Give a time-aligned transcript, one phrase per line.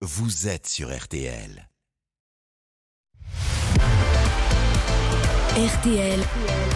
[0.00, 1.68] vous êtes sur RTL.
[5.56, 6.20] RTL,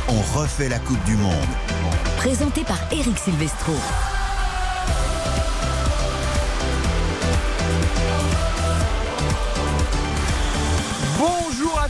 [0.09, 1.33] On refait la Coupe du Monde.
[2.17, 3.75] présenté par Eric Silvestro.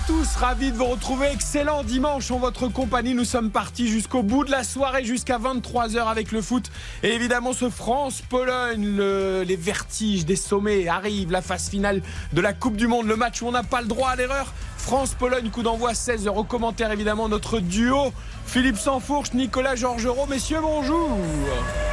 [0.07, 1.29] Tous, ravi de vous retrouver.
[1.33, 3.15] Excellent dimanche en votre compagnie.
[3.15, 6.71] Nous sommes partis jusqu'au bout de la soirée, jusqu'à 23h avec le foot.
[7.03, 11.31] Et évidemment, ce France-Pologne, le- les vertiges des sommets arrivent.
[11.33, 12.03] La phase finale
[12.33, 14.53] de la Coupe du Monde, le match où on n'a pas le droit à l'erreur.
[14.83, 16.29] France-Pologne, coup d'envoi 16h.
[16.29, 18.13] Au commentaire, évidemment, notre duo.
[18.47, 20.27] Philippe Sansfourche, Nicolas Georgerot.
[20.27, 21.09] Messieurs, bonjour.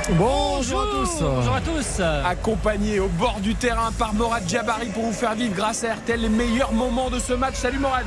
[0.10, 1.22] Bonjour à tous.
[1.22, 2.02] Bonjour à tous.
[2.26, 6.20] Accompagné au bord du terrain par Morad Jabari pour vous faire vivre grâce à RTL
[6.20, 7.56] les meilleurs moments de ce match.
[7.56, 8.06] Salut Morad.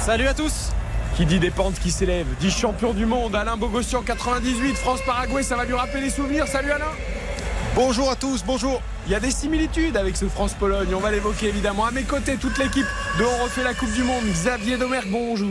[0.00, 0.70] Salut à tous.
[1.16, 5.56] Qui dit des pentes qui s'élèvent, dit champion du monde, Alain Bogossian 98, France-Paraguay, ça
[5.56, 6.46] va lui rappeler les souvenirs.
[6.46, 6.92] Salut Alain
[7.74, 8.42] Bonjour à tous.
[8.44, 8.82] Bonjour.
[9.08, 11.86] Il y a des similitudes avec ce France-Pologne, on va l'évoquer évidemment.
[11.86, 12.86] À mes côtés, toute l'équipe
[13.20, 14.24] de On refait la Coupe du Monde.
[14.24, 15.48] Xavier Domergue, bonjour.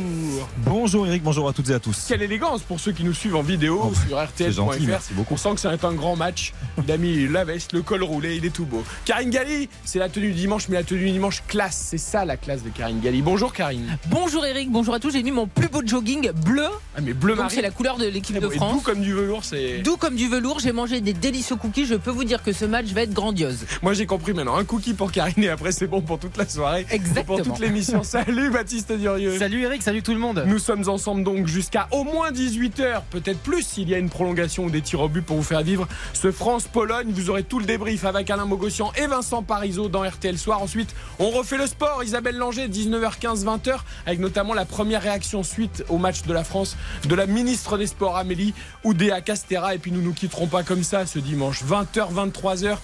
[0.58, 2.04] Bonjour Eric, bonjour à toutes et à tous.
[2.10, 5.32] Quelle élégance pour ceux qui nous suivent en vidéo Oh, sur c'est RTL.fr.
[5.32, 6.52] On sent que ça va être un grand match.
[6.86, 8.84] Il a mis la veste, le col roulé, il est tout beau.
[9.06, 11.82] Karine Galli, c'est la tenue du dimanche, mais la tenue du dimanche classe.
[11.92, 13.22] C'est ça la classe de Karine Galli.
[13.22, 13.98] Bonjour Karine.
[14.08, 15.12] Bonjour Eric, bonjour à tous.
[15.12, 16.68] J'ai mis mon plus beau jogging bleu.
[16.98, 17.52] Ah mais bleu marine.
[17.56, 18.74] c'est la couleur de l'équipe Très de France.
[18.74, 19.78] doux comme du velours, c'est.
[19.80, 21.86] Doux comme du velours, j'ai mangé des délicieux cookies.
[21.86, 23.45] Je peux vous dire que ce match va être grandiose.
[23.82, 24.56] Moi j'ai compris maintenant.
[24.56, 26.86] Un cookie pour Karine et après c'est bon pour toute la soirée.
[26.92, 27.38] Exactement.
[27.38, 28.04] Pour toute l'émission.
[28.04, 29.38] Salut Baptiste Durieux.
[29.38, 29.82] Salut Eric.
[29.82, 30.44] Salut tout le monde.
[30.48, 34.66] Nous sommes ensemble donc jusqu'à au moins 18h, peut-être plus s'il y a une prolongation
[34.66, 37.08] ou des tirs au but pour vous faire vivre ce France-Pologne.
[37.10, 40.62] Vous aurez tout le débrief avec Alain Mogossian et Vincent Parisot dans RTL Soir.
[40.62, 42.04] Ensuite, on refait le sport.
[42.04, 46.78] Isabelle Langer, 19h15, 20h, avec notamment la première réaction suite au match de la France
[47.08, 49.76] de la ministre des Sports Amélie Oudéa Castera.
[49.76, 51.64] Et puis nous nous quitterons pas comme ça ce dimanche.
[51.64, 52.78] 20h, 23h,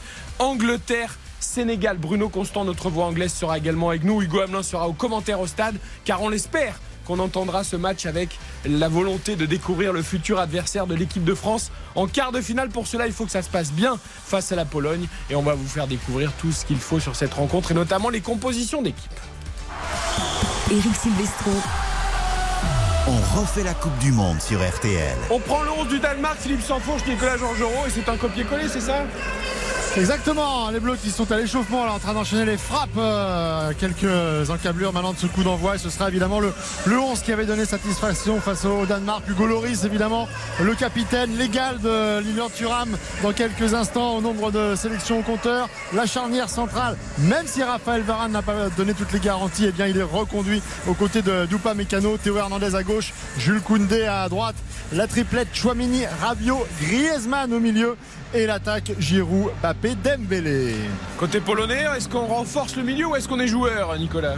[0.51, 1.17] Angleterre.
[1.39, 4.21] Sénégal, Bruno Constant, notre voix anglaise, sera également avec nous.
[4.21, 8.37] Hugo Hamelin sera au commentaire au stade, car on l'espère qu'on entendra ce match avec
[8.65, 12.67] la volonté de découvrir le futur adversaire de l'équipe de France en quart de finale.
[12.67, 15.41] Pour cela, il faut que ça se passe bien face à la Pologne et on
[15.41, 18.81] va vous faire découvrir tout ce qu'il faut sur cette rencontre et notamment les compositions
[18.81, 19.19] d'équipe.
[20.69, 21.51] Eric Silvestro,
[23.07, 25.17] On refait la Coupe du Monde sur RTL.
[25.31, 28.81] On prend le 11 du Danemark, Philippe Sanfourche, Nicolas Georgerot et c'est un copier-coller, c'est
[28.81, 29.05] ça?
[29.97, 34.49] Exactement, les Bleus qui sont à l'échauffement là, en train d'enchaîner les frappes, euh, quelques
[34.49, 36.53] encablures maintenant de ce coup d'envoi et ce sera évidemment le,
[36.85, 39.23] le 11 qui avait donné satisfaction face au Danemark.
[39.27, 40.29] Hugo Loris évidemment,
[40.61, 45.67] le capitaine légal de Lilian Thuram dans quelques instants au nombre de sélections au compteur.
[45.93, 49.87] La charnière centrale, même si Raphaël Varane n'a pas donné toutes les garanties, eh bien
[49.87, 54.29] il est reconduit aux côtés de Dupa Mécano, Théo Hernandez à gauche, Jules Koundé à
[54.29, 54.55] droite,
[54.93, 57.97] la triplette Chouamini, Rabiot, Griezmann au milieu
[58.33, 60.75] et l'attaque Giroud, Mbappé, Dembélé.
[61.17, 64.37] Côté polonais, est-ce qu'on renforce le milieu ou est-ce qu'on est joueur, Nicolas?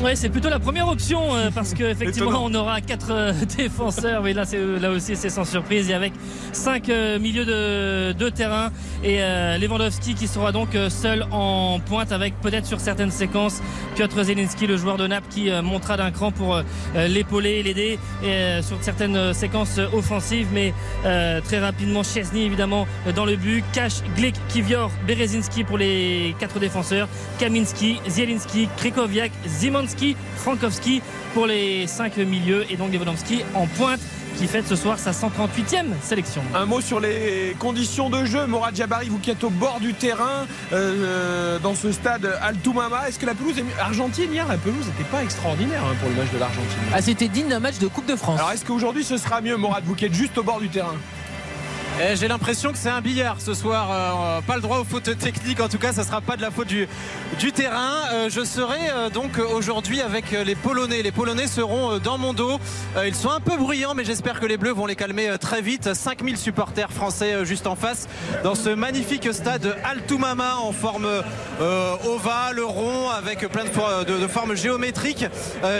[0.00, 2.48] Ouais, c'est plutôt la première option euh, parce que effectivement Étonnant.
[2.50, 6.12] on aura quatre euh, défenseurs, mais là c'est là aussi c'est sans surprise et avec
[6.52, 8.70] cinq euh, milieux de, de terrain
[9.04, 13.60] et euh, Lewandowski qui sera donc euh, seul en pointe avec peut-être sur certaines séquences
[13.94, 16.60] Piotr Zelinski, le joueur de Naples qui euh, montera d'un cran pour
[16.96, 20.74] l'épauler, l'aider et, euh, sur certaines séquences offensives, mais
[21.04, 26.58] euh, très rapidement Chesney évidemment dans le but, Cash, Glick, Kivior, Berezinski pour les quatre
[26.58, 29.30] défenseurs, Kaminski, Zielinski, Krikoviak,
[30.36, 31.02] Frankowski
[31.34, 34.00] pour les cinq milieux et donc Lewandowski en pointe
[34.38, 36.42] qui fête ce soir sa 138e sélection.
[36.54, 38.46] Un mot sur les conditions de jeu.
[38.46, 43.18] Morad Jabari, vous qui êtes au bord du terrain, euh, dans ce stade Altoumama, est-ce
[43.18, 46.16] que la pelouse est mieux Argentine, hier, la pelouse n'était pas extraordinaire hein, pour le
[46.16, 46.78] match de l'Argentine.
[46.94, 48.38] Ah, c'était digne d'un match de Coupe de France.
[48.38, 50.96] Alors est-ce qu'aujourd'hui ce sera mieux, Morad, vous qui êtes juste au bord du terrain
[52.14, 53.88] J'ai l'impression que c'est un billard ce soir.
[53.90, 55.60] Euh, pas le droit aux fautes techniques.
[55.60, 56.88] En tout cas, ça sera pas de la faute du,
[57.54, 57.94] terrain.
[58.12, 61.02] Euh, je serai euh, donc aujourd'hui avec les Polonais.
[61.02, 62.58] Les Polonais seront dans mon dos.
[63.06, 65.94] Ils sont un peu bruyants, mais j'espère que les Bleus vont les calmer très vite.
[65.94, 68.08] 5000 supporters français juste en face
[68.42, 71.06] dans ce magnifique stade Altoumama en forme
[72.04, 75.26] ovale, rond, avec plein de, for- de- de formes géométriques.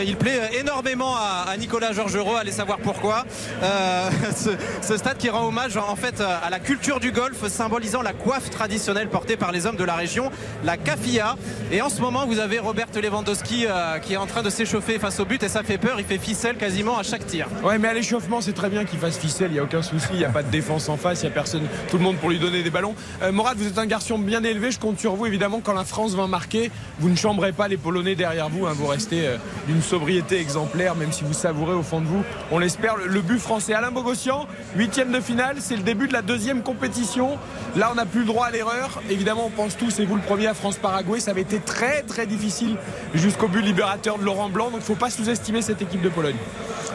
[0.06, 2.36] Il plaît énormément à, Nicolas Georgerot.
[2.36, 3.24] Allez savoir pourquoi.
[4.36, 4.50] Ce,
[4.80, 8.50] ce stade qui rend hommage en fait à la culture du golf, symbolisant la coiffe
[8.50, 10.30] traditionnelle portée par les hommes de la région,
[10.64, 11.36] la kafia.
[11.70, 14.98] Et en ce moment, vous avez Robert Lewandowski euh, qui est en train de s'échauffer
[14.98, 15.96] face au but et ça fait peur.
[15.98, 17.46] Il fait ficelle quasiment à chaque tir.
[17.62, 20.08] Ouais, mais à l'échauffement, c'est très bien qu'il fasse ficelle, il n'y a aucun souci,
[20.12, 22.16] il n'y a pas de défense en face, il n'y a personne, tout le monde
[22.16, 22.94] pour lui donner des ballons.
[23.22, 25.84] Euh, Morad, vous êtes un garçon bien élevé, je compte sur vous, évidemment, quand la
[25.84, 29.36] France va marquer, vous ne chambrez pas les Polonais derrière vous, hein, vous restez euh,
[29.66, 33.20] d'une sobriété exemplaire, même si vous savourez au fond de vous, on l'espère, le, le
[33.20, 33.74] but français.
[33.74, 37.36] Alain Bogossian, huitième de finale, c'est le début début de la deuxième compétition.
[37.76, 39.02] Là, on n'a plus le droit à l'erreur.
[39.10, 42.26] Évidemment, on pense tous, et vous le premier à France-Paraguay, ça avait été très très
[42.26, 42.76] difficile
[43.12, 44.70] jusqu'au but libérateur de Laurent Blanc.
[44.70, 46.36] Donc, il ne faut pas sous-estimer cette équipe de Pologne.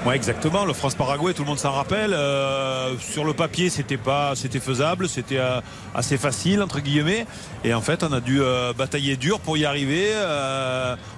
[0.05, 0.63] Ouais, exactement.
[0.63, 2.13] Le France-Paraguay, tout le monde s'en rappelle.
[2.13, 5.59] Euh, sur le papier, c'était pas, c'était faisable, c'était euh,
[5.93, 7.25] assez facile entre guillemets.
[7.63, 10.07] Et en fait, on a dû euh, batailler dur pour y arriver.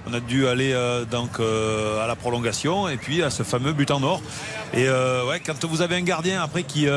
[0.07, 0.73] On a dû aller
[1.11, 4.21] donc à la prolongation et puis à ce fameux but en or.
[4.73, 6.87] Et ouais, quand vous avez un gardien après qui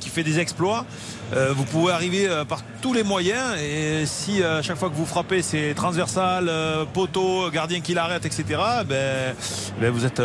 [0.00, 1.15] qui fait exploits.
[1.34, 4.88] Euh, vous pouvez arriver euh, par tous les moyens et si euh, à chaque fois
[4.90, 6.50] que vous frappez c'est transversal,
[6.92, 8.44] poteau, gardien qui l'arrête, etc.
[8.88, 9.34] Ben,
[9.80, 10.20] ben vous êtes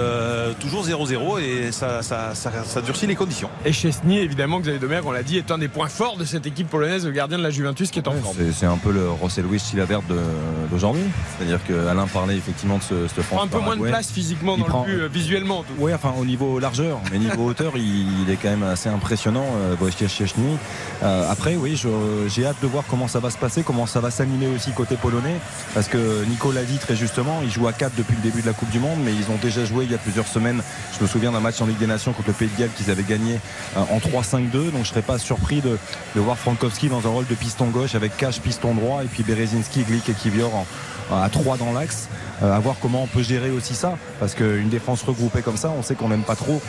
[0.60, 3.50] toujours 0-0 et ça, ça, ça, ça durcit les conditions.
[3.66, 6.46] Et Chesney, évidemment, Xavier Domergue, on l'a dit, est un des points forts de cette
[6.46, 8.36] équipe polonaise, le gardien de la Juventus qui est en forme.
[8.54, 10.16] C'est- un peu le Russell Louis Chilavert de-
[10.70, 11.04] d'aujourd'hui.
[11.38, 14.62] C'est-à-dire qu'Alain parlait effectivement de ce, ce France Un peu moins de place physiquement Il
[14.62, 15.60] dans prend- le but, visuellement.
[15.60, 15.80] en tout cas.
[15.80, 19.46] Oui, enfin au niveau largeur, mais niveau hauteur, il, il est quand même assez impressionnant,
[19.82, 20.58] Wojciech Szczęsny.
[21.04, 21.82] Euh, après, oui,
[22.28, 24.96] j'ai hâte de voir comment ça va se passer, comment ça va s'animer aussi côté
[24.98, 25.36] polonais,
[25.74, 28.48] parce que Nico l'a dit très justement, ils jouent à 4 depuis le début de
[28.48, 30.62] la Coupe du Monde, mais ils ont déjà joué il y a plusieurs semaines.
[30.98, 32.92] Je me souviens d'un match en Ligue des Nations contre le Pays de Galles qu'ils
[32.92, 33.40] avaient gagné
[33.78, 35.78] euh, en 3-5-2, donc je serais pas surpris de,
[36.16, 39.24] de voir Frankowski dans un rôle de piston gauche avec Cash piston droit et puis
[39.24, 40.66] Berezinski, Glick et Kivior en-
[41.14, 42.08] à 3 dans l'axe.
[42.44, 45.72] Euh, à voir comment on peut gérer aussi ça, parce qu'une défense regroupée comme ça,
[45.78, 46.62] on sait qu'on n'aime pas trop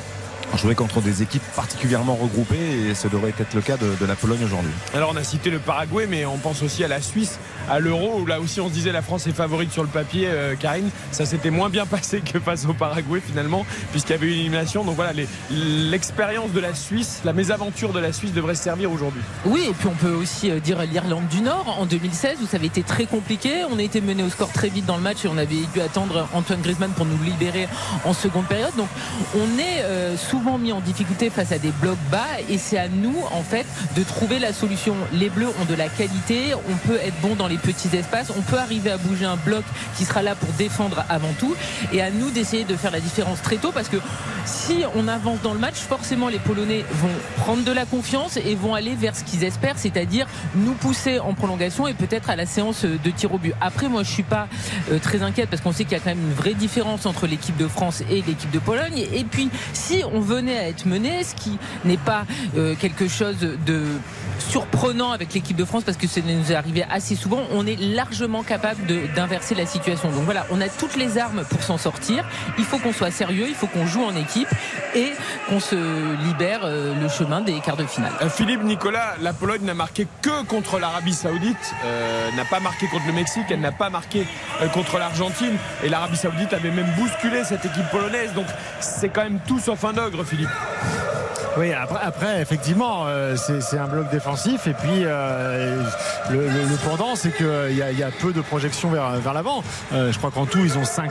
[0.57, 4.15] jouer contre des équipes particulièrement regroupées et ce devrait être le cas de, de la
[4.15, 4.71] Pologne aujourd'hui.
[4.95, 7.39] Alors on a cité le Paraguay, mais on pense aussi à la Suisse,
[7.71, 10.27] à l'Euro, où là aussi on se disait la France est favorite sur le papier,
[10.29, 10.91] euh, Karine.
[11.11, 14.41] Ça s'était moins bien passé que face au Paraguay finalement, puisqu'il y avait eu une
[14.41, 14.85] élimination.
[14.85, 15.13] Donc voilà,
[15.51, 19.23] l'expérience de la Suisse, la mésaventure de la Suisse devrait se servir aujourd'hui.
[19.47, 22.57] Oui, et puis on peut aussi euh, dire l'Irlande du Nord en 2016 où ça
[22.57, 23.65] avait été très compliqué.
[23.71, 25.81] On a été mené au score très vite dans le match et on avait dû
[25.81, 27.69] attendre Antoine Griezmann pour nous libérer
[28.05, 28.75] en seconde période.
[28.77, 28.89] Donc
[29.35, 32.89] on est euh, souvent mis en difficulté face à des blocs bas et c'est à
[32.89, 33.67] nous en fait
[33.97, 34.95] de trouver la solution.
[35.13, 38.43] Les Bleus ont de la qualité, on peut être bon dans les petits espaces, on
[38.43, 39.65] peut arriver à bouger un bloc
[39.97, 41.55] qui sera là pour défendre avant tout
[41.93, 43.99] et à nous d'essayer de faire la différence très tôt parce que
[44.45, 48.55] si on avance dans le match, forcément les Polonais vont prendre de la confiance et
[48.55, 52.47] vont aller vers ce qu'ils espèrent, c'est-à-dire nous pousser en prolongation et peut-être à la
[52.47, 53.55] séance de tir au but.
[53.61, 54.49] Après, moi, je suis pas
[54.91, 57.27] euh, très inquiète parce qu'on sait qu'il y a quand même une vraie différence entre
[57.27, 58.99] l'équipe de France et l'équipe de Pologne.
[59.13, 62.25] Et puis, si on venait à être mené, ce qui n'est pas
[62.57, 63.83] euh, quelque chose de
[64.39, 67.77] surprenant avec l'équipe de France parce que ça nous est arrivé assez souvent, on est
[67.77, 68.81] largement capable
[69.15, 70.11] d'inverser la situation.
[70.11, 72.25] Donc voilà, on a toutes les armes pour s'en sortir.
[72.59, 74.49] Il faut qu'on soit sérieux, il faut qu'on joue en équipe
[74.95, 75.13] et
[75.49, 75.77] qu'on se
[76.25, 78.13] libère euh, le chemin des quarts de finale.
[78.23, 81.75] Euh, Philippe Nicolas, la Pologne n'a marqué que contre l'Arabie Saoudite,
[82.37, 84.27] n'a pas marqué contre le Mexique, elle n'a pas marqué
[84.73, 85.57] contre l'Argentine.
[85.85, 88.33] Et l'Arabie Saoudite avait même bousculé cette équipe polonaise.
[88.35, 88.47] Donc
[88.81, 90.49] c'est quand même tout sauf un Philippe.
[91.59, 94.67] Oui, après, après, effectivement, euh, c'est un bloc défensif.
[94.67, 95.83] Et puis, euh,
[96.31, 99.35] le, le- le pendant, c'est qu'il y, a- y a peu de projections vers, vers
[99.35, 99.63] l'avant.
[99.93, 101.11] Euh, je crois qu'en tout, ils ont 5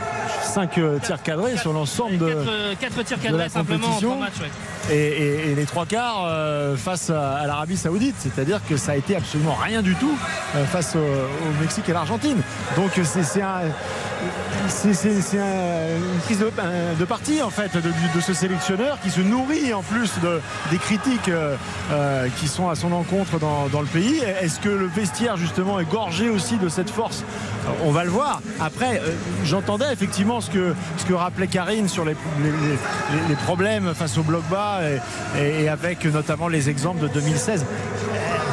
[1.03, 2.33] tirs cadrés sur l'ensemble de.
[2.79, 4.95] 4, tirs de la cadrés simplement en ouais.
[4.95, 6.27] Et, et- et les trois quarts
[6.75, 10.17] face à, à l'Arabie Saoudite, c'est-à-dire que ça a été absolument rien du tout
[10.71, 12.41] face au, au Mexique et l'Argentine.
[12.75, 13.69] Donc c'est c'est un-
[14.71, 19.21] c'est- c'est- c'est un- une prise de, parti en fait de, ce sélectionneur qui se
[19.21, 20.39] nourrit en plus de,
[20.71, 21.55] des critiques euh,
[21.91, 24.21] euh, qui sont à son encontre dans, le pays.
[24.41, 27.23] Est-ce que le vestiaire justement est gorgé aussi de cette force?
[27.85, 28.41] On va le voir.
[28.59, 29.11] Après, euh,
[29.43, 32.15] j'entendais effectivement ce que, ce que rappelait Karine sur les,
[33.29, 34.79] les- problèmes face au bloc bas
[35.39, 37.65] et avec notamment les exemples de 2016.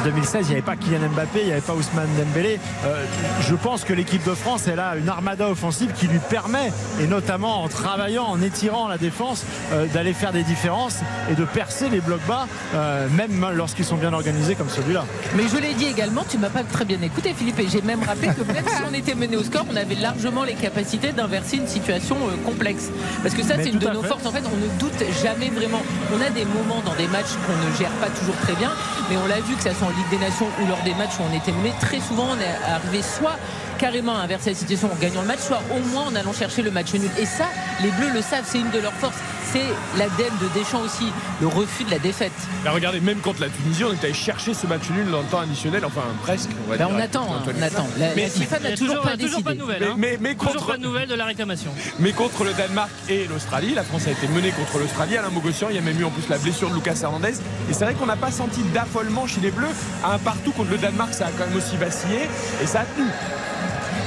[0.03, 2.59] 2016, il n'y avait pas Kylian Mbappé, il n'y avait pas Ousmane Dembélé.
[2.85, 3.05] Euh,
[3.47, 7.07] je pense que l'équipe de France, elle a une armada offensive qui lui permet, et
[7.07, 11.89] notamment en travaillant, en étirant la défense, euh, d'aller faire des différences et de percer
[11.89, 15.05] les blocs bas, euh, même lorsqu'ils sont bien organisés comme celui-là.
[15.35, 18.03] Mais je l'ai dit également, tu m'as pas très bien écouté Philippe et j'ai même
[18.03, 21.57] rappelé que même si on était mené au score, on avait largement les capacités d'inverser
[21.57, 22.15] une situation
[22.45, 22.89] complexe.
[23.23, 24.07] Parce que ça c'est une de nos fait.
[24.07, 24.25] forces.
[24.25, 25.81] En fait, on ne doute jamais vraiment.
[26.13, 28.71] On a des moments dans des matchs qu'on ne gère pas toujours très bien,
[29.09, 31.23] mais on l'a vu que ça soit Ligue des Nations ou lors des matchs où
[31.29, 33.37] on était mené, très souvent on est arrivé soit
[33.77, 36.61] carrément à inverser la situation en gagnant le match, soit au moins en allant chercher
[36.61, 37.09] le match nul.
[37.17, 37.45] Et ça,
[37.81, 39.17] les Bleus le savent, c'est une de leurs forces.
[39.51, 39.65] C'est
[39.97, 41.05] l'ADEME de Deschamps aussi,
[41.41, 42.31] le refus de la défaite.
[42.63, 45.25] Là, regardez, même contre la Tunisie, on était allé chercher ce match nul dans le
[45.27, 46.49] temps additionnel, enfin presque.
[46.67, 47.87] On, va Ben, dire, on attend, hein, on attend.
[47.97, 49.43] La, Mais FIFA n'a toujours, pas toujours décidé.
[49.43, 49.79] pas de nouvelles.
[49.81, 49.95] Mais, hein.
[49.97, 51.71] mais- mais Toujours contre, pas de nouvelles de la réclamation.
[51.99, 55.17] mais contre le Danemark et l'Australie, la France a été menée contre l'Australie.
[55.17, 57.33] Alain Mogossian, il y a même eu en plus la blessure de Lucas Hernandez.
[57.69, 59.67] Et c'est vrai qu'on n'a pas senti d'affolement chez les Bleus.
[60.03, 62.29] À un partout contre le Danemark, ça a quand même aussi vacillé
[62.61, 63.07] et ça a tenu.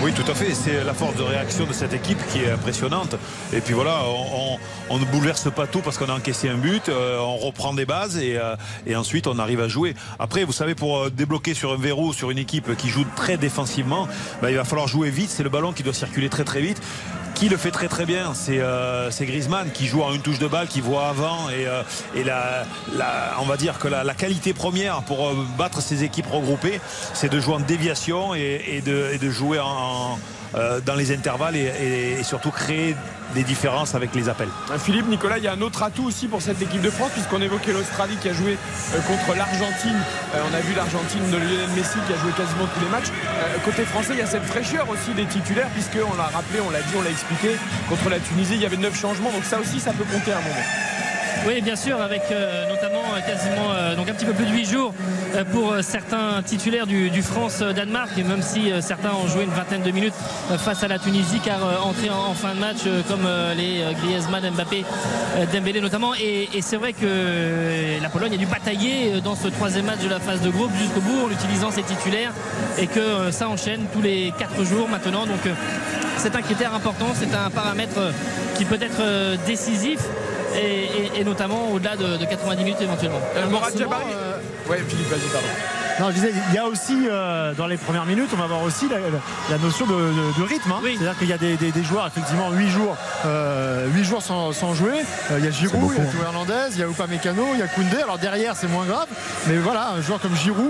[0.02, 0.52] Oui, tout à fait.
[0.52, 3.14] C'est la force de réaction de cette équipe qui est impressionnante.
[3.52, 4.00] Et puis voilà,
[4.90, 6.88] on, ne bouleverse pas tout parce qu'on a encaissé un but.
[6.88, 9.94] euh, on reprend des bases et, euh, et ensuite on arrive à jouer.
[10.18, 13.36] Après, vous savez, pour euh, débloquer sur un verrou, sur une équipe qui joue très
[13.36, 14.08] défensivement,
[14.40, 15.30] bah, il va falloir jouer vite.
[15.30, 16.82] C'est le ballon qui doit circuler très très vite.
[17.34, 20.46] Qui le fait très très bien, c'est euh, Griezmann qui joue en une touche de
[20.46, 21.82] balle, qui voit avant et, euh,
[22.14, 22.64] et la,
[23.40, 26.80] on va dire que la, qualité première pour euh, battre ces équipes regroupées,
[27.14, 30.18] c'est de jouer en déviation et, de, jouer en,
[30.54, 32.94] euh, dans les intervalles et, surtout créer
[33.34, 34.48] des différences avec les appels.
[34.70, 37.10] Euh, Philippe, Nicolas, il y a un autre atout aussi pour cette équipe de France,
[37.12, 38.58] puisqu'on évoquait l'Australie qui a joué
[38.94, 39.96] euh, contre l'Argentine.
[40.34, 43.08] On a vu l'Argentine de Lionel Messi qui a joué quasiment tous les matchs.
[43.64, 46.80] Côté français, il y a cette fraîcheur aussi des titulaires, puisqu'on l'a rappelé, on l'a
[46.80, 47.56] dit, on l'a expliqué.
[47.88, 50.38] Contre la Tunisie, il y avait 9 changements, donc ça aussi, ça peut compter à
[50.38, 51.01] un moment.
[51.44, 54.52] Oui, bien sûr, avec euh, notamment euh, quasiment euh, donc un petit peu plus de
[54.52, 54.94] 8 jours
[55.50, 60.14] pour certains titulaires du, France-Danemark, et même si certains ont joué une vingtaine de minutes
[60.58, 64.84] face à la Tunisie, car entrés en, fin de match, comme les Griezmann, Mbappé,
[65.50, 66.12] Dembélé notamment.
[66.14, 67.06] Et, et c'est vrai que
[68.02, 71.00] la Pologne a dû batailler dans ce troisième match de la phase de groupe jusqu'au
[71.00, 72.32] bout en utilisant ses titulaires,
[72.78, 75.24] et que ça enchaîne tous les 4 jours maintenant.
[75.24, 75.40] Donc
[76.18, 77.98] c'est un critère important, c'est un paramètre
[78.56, 80.00] qui peut être décisif.
[80.56, 80.84] Et,
[81.16, 83.20] et- et notamment au-delà de, de 90 minutes éventuellement.
[83.36, 84.12] Euh, Morad Inversement, Jabari.
[84.14, 84.36] euh,
[84.68, 85.48] Ouais, Philippe, vas-y, pardon.
[86.00, 88.62] Non, je disais, il y a aussi euh, dans les premières minutes, on va voir
[88.62, 88.96] aussi la,
[89.50, 90.72] la notion de, de- de rythme.
[90.72, 90.80] hein.
[90.82, 90.96] Oui.
[90.98, 92.96] C'est-à-dire qu'il y a des, des- des joueurs, effectivement, 8 jours,
[93.26, 95.02] euh, huit jours sans, sans jouer.
[95.30, 96.08] Euh, il y a Giroud, il y a hein.
[96.10, 97.98] Théo Hernandez, il y a Upamecano, il y a Koundé.
[98.02, 99.06] Alors derrière, c'est moins grave.
[99.46, 100.62] Mais voilà, un joueur comme Giroud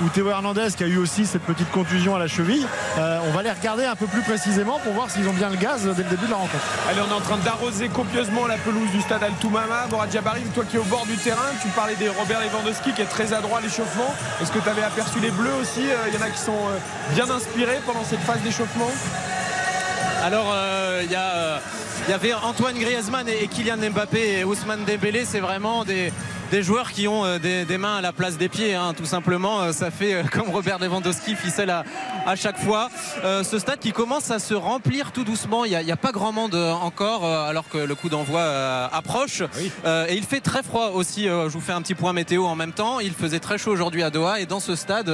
[0.00, 2.66] ou, ou Théo Hernandez qui a eu aussi cette petite contusion à la cheville,
[2.98, 5.56] euh, on va les regarder un peu plus précisément pour voir s'ils ont bien le
[5.56, 6.64] gaz dès le début de la rencontre.
[6.88, 9.86] Allez, on est en train d'arroser copieusement la pelouse du stade Al-Toumama.
[9.90, 13.02] Morad Jabari, toi qui es au bord du terrain, tu parlais des Robert Lewandowski qui
[13.02, 14.14] est très adroit à l'échauffement.
[14.40, 16.52] Est-ce que tu avais aperçu les Bleus aussi Euh, Il y en a qui sont
[16.52, 18.90] euh, bien inspirés pendant cette phase d'échauffement
[20.22, 20.54] Alors,
[21.02, 21.58] il y, a, euh,
[22.06, 25.24] il y avait Antoine Griezmann et, et Kylian Mbappé et Ousmane Dembélé.
[25.24, 26.12] C'est vraiment des,
[26.50, 29.04] des joueurs qui ont euh, des, des mains à la place des pieds, hein, tout
[29.04, 29.60] simplement.
[29.62, 31.84] Euh, Ça fait euh, comme Robert Lewandowski, ficelle à,
[32.26, 32.88] à chaque fois.
[33.24, 35.64] Euh, ce stade qui commence à se remplir tout doucement.
[35.64, 39.42] Il n'y a, pas grand monde encore, alors que le coup d'envoi euh, approche.
[39.84, 41.24] Euh, et il fait très froid aussi.
[41.24, 43.00] je vous fais un petit point météo en même temps.
[43.00, 44.40] Il faisait très chaud aujourd'hui à Doha.
[44.40, 45.08] Et dans ce stade,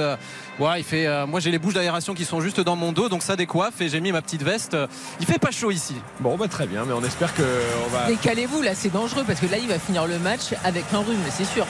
[0.59, 3.09] ouais, il fait, euh, moi j'ai les bouches d'aération qui sont juste dans mon dos,
[3.09, 3.79] donc ça décoiffe.
[3.81, 4.75] Et j'ai mis ma petite veste.
[5.19, 5.95] Il fait pas chaud ici.
[6.19, 8.07] Bon, bah, très bien, mais on espère qu'on va.
[8.07, 11.19] Décalez-vous, là, c'est dangereux parce que là, il va finir le match avec un rhume,
[11.31, 11.65] c'est sûr.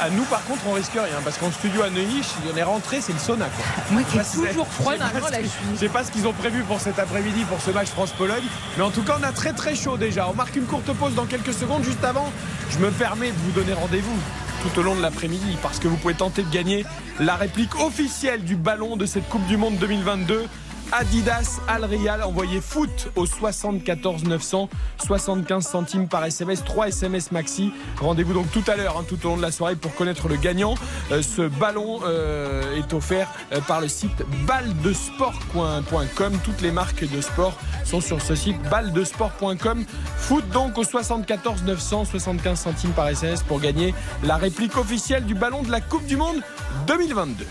[0.00, 2.22] À nous, par contre, on risque rien parce qu'en studio à Neuilly,
[2.52, 3.46] on est rentré, c'est le sauna.
[3.46, 3.64] Quoi.
[3.90, 5.50] Moi qui ai toujours froid, je suis.
[5.74, 8.44] Je sais pas ce qu'ils ont prévu pour cet après-midi, pour ce match France-Pologne.
[8.76, 10.28] Mais en tout cas, on a très très chaud déjà.
[10.28, 11.84] On marque une courte pause dans quelques secondes.
[11.84, 12.32] Juste avant,
[12.70, 14.16] je me permets de vous donner rendez-vous
[14.62, 16.84] tout au long de l'après-midi parce que vous pouvez tenter de gagner
[17.20, 20.46] la réplique officielle du ballon de cette Coupe du Monde 2022.
[20.92, 24.70] Adidas Al Real, envoyez foot au 74 900,
[25.04, 27.72] 75 centimes par SMS, 3 SMS maxi.
[28.00, 30.36] Rendez-vous donc tout à l'heure, hein, tout au long de la soirée pour connaître le
[30.36, 30.74] gagnant.
[31.12, 36.38] Euh, ce ballon euh, est offert euh, par le site baldesport.com.
[36.42, 39.84] Toutes les marques de sport sont sur ce site baldesport.com.
[40.16, 45.34] Foot donc au 74 900, 75 centimes par SMS pour gagner la réplique officielle du
[45.34, 46.40] ballon de la Coupe du Monde
[46.86, 47.46] 2022.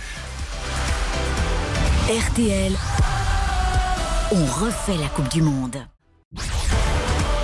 [2.09, 2.71] RTL,
[4.31, 5.75] on refait la Coupe du Monde.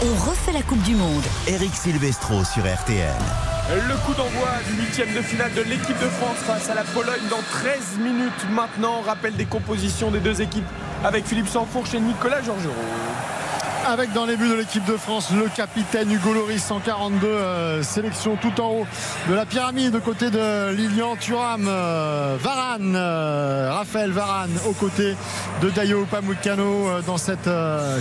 [0.01, 1.23] On refait la Coupe du Monde.
[1.47, 3.13] Eric Silvestro sur RTL.
[3.75, 7.27] Le coup d'envoi du huitième de finale de l'équipe de France face à la Pologne
[7.29, 9.01] dans 13 minutes maintenant.
[9.01, 10.63] Rappel des compositions des deux équipes
[11.03, 12.71] avec Philippe Sansfourche et Nicolas Georgerot.
[13.85, 18.37] Avec dans les buts de l'équipe de France le capitaine Hugo Loris 142 euh, sélection
[18.37, 18.87] tout en haut
[19.27, 25.15] de la pyramide aux côtés de Lilian Thuram euh, Varane euh, Raphaël Varane aux côtés
[25.61, 27.49] de Dayo Upamecano dans cette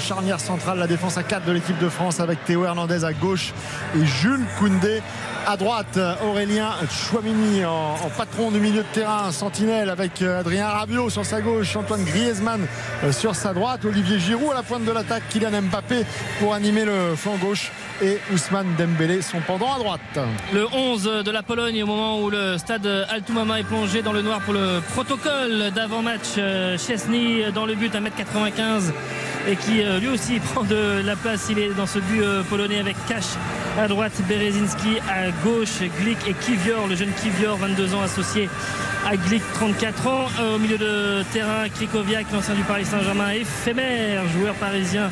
[0.00, 3.52] charnière centrale la défense à 4 de l'équipe de France avec Théo Hernandez à gauche
[3.96, 5.02] et Jules Koundé
[5.46, 11.10] à droite Aurélien Chouamini en, patron du milieu de terrain sentinelle avec euh, Adrien Rabiot
[11.10, 12.66] sur sa gauche Antoine Griezmann
[13.04, 16.04] euh, sur sa droite Olivier Giroud à la pointe de l'attaque Kylian Mbappé
[16.38, 17.72] pour animer le flanc gauche
[18.02, 20.00] et Ousmane Dembélé son pendant à droite
[20.52, 24.22] Le 11 de la Pologne au moment où le stade Altoumama est plongé dans le
[24.22, 26.34] noir pour le protocole d'avant-match.
[26.38, 28.92] Euh, Chesney dans le but 1m95
[29.48, 31.48] et qui lui aussi prend de la place.
[31.50, 33.36] Il est dans ce but polonais avec Cash
[33.78, 38.48] à droite, Berezinski à gauche, Glick et Kivior, le jeune Kivior, 22 ans associé
[39.08, 40.26] à Glick, 34 ans.
[40.54, 45.10] Au milieu de terrain, Krikoviak, l'ancien du Paris Saint-Germain, éphémère, joueur parisien,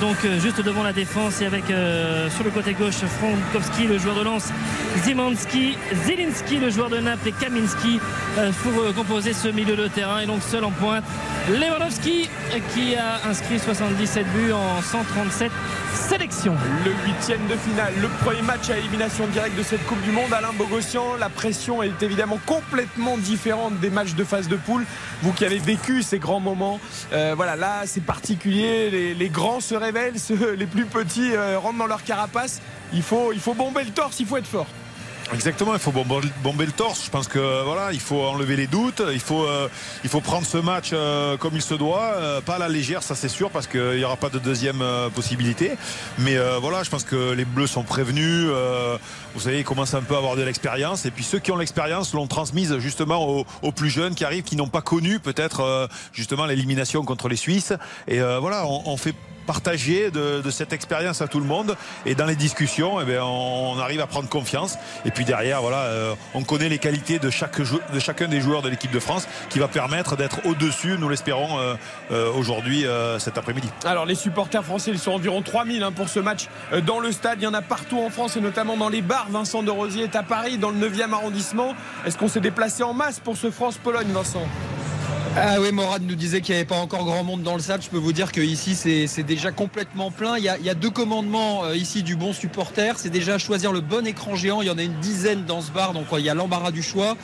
[0.00, 4.24] donc juste devant la défense et avec sur le côté gauche Frankowski, le joueur de
[4.24, 4.48] Lens,
[5.04, 8.00] Zimanski, Zelinski, le joueur de Naples et Kaminski
[8.62, 11.04] pour composer ce milieu de terrain et donc seul en pointe
[11.48, 12.28] Lewandowski
[12.74, 15.52] qui a inscrit 77 buts en 137
[15.94, 16.56] sélections.
[16.84, 20.32] Le huitième de finale, le premier match à élimination directe de cette Coupe du Monde.
[20.32, 24.84] Alain Bogossian, la pression est évidemment complètement différente des matchs de phase de poule.
[25.22, 26.80] Vous qui avez vécu ces grands moments,
[27.12, 29.14] euh, voilà, là c'est particulier.
[29.14, 30.16] Les, grands se révèlent,
[30.58, 32.60] les plus petits euh, rentrent dans leur carapace.
[32.92, 34.66] Il faut, il faut bomber le torse, il faut être fort.
[35.32, 37.04] Exactement, il faut bomber le torse.
[37.04, 39.02] Je pense que voilà, il faut enlever les doutes.
[39.12, 39.68] Il faut, euh,
[40.04, 43.02] il faut prendre ce match euh, comme il se doit, euh, pas à la légère,
[43.02, 44.82] ça c'est sûr, parce qu'il n'y aura pas de deuxième
[45.14, 45.72] possibilité.
[46.18, 48.48] Mais voilà, je pense que les Bleus sont prévenus.
[49.34, 51.06] vous savez, ils commencent un peu à avoir de l'expérience.
[51.06, 54.56] Et puis ceux qui ont l'expérience l'ont transmise justement aux, plus jeunes qui arrivent, qui
[54.56, 57.72] n'ont pas connu peut-être justement l'élimination contre les Suisses.
[58.08, 61.76] Et voilà, on, on fait partager de, cette expérience à tout le monde.
[62.06, 64.78] Et dans les discussions, eh bien, on, arrive à prendre confiance.
[65.04, 68.62] Et puis derrière, voilà, euh, on connaît les qualités de, chaque de chacun des joueurs
[68.62, 71.74] de l'équipe de France qui va permettre d'être au-dessus, nous l'espérons, euh,
[72.10, 72.84] euh, aujourd'hui,
[73.18, 73.68] cet après-midi.
[73.84, 76.48] Alors les supporters français, ils sont environ 3000 hein, pour ce match
[76.86, 77.38] dans le stade.
[77.40, 79.26] Il y en a partout en France et notamment dans les bars.
[79.30, 81.74] Vincent de Rosier est à Paris, dans le 9e arrondissement.
[82.06, 84.46] Est-ce qu'on s'est déplacé en masse pour ce France-Pologne, Vincent?
[85.34, 87.82] Ah oui, Morad nous disait qu'il n'y avait pas encore grand monde dans le stade.
[87.82, 90.36] Je peux vous dire qu'ici, c'est déjà complètement plein.
[90.36, 92.98] Il y, a, deux commandements euh, ici du bon supporter.
[92.98, 94.60] C'est déjà choisir le bon écran géant.
[94.60, 96.82] Il y en a une dizaine dans ce bar, donc il y a l'embarras du
[96.82, 97.16] choix.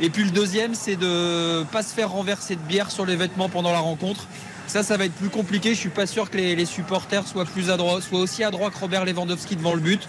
[0.00, 3.16] Et puis le deuxième, c'est de ne pas se faire renverser de bière sur les
[3.16, 4.28] vêtements pendant la rencontre.
[4.68, 5.70] Ça, ça va être plus compliqué.
[5.70, 8.78] Je suis pas sûr que les, les supporters soient plus adroits, soient aussi adroits que
[8.78, 10.08] Robert Lewandowski devant le but.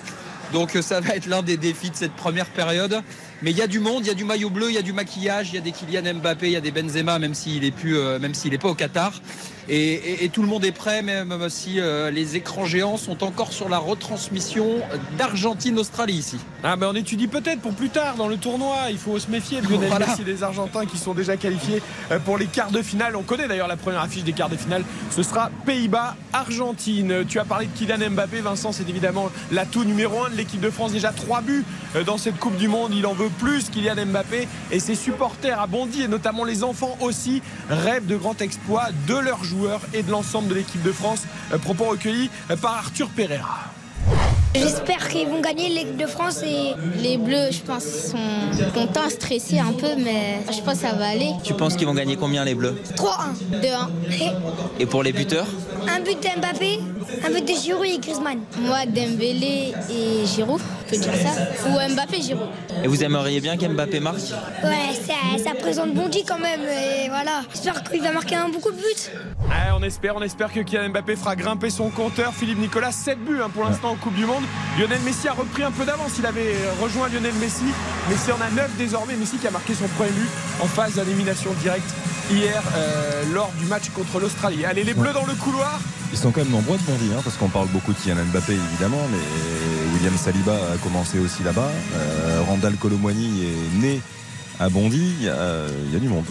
[0.53, 3.01] Donc euh, ça va être l'un des défis de cette première période.
[3.43, 4.81] Mais il y a du monde, il y a du maillot bleu, il y a
[4.81, 7.61] du maquillage, il y a des Kylian Mbappé, il y a des Benzema, même s'il
[7.61, 9.13] n'est plus, euh, n'est pas au Qatar.
[9.69, 13.67] Et, tout le monde est prêt, même si euh, les écrans géants sont encore sur
[13.67, 14.67] la retransmission
[15.17, 16.37] d'Argentine-Australie ici.
[16.63, 18.75] Ah ben on étudie peut-être pour plus tard dans le tournoi.
[18.91, 21.81] Il faut se méfier de Lionel Messi des Argentins qui sont déjà qualifiés
[22.11, 23.15] euh, pour les quarts de finale.
[23.15, 24.83] On connaît d'ailleurs la première affiche des quarts de finale.
[25.11, 27.25] Ce sera Pays-Bas-Argentine.
[27.27, 28.71] Tu as parlé de Kylian Mbappé, Vincent.
[28.71, 30.93] C'est évidemment l'atout numéro un de l'équipe de France.
[30.93, 31.65] Déjà trois buts
[32.05, 32.93] dans cette Coupe du Monde.
[32.93, 36.97] Il en veut plus Kylian Mbappé et ses supporters à Bondy et notamment les enfants
[37.01, 39.56] aussi rêvent de grands exploits de leurs joueurs
[39.93, 41.23] et de l'ensemble de l'équipe de France.
[41.53, 43.59] Euh, propos recueillis euh, par Arthur Pereira.
[44.55, 49.59] J'espère qu'ils vont gagner l'équipe de France et les Bleus, je pense, sont contents, stressés
[49.59, 51.31] un peu, mais je pense que ça va aller.
[51.43, 52.75] Tu penses qu'ils vont gagner combien les Bleus?
[52.95, 53.05] 3-1,
[53.61, 54.31] 2-1.
[54.79, 55.47] Et pour les buteurs?
[55.87, 56.79] Un but d'Mbappé,
[57.25, 58.39] un but de Giroud et Griezmann.
[58.59, 61.69] Moi, Dembélé et Giroud, on peut dire ça.
[61.69, 62.47] Ou Mbappé, Giroud.
[62.83, 64.17] Et vous aimeriez bien qu'Mbappé marque
[64.63, 66.61] Ouais, ça, ça présente Bondy quand même.
[66.61, 69.43] Et voilà, j'espère qu'il va marquer un beaucoup de buts.
[69.75, 72.33] on espère, on espère que Kylian Mbappé fera grimper son compteur.
[72.33, 74.43] Philippe Nicolas, 7 buts hein, pour l'instant en Coupe du Monde.
[74.79, 76.13] Lionel Messi a repris un peu d'avance.
[76.19, 77.65] Il avait rejoint Lionel Messi.
[78.09, 79.15] Messi en a 9 désormais.
[79.15, 80.29] Messi qui a marqué son premier but
[80.61, 81.89] en phase d'élimination directe
[82.31, 84.65] hier euh, lors du match contre l'Australie.
[84.65, 85.79] Allez, les Bleus dans le couloir.
[86.11, 89.01] Ils sont quand même nombreux de Hein, parce qu'on parle beaucoup de Kylian Mbappé évidemment,
[89.11, 91.69] mais William Saliba a commencé aussi là-bas.
[91.95, 94.01] Euh, Randall Colomwani est né
[94.59, 95.13] à Bondy.
[95.19, 96.25] Il y a du monde.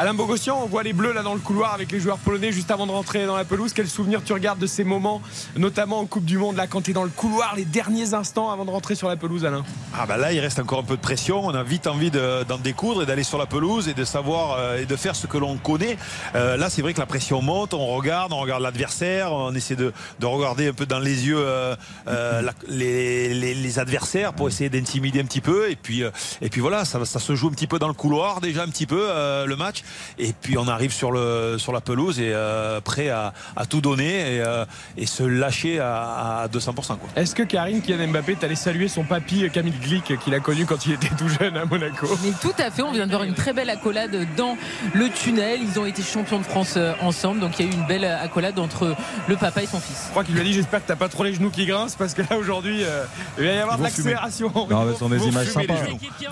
[0.00, 2.70] Alain Bogossian, on voit les bleus là dans le couloir avec les joueurs polonais juste
[2.70, 3.74] avant de rentrer dans la pelouse.
[3.74, 5.20] Quel souvenir tu regardes de ces moments,
[5.58, 8.50] notamment en Coupe du Monde, là quand tu es dans le couloir, les derniers instants
[8.50, 9.62] avant de rentrer sur la pelouse, Alain?
[9.94, 11.44] Ah bah là, il reste encore un peu de pression.
[11.44, 14.78] On a vite envie d'en découdre et d'aller sur la pelouse et de savoir euh,
[14.78, 15.98] et de faire ce que l'on connaît.
[16.34, 17.74] Euh, là, c'est vrai que la pression monte.
[17.74, 21.76] On regarde, on regarde l'adversaire, on essaie de, regarder un peu dans les yeux euh,
[22.68, 25.70] les, adversaires pour essayer d'intimider un petit peu.
[25.70, 26.04] Et puis,
[26.40, 28.68] et puis voilà, ça, ça, se joue un petit peu dans le couloir déjà un
[28.68, 29.06] petit peu
[29.44, 29.82] le match.
[30.18, 33.32] Et puis on arrive sur, le, sur la pelouse et euh, prêt à,
[33.68, 34.64] tout donner et, euh,
[35.06, 36.96] se lâcher à, 200%.
[37.16, 40.86] Est-ce que Karine Kylian Mbappé allé saluer son papy Camille Glick qu'il a connu quand
[40.86, 42.06] il était tout jeune à Monaco?
[42.22, 44.56] Mais tout à fait, on vient de voir une très belle accolade dans
[44.94, 45.60] le tunnel.
[45.62, 48.04] Ils ont été champions de France euh, ensemble, donc il y a eu une belle
[48.04, 48.94] accolade entre
[49.28, 50.04] le papa et son fils.
[50.06, 51.96] Je crois qu'il lui a dit j'espère que t'as pas trop les genoux qui grincent
[51.98, 52.84] parce que là aujourd'hui
[53.38, 54.52] il va y avoir de l'accélération.
[54.52, 55.74] ce sont des images sympas.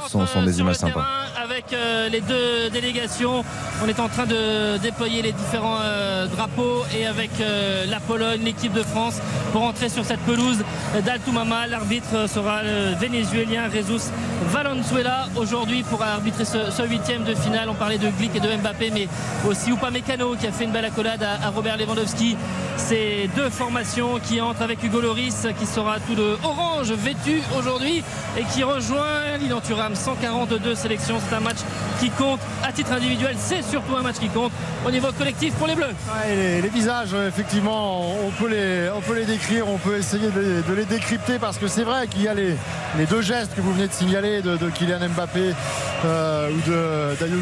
[0.06, 1.06] Ce sont, des images sympas.
[1.42, 1.74] Avec
[2.10, 3.37] les deux délégations
[3.82, 8.40] On est en train de déployer les différents euh, drapeaux et avec euh, la Pologne,
[8.42, 9.18] l'équipe de France
[9.52, 10.58] pour entrer sur cette pelouse
[11.04, 11.66] d'Altumama.
[11.66, 14.10] L'arbitre sera le vénézuélien Jesus
[14.50, 17.68] Valenzuela aujourd'hui pour arbitrer ce, huitième de finale.
[17.68, 19.08] On parlait de Glick et de Mbappé, mais
[19.46, 22.36] aussi Upamecano qui a fait une belle accolade à, Robert Lewandowski.
[22.76, 28.02] Ces deux formations qui entrent avec Hugo Loris qui sera tout de orange vêtu aujourd'hui
[28.38, 29.94] et qui rejoint Lilian Thuram.
[29.94, 31.16] 142 sélections.
[31.28, 31.58] C'est un match
[32.00, 33.27] qui compte à titre individuel.
[33.36, 34.52] C'est surtout un match qui compte
[34.86, 35.94] au niveau collectif pour les Bleus.
[36.26, 40.84] les, visages, effectivement, on peut les, on peut les décrire, on peut essayer de, les
[40.84, 42.54] décrypter parce que c'est vrai qu'il y a les,
[42.96, 45.52] les, deux gestes que vous venez de signaler de, Kylian Mbappé
[46.04, 47.38] euh, ou de Daniel.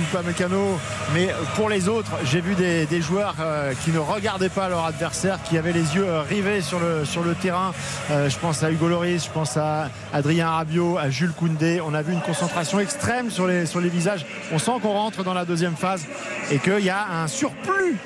[1.15, 5.39] Mais pour les autres, j'ai vu des, joueurs euh, qui ne regardaient pas leur adversaire,
[5.43, 7.73] qui avaient les yeux rivés sur le, sur le terrain.
[8.11, 11.81] Euh, je pense à Hugo Loris, je pense à Adrien Rabiot, à Jules Koundé.
[11.85, 14.27] On a vu une concentration extrême sur les, sur les visages.
[14.53, 16.07] On sent qu'on rentre dans la deuxième phase
[16.51, 17.97] et qu'il y a un surplus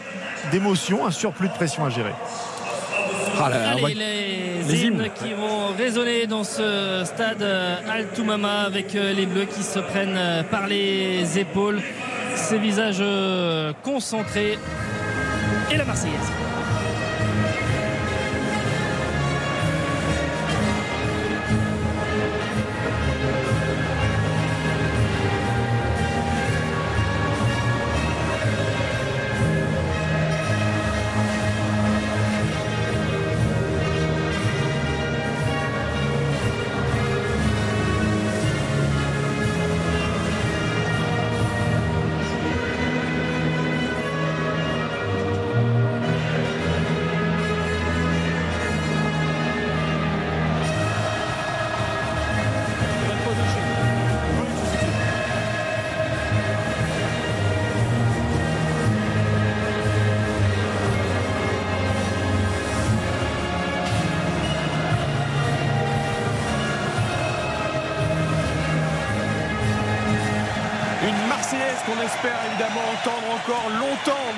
[0.51, 2.13] d'émotion, un surplus de pression à gérer.
[3.43, 9.47] Ah les, hymnes qui vont résonner dans ce stade euh, Altoumama avec euh, les Bleus
[9.47, 11.81] qui se prennent euh, par les épaules,
[12.37, 13.03] ces visages
[13.83, 14.59] concentrés
[15.71, 16.50] et la Marseillaise.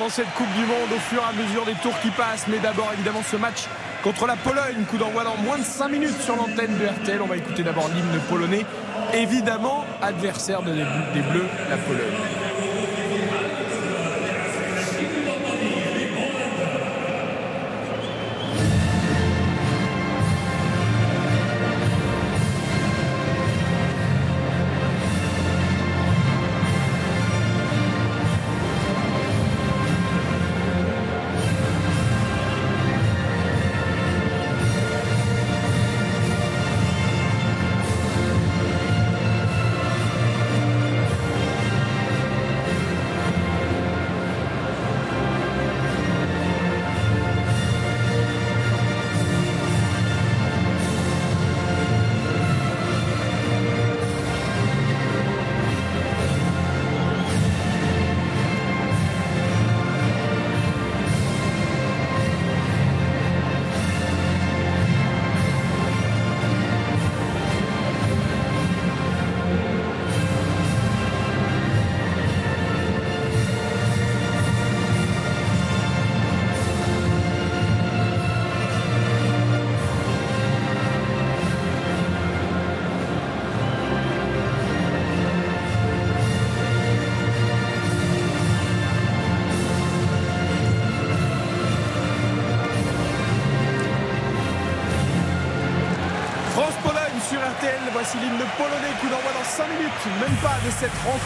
[0.03, 2.47] Dans cette Coupe du Monde au fur et à mesure des tours qui passent.
[2.49, 3.69] Mais d'abord, évidemment, ce match
[4.03, 4.85] contre la Pologne.
[4.91, 7.23] Coup d'envoi dans moins de 5 minutes sur l'antenne de RTL.
[7.23, 8.67] On va écouter d'abord l'hymne polonais.
[9.15, 12.42] Évidemment, adversaire des Bleus, la Pologne.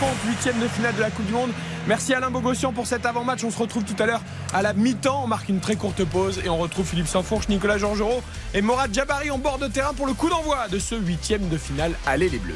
[0.00, 1.50] Rencontre huitième de finale de la Coupe du Monde.
[1.86, 3.44] Merci Alain Bogossian pour cet avant-match.
[3.44, 4.20] On se retrouve tout à l'heure
[4.52, 5.22] à la mi-temps.
[5.24, 8.22] On marque une très courte pause et on retrouve Philippe Sanfourche, Nicolas Georgerot
[8.54, 11.56] et Morad Jabari en bord de terrain pour le coup d'envoi de ce huitième de
[11.56, 11.92] finale.
[12.06, 12.54] Allez les Bleus.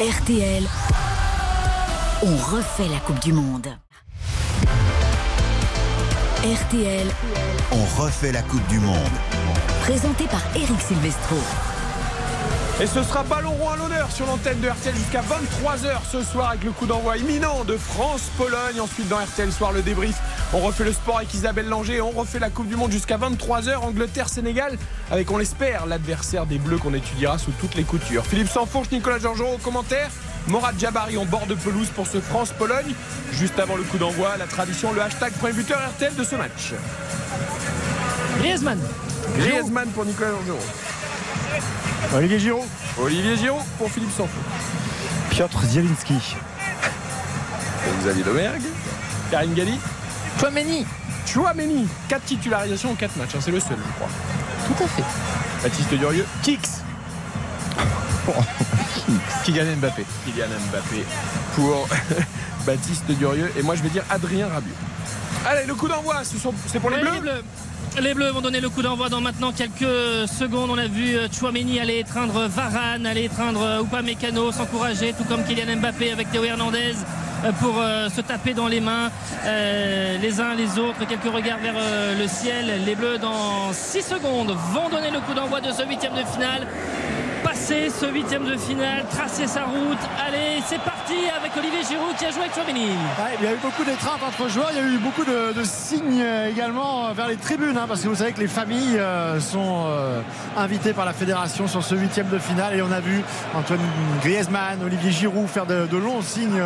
[0.00, 0.64] RTL,
[2.22, 3.68] on refait la Coupe du Monde.
[6.42, 7.06] RTL,
[7.70, 8.96] on refait la Coupe du Monde.
[9.82, 11.36] Présenté par Eric Silvestro.
[12.82, 16.48] Et ce sera ballon rond à l'honneur sur l'antenne de RTL jusqu'à 23h ce soir
[16.48, 18.80] avec le coup d'envoi imminent de France-Pologne.
[18.80, 20.16] Ensuite dans RTL Soir le débrief.
[20.52, 22.00] On refait le sport avec Isabelle Langer.
[22.00, 23.76] On refait la Coupe du Monde jusqu'à 23h.
[23.76, 24.76] Angleterre-Sénégal
[25.12, 28.26] avec, on l'espère, l'adversaire des Bleus qu'on étudiera sous toutes les coutures.
[28.26, 30.10] Philippe Sanfourche, Nicolas Georgerot au commentaire.
[30.48, 32.94] Morad Jabari en bord de pelouse pour ce France-Pologne.
[33.30, 36.72] Juste avant le coup d'envoi, la tradition, le hashtag point buteur RTL de ce match.
[38.40, 38.80] Griezmann.
[39.38, 40.58] Griezmann pour Nicolas Georgerot.
[42.14, 42.64] Olivier Giraud.
[42.98, 44.38] Olivier Giraud pour Philippe Sanfou.
[45.30, 46.14] Piotr Zielinski.
[48.00, 48.62] Xavier Domergue.
[49.30, 49.78] Karine Galli.
[50.38, 50.86] Chouameni.
[51.26, 51.86] Chouameni.
[52.08, 53.34] 4 titularisations en 4 matchs.
[53.36, 54.08] hein, c'est le seul, je crois.
[54.66, 55.04] Tout à fait.
[55.62, 56.26] Baptiste Durieux.
[56.42, 56.58] Kix.
[59.44, 60.04] Kylian Mbappé.
[60.24, 61.04] Kylian Mbappé
[61.56, 61.88] pour
[62.66, 63.50] Baptiste Durieux.
[63.56, 64.74] Et moi, je vais dire Adrien Rabiot.
[65.46, 67.42] Allez, le coup d'envoi, c'est pour les Bleus.
[68.00, 70.70] Les Bleus vont donner le coup d'envoi dans maintenant quelques secondes.
[70.70, 75.44] On a vu euh, Chouameni aller étreindre Varane, aller étreindre euh, Upamecano, s'encourager, tout comme
[75.44, 76.94] Kylian Mbappé avec Théo Hernandez
[77.44, 79.10] euh, pour se taper dans les mains
[79.44, 81.06] les uns les autres.
[81.06, 81.74] Quelques regards vers
[82.18, 82.84] le ciel.
[82.86, 86.66] Les Bleus dans 6 secondes vont donner le coup d'envoi de ce huitième de finale.
[87.52, 89.98] Passer ce huitième de finale, tracer sa route.
[90.26, 92.86] Allez, c'est parti avec Olivier Giroud qui a joué avec Chouameni.
[92.86, 95.62] Ouais, il y a eu beaucoup d'étreintes entre joueurs, il y a eu beaucoup de,
[95.62, 98.96] signes euh, également euh, vers les tribunes, hein, parce que vous savez que les familles
[98.96, 99.84] euh, sont
[100.56, 103.22] invitées par la fédération sur ce huitième de finale et on a vu
[103.54, 103.80] Antoine
[104.22, 106.62] Griezmann, Olivier Giroud faire de, longs signes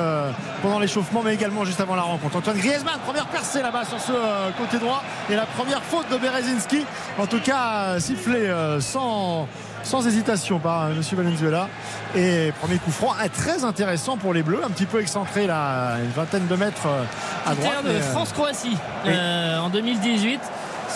[0.62, 2.36] pendant l'échauffement, mais également juste avant la rencontre.
[2.36, 4.12] Antoine Griezmann, première percée là-bas sur ce
[4.56, 6.84] côté droit et la première faute de Berezinski,
[7.18, 9.48] en tout cas sifflé sans
[9.86, 11.68] sans hésitation par euh, Monsieur Valenzuela.
[12.16, 16.10] Et premier coup franc très intéressant pour les Bleus, un petit peu excentré là, une
[16.10, 17.04] vingtaine de mètres euh,
[17.46, 17.84] à droite.
[17.84, 20.40] de mais, euh, France-Croatie euh, en 2018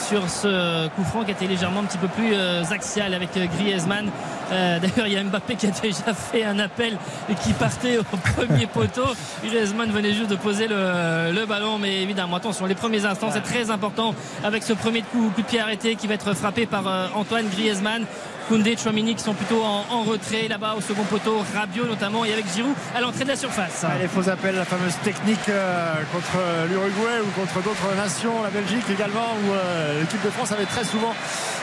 [0.09, 2.35] sur ce coup franc qui était légèrement un petit peu plus
[2.71, 4.09] axial avec Griezmann.
[4.53, 6.97] Euh, D'ailleurs, il y a Mbappé qui a déjà fait un appel
[7.29, 8.03] et qui partait au
[8.37, 9.05] premier poteau.
[9.45, 13.43] Griezmann venait juste de poser le, le ballon, mais évidemment, attention, les premiers instants, c'est
[13.43, 16.87] très important avec ce premier coup, coup de pied arrêté qui va être frappé par
[16.87, 18.05] euh, Antoine Griezmann.
[18.49, 22.33] Koundé, Chouamini qui sont plutôt en, en retrait là-bas au second poteau, Rabiot notamment et
[22.33, 23.85] avec Giroud à l'entrée de la surface.
[23.85, 28.43] Ah, les faux appels, la fameuse technique euh, contre euh, l'Uruguay ou contre d'autres nations,
[28.43, 31.15] la Belgique également, où euh, l'équipe de France avait très souvent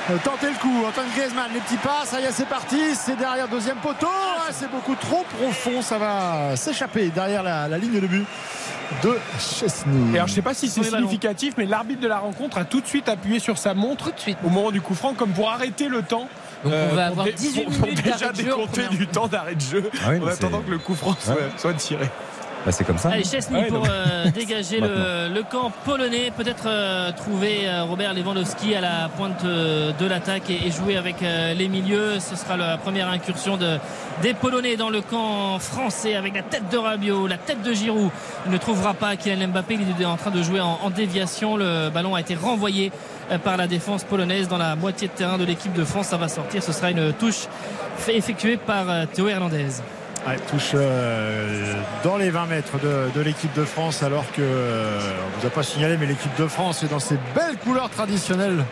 [0.09, 0.83] euh, tenté le coup.
[0.87, 4.47] Antoine Griezmann, les petits pas, ça y est, c'est parti, c'est derrière deuxième poteau, Ah,
[4.51, 8.25] c'est beaucoup trop profond, ça va s'échapper derrière la, la ligne de but
[9.03, 10.13] de Chesney.
[10.13, 12.79] Et alors, je sais pas si c'est significatif, mais l'arbitre de la rencontre a tout
[12.79, 14.11] de suite appuyé sur sa montre
[14.45, 16.29] au moment du coup franc, comme pour arrêter le temps.
[16.63, 19.07] Donc, on va pour avoir dé- 18 pour- déjà d'arrêt de jeu en décompter du
[19.07, 21.49] temps d'arrêt de jeu Ah oui, en attendant que le coup franc soit, Ouais.
[21.57, 22.09] soit tiré.
[22.65, 23.09] Bah, c'est comme ça.
[23.11, 26.31] Allez, Chesney Ouais, pour euh, dégager le, le camp polonais.
[26.35, 30.97] Peut-être euh, trouver euh, Robert Lewandowski à la pointe euh, de l'attaque et, et jouer
[30.97, 32.19] avec euh, les milieux.
[32.19, 33.77] Ce sera la première incursion de,
[34.21, 38.09] des Polonais dans le camp français avec la tête de Rabiot, la tête de Giroud.
[38.45, 39.75] Il ne trouvera pas Kylian Mbappé.
[39.97, 41.55] Il est en train de jouer en, en déviation.
[41.55, 42.91] Le ballon a été renvoyé
[43.31, 46.07] euh, par la défense polonaise dans la moitié de terrain de l'équipe de France.
[46.07, 46.61] Ça va sortir.
[46.61, 47.47] Ce sera une touche
[47.97, 49.67] fait- effectuée par euh, Théo Hernandez.
[50.27, 55.39] Ouais, touche euh, dans les 20 mètres de, l'équipe de France alors que euh, on
[55.39, 58.65] vous a pas signalé mais l'équipe de France est dans ses belles couleurs traditionnelles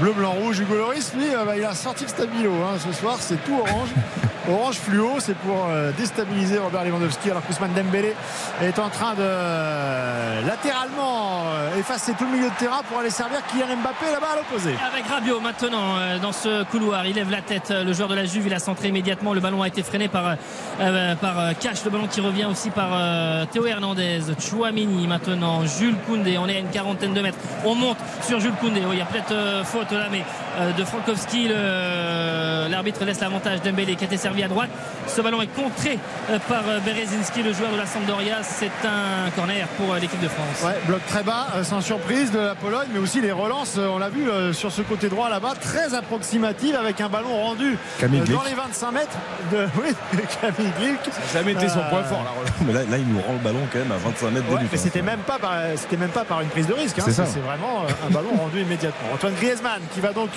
[0.00, 2.92] bleu blanc rouge Hugo Loris lui euh, bah, il a sorti le stabilo hein, ce
[2.92, 3.88] soir c'est tout orange
[4.48, 8.14] orange fluo c'est pour euh, déstabiliser Robert Lewandowski alors qu'Ousmane Dembélé
[8.62, 13.10] est en train de euh, latéralement euh, effacer tout le milieu de terrain pour aller
[13.10, 17.42] servir Kylian Mbappé là-bas à l'opposé Avec Rabiot maintenant dans ce couloir, il lève la
[17.42, 17.70] tête.
[17.70, 19.34] Le joueur de la Juve, il a centré immédiatement.
[19.34, 20.36] Le ballon a été freiné par
[20.80, 21.84] euh, par Cash.
[21.84, 26.36] Le ballon qui revient aussi par euh, Théo Hernandez, Chouamini maintenant, Jules Koundé.
[26.38, 27.38] On est à une quarantaine de mètres.
[27.64, 28.80] On monte sur Jules Koundé.
[28.80, 30.22] Oui, il y a peut-être euh, faute mais
[30.58, 34.70] euh, de Frankowski, le- l'arbitre laisse l'avantage Dembélé qui a été servi à droite.
[35.06, 35.98] Ce ballon est contré
[36.30, 38.36] euh, par euh, Berezinski, le joueur de la Sampdoria.
[38.42, 40.62] C'est un corner pour euh, l'équipe de France.
[40.64, 43.88] Ouais, bloc très bas, euh, sans surprise de la Pologne, mais aussi les relances, euh,
[43.88, 47.78] on l'a vu euh, sur ce côté droit là-bas, très approximative avec un ballon rendu
[48.00, 48.48] Camille euh, dans Glick.
[48.50, 49.16] les 25 mètres
[49.52, 49.94] de oui,
[50.40, 50.98] Camille Glick.
[51.04, 52.50] Ça jamais été son Euh, point fort, la relance.
[52.66, 54.60] Mais là, là, il nous rend le ballon quand même à 25 mètres de Ouais,
[54.70, 56.98] mais c'était même pas par, c'était même pas par une prise de risque.
[56.98, 57.02] hein.
[57.04, 57.26] C'est ça.
[57.26, 59.08] C'est vraiment euh, un ballon rendu immédiatement.
[59.14, 60.30] Antoine Griezmann qui va donc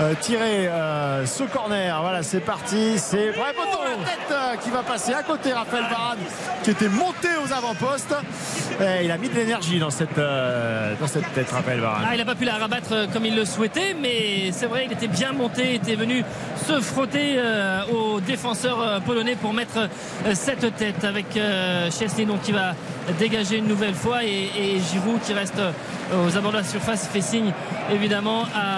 [0.00, 2.00] euh, tirer euh, ce corner.
[2.00, 2.98] Voilà, c'est parti.
[2.98, 3.52] C'est vrai.
[3.56, 5.52] La tête euh, qui va passer à côté.
[5.52, 6.18] Raphaël Varane
[6.62, 8.14] qui était monté aux avant-postes.
[9.02, 12.04] Il a mis de l'énergie dans cette dans cette tête, Raphaël Varane.
[12.06, 14.92] Ah, il n'a pas pu la rabattre comme il le souhaitait, mais c'est vrai, il
[14.92, 16.24] était bien monté, il était venu
[16.66, 17.38] se frotter
[17.92, 19.88] aux défenseurs euh, polonais pour mettre
[20.34, 21.38] cette tête avec
[21.90, 22.74] Chesney donc qui va
[23.18, 25.60] dégager une nouvelle fois et, et Giroud qui reste
[26.12, 27.52] aux abords de la surface fait signe
[27.92, 28.75] évidemment à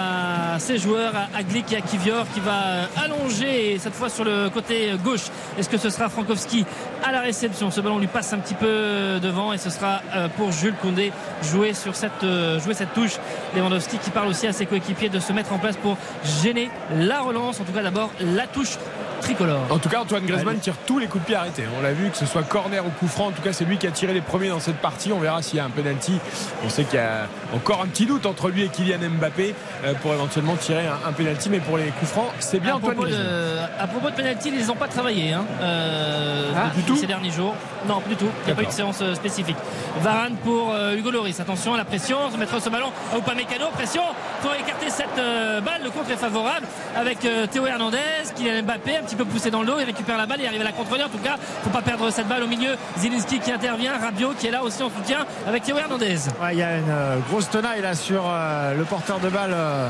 [0.59, 4.23] ses joueurs, à, Glick et à Kivior qui va euh, allonger et cette fois sur
[4.23, 5.27] le côté gauche.
[5.57, 6.65] Est-ce que ce sera Frankowski
[7.03, 7.71] à la réception?
[7.71, 11.11] Ce ballon lui passe un petit peu devant et ce sera euh, pour Jules Koundé
[11.43, 13.17] jouer sur cette euh, jouer cette touche.
[13.55, 15.97] Lewandowski qui parle aussi à ses coéquipiers de se mettre en place pour
[16.43, 17.59] gêner la relance.
[17.59, 18.77] En tout cas d'abord la touche
[19.19, 19.59] tricolore.
[19.69, 21.63] En tout cas, Antoine Griezmann tire tous les coups de pied arrêtés.
[21.77, 23.27] On l'a vu, que ce soit corner ou coup franc.
[23.27, 25.11] En tout cas, c'est lui qui a tiré les premiers dans cette partie.
[25.11, 26.19] On verra s'il y a un penalty.
[26.65, 29.53] On sait qu'il y a encore un petit doute entre lui et Kylian Mbappé
[29.85, 31.49] euh, pour éventuellement tirer un, un penalty.
[31.49, 33.25] Mais pour les coups francs, c'est bien à Antoine Griezmann.
[33.25, 37.07] de, à propos de penalty, ils n'ont pas travaillé hein, euh, Ah, du tout ces
[37.07, 37.55] derniers jours.
[37.87, 38.27] Non, du tout.
[38.43, 39.55] Il n'y a pas eu de séance euh, spécifique.
[40.01, 41.39] Varane pour euh, Hugo Loris.
[41.39, 42.17] Attention à la pression.
[42.31, 43.67] Se mettre ce ballon à Upamecano.
[43.73, 44.01] Pression
[44.41, 45.81] pour écarter cette euh, balle.
[45.83, 47.19] Le contre est favorable avec
[47.51, 47.97] Théo Hernandez,
[48.35, 49.75] Kylian Mbappé, un petit peu poussé dans le dos.
[49.79, 50.39] Il récupère la balle.
[50.41, 51.03] Il arrive à la contrôler.
[51.03, 52.75] En tout cas, faut pas perdre cette balle au milieu.
[52.97, 53.97] Zilinski qui intervient.
[53.97, 56.17] Rabiot qui est là aussi en soutien avec Théo Hernandez.
[56.41, 59.53] Ouais, il y a une euh, grosse tenaille là sur euh, le porteur de balle
[59.53, 59.89] euh,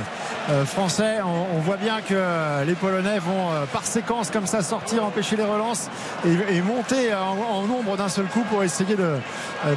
[0.66, 1.18] français.
[1.24, 5.44] On, on voit bien que les Polonais vont par séquence comme ça sortir, empêcher les
[5.44, 5.90] relances
[6.26, 9.16] et, et monter en, en nombre d'un seul coup pour essayer de,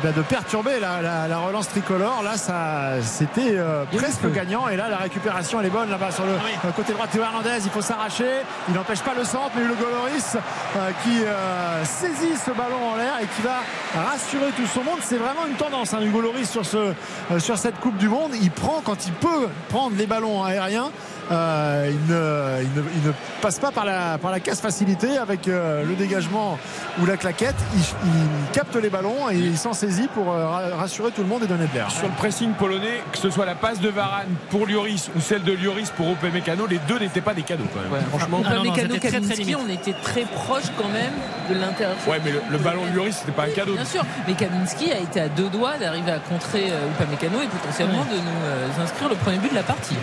[0.03, 2.23] bah, de perturber la, la- la relance tricolore.
[2.23, 3.59] Là, ça, c'était
[3.97, 4.69] presque gagnant.
[4.69, 7.07] Et là, la récupération, elle est bonne là-bas sur le euh, côté droit.
[7.07, 8.31] Théo Hernandez, il faut s'arracher.
[8.69, 10.37] Il n'empêche pas le centre, mais le Goloris
[10.77, 13.63] euh, qui euh, saisit ce ballon en l'air et qui va
[14.11, 14.99] rassurer tout son monde.
[15.03, 18.33] C'est vraiment une tendance, hein, Hugo Loris sur, ce, euh, sur cette Coupe du Monde.
[18.43, 20.91] Il prend quand il peut prendre les ballons aériens.
[21.33, 25.17] Euh, il, ne, il ne- il ne passe pas par la, par la casse facilité
[25.17, 26.59] avec euh, le dégagement
[27.01, 27.55] ou la claquette.
[27.75, 31.29] Il, il capte les ballons et il s'en saisit pour euh, ra- rassurer tout le
[31.29, 31.91] monde et donner de l'air.
[31.91, 35.43] Sur le pressing polonais, que ce soit la passe de Varane pour Lloris ou celle
[35.43, 38.03] de Lloris pour Upamecano, les deux n'étaient pas des cadeaux quand même.
[38.11, 38.43] Franchement.
[38.43, 39.59] Très, très Kaminski, limite.
[39.67, 41.13] on était très proche quand même
[41.49, 42.11] de l'intervention.
[42.11, 43.73] Ouais, mais le, le ballon de Lloris, c'était pas un cadeau.
[43.73, 46.67] Bien sûr, mais Kaminski a été à deux doigts d'arriver à contrer
[47.01, 49.97] Upamecano et potentiellement de nous euh, inscrire le premier but de la partie.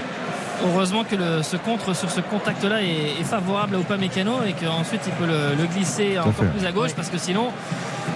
[0.65, 5.01] Heureusement que le- ce contre sur ce contact-là est, est favorable à Upamecano et qu'ensuite
[5.07, 6.45] il peut le, le glisser encore fait.
[6.47, 7.47] plus à gauche parce que sinon,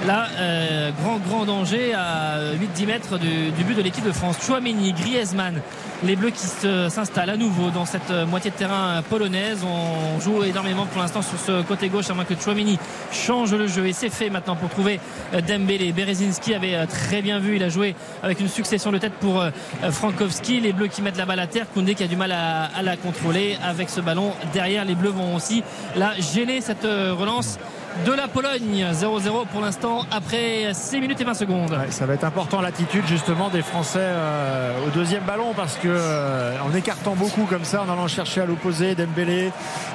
[0.06, 2.40] là, euh, grand grand danger à
[2.78, 4.38] 8-10 mètres du, du but de l'équipe de France.
[4.46, 5.62] Chouameni, Griezmann,
[6.04, 6.46] les Bleus qui
[6.90, 9.64] s'installent à nouveau dans cette euh, moitié de terrain polonaise.
[9.64, 12.78] On joue énormément pour l'instant sur ce côté gauche à moins que Chouameni
[13.12, 15.00] change le jeu et c'est fait maintenant pour trouver
[15.34, 15.94] euh, Dembélé.
[15.94, 19.44] Berezinski avait euh, très bien vu, il a joué avec une succession de têtes pour
[19.90, 20.60] Frankowski.
[20.60, 22.82] Les Bleus qui mettent la balle à terre, Koundé qui a du mal à, à
[22.82, 24.86] la contrôler avec ce ballon derrière.
[24.86, 25.64] Les Bleus vont aussi
[25.96, 27.58] la gêner cette relance
[28.06, 28.86] de la Pologne.
[28.92, 31.78] 0-0 pour l'instant après 6 minutes et 20 secondes.
[31.90, 36.58] Ça va être important l'attitude justement des Français euh, au deuxième ballon parce que euh,
[36.62, 39.52] en écartant beaucoup comme ça, en allant chercher à l'opposé Dembélé,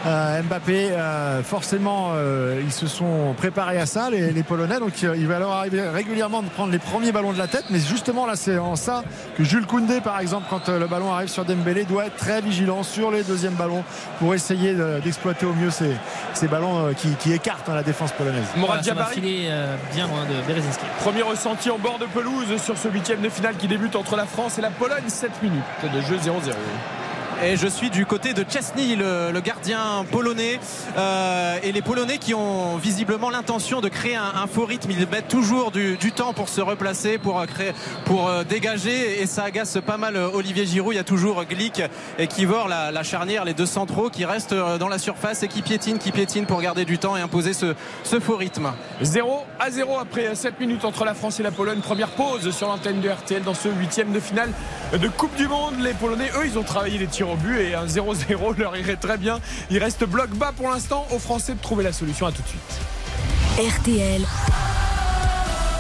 [0.07, 0.91] euh, Mbappé,
[1.45, 2.13] forcément
[2.65, 4.79] ils se sont préparés à ça les, Polonais.
[4.79, 7.81] Donc il va leur arriver régulièrement de prendre les premiers ballons de la tête, mais
[7.81, 9.03] justement là c'est en ça
[9.37, 12.83] que Jules Koundé par exemple quand le ballon arrive sur Dembélé doit être très vigilant
[12.83, 13.85] sur les deuxièmes ballons
[14.19, 15.91] pour essayer de- d'exploiter au mieux ces,
[16.35, 18.45] ces ballons qui, écartent hein, défense polonaise.
[18.57, 20.85] Morad Voilà, Jabari, euh, bien loin de Berezinski.
[21.01, 24.27] premier ressenti en bord de pelouse sur ce huitième de finale qui débute entre la
[24.27, 25.09] France et la Pologne.
[25.09, 26.53] 7 minutes de jeu 0-0.
[27.41, 30.59] Et je suis du côté de Chesney, le, gardien polonais.
[30.97, 34.91] Euh, et les Polonais qui ont visiblement l'intention de créer un, faux rythme.
[34.91, 37.73] Ils mettent toujours du, temps pour se replacer, pour, euh, créer,
[38.07, 39.23] pour euh, dégager.
[39.23, 40.95] Et ça agace pas mal Olivier Giroud.
[40.95, 41.81] Il y a toujours Glick
[42.19, 45.63] et Kivor, la, la charnière, les deux centraux qui restent dans la surface et qui
[45.63, 48.73] piétinent, qui piétinent pour garder du temps et imposer ce, ce faux rythme.
[49.01, 51.79] 0 à 0 après 7 minutes entre la France et la Pologne.
[51.79, 54.51] Première pause sur l'antenne de RTL dans ce huitième de finale
[54.93, 55.75] de Coupe du Monde.
[55.79, 58.97] Les Polonais, eux, ils ont travaillé les tirs au but et un 0-0 leur irait
[58.97, 59.41] très bien.
[59.71, 62.27] Il reste bloc bas pour l'instant aux Français de trouver la solution.
[62.27, 62.61] À tout de suite.
[63.59, 64.23] RTL,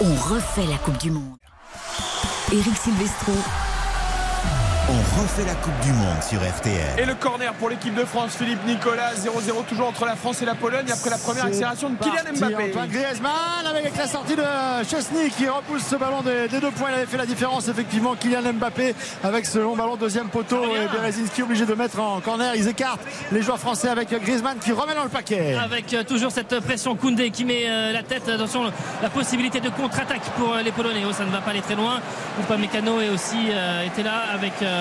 [0.00, 1.36] on refait la Coupe du Monde.
[2.52, 3.32] Eric Silvestro,
[4.90, 6.98] On refait la Coupe du Monde sur RTL.
[6.98, 10.46] Et le corner pour l'équipe de France, Philippe Nicolas, 0-0 toujours entre la France et
[10.46, 12.70] la Pologne après la première accélération de Kylian Mbappé.
[12.70, 14.42] Antoine Griezmann avec la sortie de
[14.88, 16.88] Chesney qui repousse ce ballon des, des deux points.
[16.90, 18.14] Il avait fait la différence effectivement.
[18.14, 22.54] Kylian Mbappé avec ce long ballon deuxième poteau et Berezinski obligé de mettre en corner.
[22.56, 25.54] Ils écartent les joueurs français avec Griezmann qui remet dans le paquet.
[25.62, 28.72] Avec euh, toujours cette pression Koundé qui met euh, la tête attention
[29.02, 31.74] la possibilité de contre-attaque pour euh, les Polonais oh, ça ne va pas aller très
[31.76, 32.00] loin
[32.40, 34.77] Upamecano est aussi euh, était là avec euh,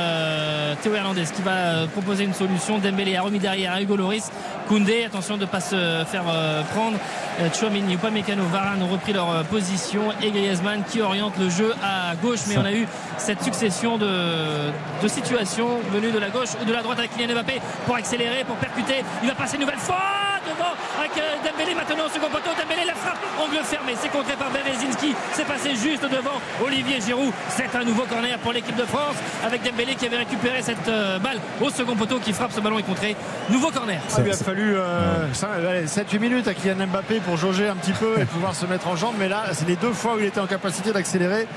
[0.81, 2.77] Théo Hernandez qui va euh, proposer une solution.
[2.77, 4.31] Dembélé a remis derrière Hugo Loris
[4.67, 5.05] Koundé.
[5.05, 6.97] Attention de ne pas se faire euh, prendre.
[7.39, 10.01] Euh, Chouamini Upamecano Varane ont repris leur euh, position.
[10.21, 12.41] Et Griezmann qui oriente le jeu à gauche.
[12.47, 14.71] Mais on a eu cette succession de,
[15.07, 18.55] situations venues de la gauche ou de la droite avec Kylian Mbappé pour accélérer pour
[18.57, 19.03] percuter.
[19.23, 19.95] Il va passer une nouvelle fois
[20.45, 21.75] devant avec euh, Dembélé.
[21.75, 22.95] Maintenant au second poteau Dembélé la
[23.39, 28.03] angle fermé c'est contré par Berezinski c'est passé juste devant Olivier Giroud c'est un nouveau
[28.03, 31.95] corner pour l'équipe de France avec Dembélé qui avait récupéré cette euh, balle au second
[31.95, 33.15] poteau qui frappe ce ballon est contré
[33.49, 37.75] nouveau corner Il lui a fallu euh, 7-8 minutes à Kylian Mbappé pour jauger un
[37.75, 39.15] petit peu et pouvoir se mettre en jambe.
[39.19, 41.47] Mais là, c'est les deux fois où il était en capacité d'accélérer.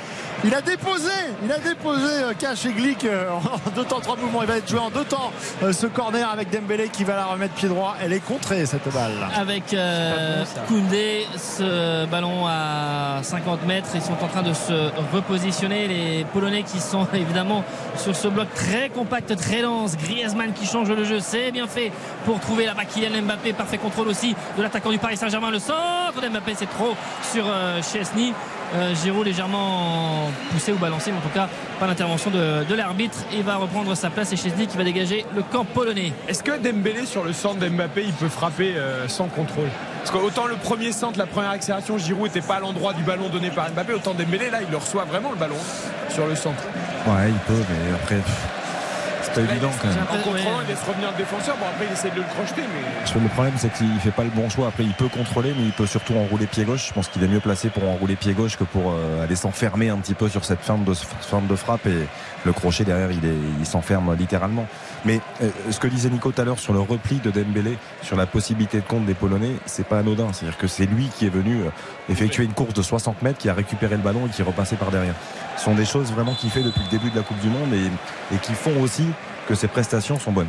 [0.44, 1.10] Il a déposé,
[1.44, 4.42] il a déposé euh, Cash et Glick euh, en deux temps, trois mouvements.
[4.42, 7.26] Il va être joué en deux temps euh, ce corner avec Dembélé qui va la
[7.26, 7.96] remettre pied droit.
[8.02, 9.12] Elle est contrée cette balle.
[9.36, 13.88] avec euh, Koundé ce ballon à 50 mètres.
[13.94, 15.88] Ils sont en train de se repositionner.
[15.88, 17.64] Les Polonais qui sont évidemment
[17.96, 19.96] sur ce bloc très compact, très dense.
[19.96, 21.20] Griezmann qui change le jeu.
[21.20, 21.92] C'est bien fait
[22.24, 23.52] pour trouver la bas Kylian Mbappé.
[23.52, 25.50] Parfait contrôle aussi de l'attaquant du Paris Saint-Germain.
[25.50, 26.94] Le centre d'Mbappé, c'est trop
[27.32, 28.32] sur euh, Chesney.
[28.74, 31.48] Euh, Giroud légèrement poussé ou balancé, mais en tout cas
[31.80, 33.18] pas l'intervention de, de l'arbitre.
[33.32, 36.12] Il va reprendre sa place et Chesney qui va dégager le camp polonais.
[36.28, 39.68] Est-ce que Dembélé sur le centre d'Mbappé il peut frapper euh, sans contrôle?
[39.98, 43.28] Parce qu'autant le premier centre, la première accélération, Giroud n'était pas à l'endroit du ballon
[43.28, 45.56] donné par Mbappé, autant Dembélé là il le reçoit vraiment le ballon
[46.08, 46.62] sur le centre.
[47.06, 48.18] Ouais, il peut, mais après.
[49.34, 50.04] C'est pas évident il quand laisse- même.
[50.10, 51.56] En contrôlant, il laisse revenir le défenseur.
[51.56, 53.20] Bon, après, il essaie de le crocheter, mais.
[53.20, 54.68] Le problème, c'est qu'il fait pas le bon choix.
[54.68, 56.88] Après, il peut contrôler, mais il peut surtout enrouler pied gauche.
[56.88, 59.88] Je pense qu'il est mieux placé pour enrouler pied gauche que pour euh, aller s'enfermer
[59.90, 61.86] un petit peu sur cette forme de, forme de frappe.
[61.86, 62.06] Et
[62.44, 64.66] le crochet derrière, il, est- il s'enferme littéralement.
[65.04, 68.16] Mais euh, ce que disait Nico tout à l'heure sur le repli de Dembélé, sur
[68.16, 70.32] la possibilité de compte des Polonais, c'est pas anodin.
[70.32, 71.70] C'est-à-dire que c'est lui qui est venu euh,
[72.08, 74.76] effectuer une course de 60 mètres, qui a récupéré le ballon et qui est repassé
[74.76, 75.14] par derrière.
[75.56, 77.72] Ce sont des choses vraiment qu'il fait depuis le début de la Coupe du Monde
[77.72, 79.06] et, et qui font aussi
[79.48, 80.48] que ses prestations sont bonnes.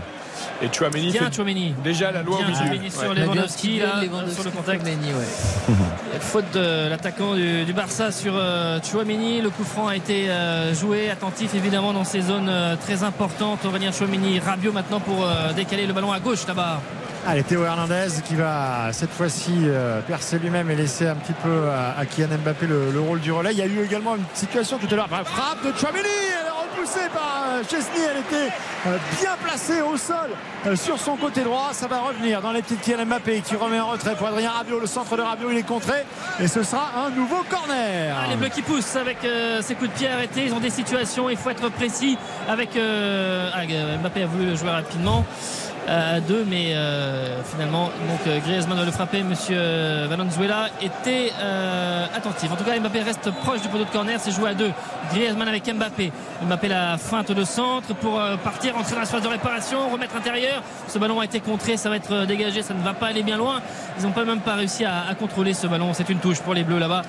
[0.61, 1.73] Et Chouameni Bien Chouameni.
[1.83, 2.65] déjà la loi Bien au milieu.
[2.65, 3.15] Chouameni sur Ouais.
[3.15, 4.81] Lewandowski, là, Lewandowski sur le contact.
[4.85, 5.75] Chouameni, ouais.
[6.19, 9.41] Faute de l'attaquant du, du Barça sur euh, Chouameni.
[9.41, 13.65] Le coup franc a été euh, joué, attentif évidemment dans ces zones euh, très importantes.
[13.65, 16.81] Aurélien Chouameni, Rabiot maintenant pour euh, décaler le ballon à gauche là-bas.
[17.27, 21.69] Allez, Théo Hernandez qui va cette fois-ci euh, percer lui-même et laisser un petit peu
[21.69, 23.51] à, à Kylian Mbappé le, le rôle du relais.
[23.51, 25.07] Il y a eu également une situation tout à l'heure.
[25.07, 26.07] Frappe de Chouameni,
[26.71, 28.05] repoussée par euh, Chesney.
[28.09, 28.53] Elle était
[28.87, 30.29] euh, bien placée au sol
[30.65, 31.69] euh, sur son côté droit.
[31.73, 34.79] Ça va revenir dans les petites Kylian Mbappé qui remet en retrait pour Adrien Rabiot.
[34.79, 36.05] Le centre de Rabiot, il est contré
[36.39, 38.15] et ce sera un nouveau corner.
[38.17, 40.45] Ah, les bleus qui poussent avec euh, ces coups de pied arrêtés.
[40.45, 42.17] Ils ont des situations, il faut être précis
[42.47, 42.75] avec.
[42.75, 43.61] euh, ah,
[44.01, 45.25] Mbappé a voulu jouer rapidement.
[45.89, 49.23] Euh, à deux, mais euh, finalement, donc euh, Griezmann doit le frapper.
[49.23, 52.51] Monsieur euh, Valenzuela était euh, attentif.
[52.51, 54.19] En tout cas, Mbappé reste proche du poteau de corner.
[54.19, 54.71] C'est joué à deux.
[55.11, 56.11] Griezmann avec Mbappé.
[56.43, 60.61] Mbappé la feinte de centre pour partir, entrer dans la phase de réparation, remettre intérieur.
[60.87, 63.37] Ce ballon a été contré, ça va être dégagé, ça ne va pas aller bien
[63.37, 63.61] loin.
[63.97, 65.93] Ils n'ont pas même pas réussi à contrôler ce ballon.
[65.93, 67.01] C'est une touche pour les Bleus là-bas.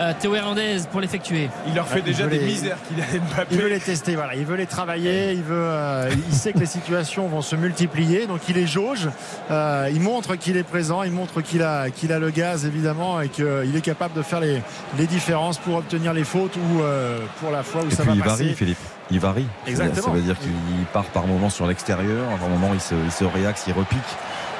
[0.00, 1.50] Euh, Théo Hernandez pour l'effectuer.
[1.68, 3.48] Il leur fait déjà des les- misères qu'il a Mbappé.
[3.54, 4.34] Il veut les tester, voilà.
[4.34, 5.32] Il veut les travailler.
[5.32, 5.54] Il veut.
[5.56, 9.08] euh, il sait que les situations vont se multiplier, donc il les jauge.
[9.50, 11.02] Euh, il montre qu'il est présent.
[11.02, 13.44] Il montre qu'il a, qu'il a le gaz évidemment et qu'il
[13.76, 14.62] est capable de faire les,
[14.98, 18.12] les différences pour obtenir les fautes ou euh, pour la fois où Et ça puis
[18.12, 18.42] va il passer.
[18.44, 18.78] varie, Philippe.
[19.10, 19.46] Il varie.
[19.66, 20.06] Exactement.
[20.06, 20.50] Ça veut dire qu'il
[20.94, 23.98] part par moment sur l'extérieur, par moment il se, il se réaxe, il repique.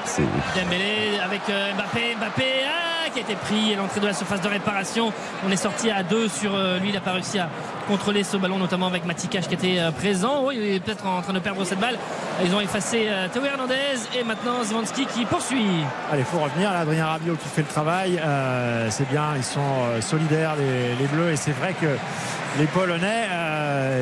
[0.05, 0.23] C'est
[0.55, 4.47] Dembélé avec Mbappé, Mbappé ah, qui a été pris à l'entrée de la surface de
[4.47, 5.11] réparation.
[5.45, 7.49] On est sorti à deux sur euh, lui, il n'a pas réussi à
[7.87, 10.43] contrôler ce ballon, notamment avec Matikash qui était euh, présent.
[10.45, 11.97] Oui, il est peut-être en train de perdre cette balle.
[12.43, 15.83] Ils ont effacé euh, Théo Hernandez et maintenant Zwanski qui poursuit.
[16.11, 16.71] Allez, faut revenir.
[16.71, 18.21] Là, Adrien Rabiot qui fait le travail.
[18.89, 19.59] C'est bien, ils sont
[19.99, 21.87] solidaires les, Bleus et c'est vrai que
[22.59, 23.27] les Polonais,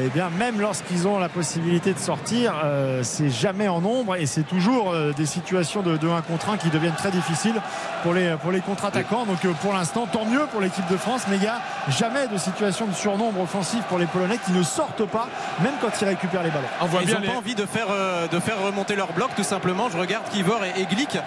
[0.05, 2.53] eh bien, même lorsqu'ils ont la possibilité de sortir,
[3.01, 6.69] c'est jamais en nombre et c'est toujours des situations de, de 1 contre 1 qui
[6.69, 7.61] deviennent très difficiles
[8.03, 9.25] pour les, pour les contre-attaquants.
[9.25, 12.27] Donc euh, pour l'instant, tant mieux pour l'équipe de France, mais il n'y a jamais
[12.27, 15.27] de situation de surnombre offensif pour les Polonais qui ne sortent pas,
[15.61, 16.67] même quand ils récupèrent les ballons.
[16.81, 19.29] On voit Ils n'ont les- pas envie de faire, euh, de faire remonter leur bloc
[19.35, 19.89] tout simplement.
[19.91, 21.17] Je regarde Kivor et, et Glick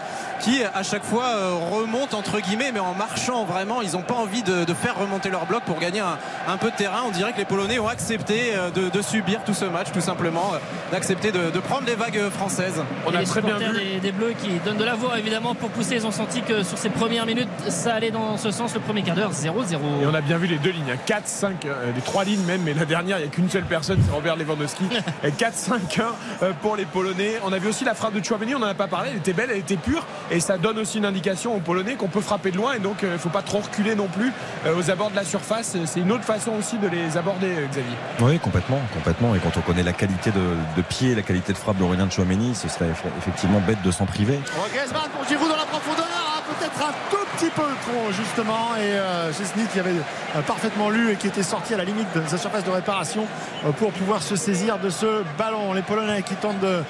[0.41, 3.81] qui à chaque fois euh, remontent entre guillemets mais en marchant vraiment.
[3.83, 6.19] Ils n'ont pas envie de, de faire remonter leur bloc pour gagner un,
[6.49, 7.03] un peu de terrain.
[7.07, 10.01] On dirait que les Polonais ont accepté euh, de, de subir tout ce match tout
[10.01, 10.59] simplement, euh,
[10.91, 12.83] d'accepter de, de prendre les vagues françaises.
[13.07, 13.91] On Et a les très bien supporters vu.
[13.95, 15.97] des, des Bleus qui donnent de la voix évidemment pour pousser.
[15.97, 18.75] Ils ont senti que sur ces premières minutes, ça allait dans ce sens.
[18.75, 19.75] Le premier quart d'heure, 0-0.
[20.03, 20.99] Et on a bien vu les deux lignes, hein.
[21.07, 23.65] 4, 5, euh, les trois lignes même, mais la dernière, il n'y a qu'une seule
[23.65, 24.85] personne, c'est Robert Lewandowski.
[25.25, 27.35] Et 4, 5, 1 euh, pour les Polonais.
[27.45, 29.33] On a vu aussi la frappe de Chouameni, on n'en a pas parlé, elle était
[29.33, 32.51] belle, elle était pure, et ça donne aussi une indication aux Polonais qu'on peut frapper
[32.51, 34.33] de loin, et donc il ne faut pas trop reculer non plus
[34.67, 35.77] euh, aux abords de la surface.
[35.87, 37.97] C'est une autre façon aussi de les aborder, euh, Xavier.
[38.21, 39.35] Oui, complètement, complètement.
[39.35, 40.41] Et quand on connaît la qualité de,
[40.77, 44.07] de pied, la qualité de frappe d'Aurélien Chouameni, ce serait eff- effectivement bête de s'en
[44.07, 44.39] priver.
[44.73, 46.22] Griezmann pour Giroud dans la profondeur, hein,
[46.59, 48.77] peut-être un tout petit peu trop justement.
[48.77, 49.31] Et euh,
[49.73, 52.65] qui avait euh, parfaitement lu et qui était sorti à la limite de sa surface
[52.65, 53.27] de réparation
[53.65, 55.73] euh, pour pouvoir se saisir de ce ballon.
[55.73, 56.83] Les Polonais qui tentent de euh,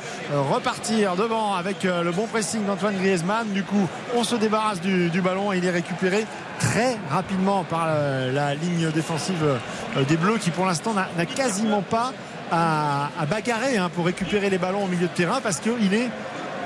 [0.51, 3.49] repartir devant avec le bon pressing d'Antoine Griezmann.
[3.53, 6.27] Du coup, on se débarrasse du, ballon et il est récupéré
[6.59, 9.45] très rapidement par la ligne défensive
[10.09, 12.13] des Bleus qui pour l'instant n'a quasiment pas
[12.51, 16.11] à, à bagarrer hein, pour récupérer les ballons au milieu de terrain parce qu'il est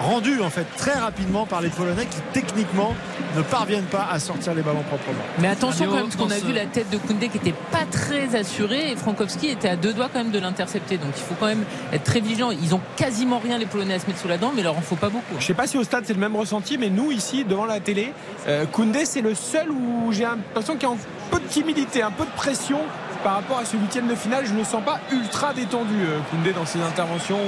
[0.01, 2.95] rendu en fait très rapidement par les Polonais qui techniquement
[3.37, 5.23] ne parviennent pas à sortir les ballons proprement.
[5.39, 7.85] Mais attention quand même, parce qu'on a vu la tête de Koundé qui était pas
[7.91, 10.97] très assurée et Frankowski était à deux doigts quand même de l'intercepter.
[10.99, 12.51] Donc il faut quand même être très vigilant.
[12.51, 14.77] Ils ont quasiment rien les Polonais à se mettre sous la dent, mais il leur
[14.77, 15.35] en faut pas beaucoup.
[15.39, 17.81] Je sais pas si au stade c'est le même ressenti, mais nous ici devant la
[17.81, 18.13] télé,
[18.49, 20.99] euh, Koundé c'est le seul où j'ai l'impression qu'il y a un
[21.31, 22.79] peu de timidité, un peu de pression
[23.27, 24.47] par rapport à ce huitième de finale.
[24.47, 27.41] Je ne le sens pas ultra détendu euh, Koundé dans ses interventions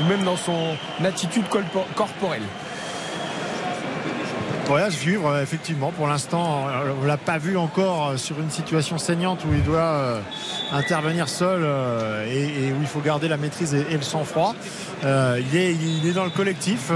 [0.00, 0.74] ou, même dans son
[1.04, 1.44] attitude
[1.94, 2.40] corporelle.
[4.68, 5.92] Ouais, à suivre, euh, effectivement.
[5.92, 9.62] Pour l'instant, euh, on l'a pas vu encore euh, sur une situation saignante où il
[9.62, 10.20] doit
[10.72, 11.62] intervenir seul
[12.28, 14.54] et, où il faut garder la maîtrise et, le sang-froid.
[15.04, 16.90] Il, est, il est dans le collectif.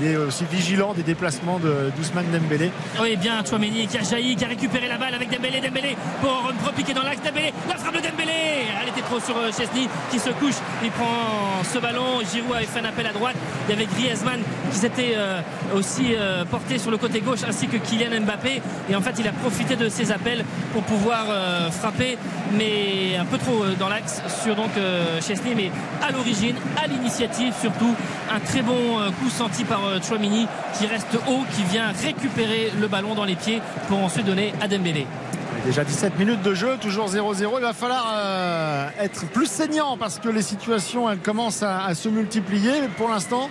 [0.00, 2.72] il est aussi vigilant des déplacements de d'Ousmane Dembélé.
[3.00, 6.50] Oui, bien Chouameni qui a jailli, qui a récupéré la balle avec Dembélé, Dembélé pour
[6.66, 10.30] repiquer dans l'axe, Dembélé, la frappe de Dembélé Elle était trop sur Chesney qui se
[10.30, 13.36] couche, il prend ce ballon, Giroud avait fait un appel à droite,
[13.68, 14.40] il y avait Griezmann
[14.72, 15.16] qui s'était
[15.74, 16.44] aussi euh,
[16.78, 19.88] sur le côté gauche ainsi que Kylian Mbappé et en fait il a profité de
[19.88, 22.18] ces appels pour pouvoir euh, frapper
[22.56, 25.70] mais un peu trop euh, dans l'axe sur donc euh, Chesney mais
[26.06, 27.94] à l'origine, à l'initiative surtout,
[28.30, 28.72] un très bon
[29.20, 30.46] coup senti par Chouamini
[30.78, 34.68] qui reste haut, qui vient récupérer le ballon dans les pieds pour ensuite donner à
[34.68, 35.06] Dembélé.
[35.64, 37.52] Déjà 17 minutes de jeu, toujours 0-0.
[37.58, 42.72] Il va falloir euh, être plus saignant parce que les situations commencent à, se multiplier.
[42.96, 43.48] Pour l'instant,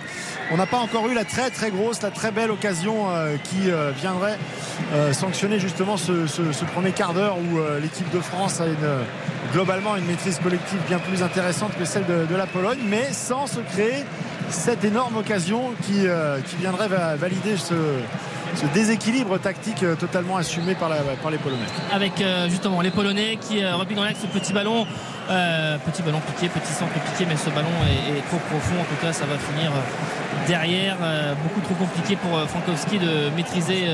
[0.50, 3.70] on n'a pas encore eu la très très grosse, la très belle occasion euh, qui
[3.70, 4.38] euh, viendrait
[5.12, 10.38] sanctionner justement ce, premier quart d'heure où l'équipe de France a une, globalement une maîtrise
[10.38, 14.04] collective bien plus intéressante que celle de, la Pologne, mais sans se créer
[14.50, 16.06] cette énorme occasion qui,
[16.58, 17.74] viendrait va- valider ce,
[18.54, 21.64] ce déséquilibre tactique euh, totalement assumé par, la- par les Polonais.
[21.92, 24.86] avec euh, justement les Polonais qui euh, dans l'axe ce petit ballon.
[25.30, 28.74] Euh, petit ballon piqué, petit centre piqué, mais ce ballon est, est trop profond.
[28.80, 30.96] En tout cas, ça va finir euh, derrière.
[31.00, 33.84] Euh, beaucoup trop compliqué pour Frankowski de maîtriser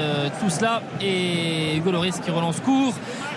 [0.40, 0.82] tout cela.
[1.00, 1.92] Et Hugo
[2.24, 2.94] qui relance court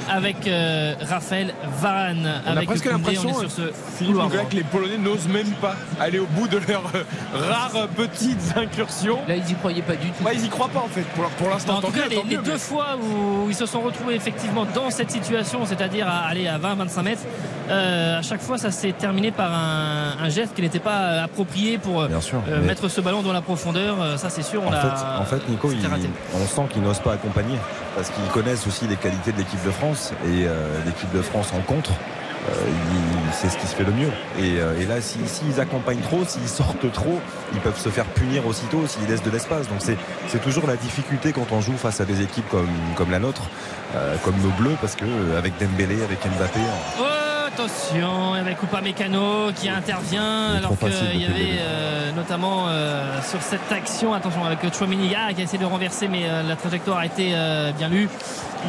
[0.10, 2.41] avec euh, Raphaël Varane.
[2.45, 2.97] On a avec presque Koundé.
[2.97, 3.62] l'impression sur ce
[4.04, 4.49] couloir Nicolas, droit.
[4.52, 8.56] que les Polonais n'osent même pas aller au bout de leurs euh, rares euh, petites
[8.58, 9.20] incursions.
[9.28, 10.24] Là, ils y croyaient pas du tout.
[10.24, 11.78] Ouais, ils y croient pas en fait pour, pour l'instant.
[11.78, 15.66] En tout cas, les, deux fois où ils se sont retrouvés effectivement dans cette situation,
[15.66, 17.22] c'est-à-dire à aller à 20-25 mètres,
[17.70, 21.24] euh, à chaque fois ça s'est terminé par un, un geste qui n'était pas euh,
[21.26, 24.02] approprié pour euh, Bien sûr, euh, mais- mettre ce ballon dans la profondeur.
[24.02, 24.80] Euh, ça c'est sûr, on En a.
[24.82, 25.80] fait, en fait, Nico, il-
[26.36, 27.56] on sent qu'ils n'osent pas accompagner
[27.95, 29.90] parce qu'ils connaissent aussi les qualités de l'équipe de France
[30.25, 31.91] et euh, l'équipe de France en contre.
[32.49, 32.53] euh,
[33.33, 34.09] c'est ce qui se fait le mieux.
[34.39, 37.19] Et, euh, et là, si- s'ils accompagnent trop, s'ils sortent trop,
[37.53, 39.67] ils peuvent se faire punir aussitôt s'ils laissent de l'espace.
[39.69, 43.19] Donc c'est toujours la difficulté quand on joue face à des équipes comme, comme la
[43.19, 43.43] nôtre,
[43.95, 46.59] euh, comme nos Bleus, parce que euh, avec Dembélé, avec Mbappé,
[46.99, 47.03] Oh,
[47.47, 53.71] attention, avec Coupa Mécano qui intervient alors qu'il y avait euh, notamment euh, sur cette
[53.71, 57.05] action, attention avec Chouamini ah, qui a essayé de renverser mais euh, la trajectoire a
[57.05, 58.09] été euh, bien lue.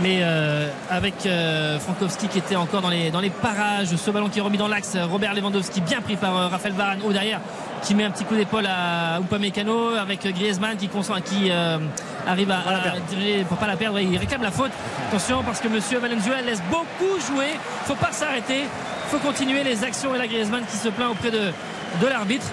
[0.00, 4.28] Mais euh, avec euh, Frankowski qui était encore dans les, dans les parages, ce ballon
[4.30, 7.40] qui est remis dans l'axe, Robert Lewandowski bien pris par euh, Raphaël Varane au derrière
[7.82, 11.78] qui met un petit coup d'épaule à Upamecano avec Griezmann qui, consent- qui euh,
[12.26, 13.98] arrive à, à diriger pour pas la perdre.
[14.00, 14.70] Il réclame la faute.
[15.08, 17.48] Attention parce que Monsieur Valenzuela laisse beaucoup jouer.
[17.84, 18.64] Faut pas s'arrêter.
[19.08, 21.50] Faut continuer les actions et la Griezmann qui se plaint auprès de,
[22.00, 22.46] de l'arbitre.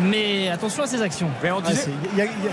[0.00, 1.30] Mais attention à ces actions.
[1.42, 2.52] Mais on Ah, disait- c'est- Il y a- il y a-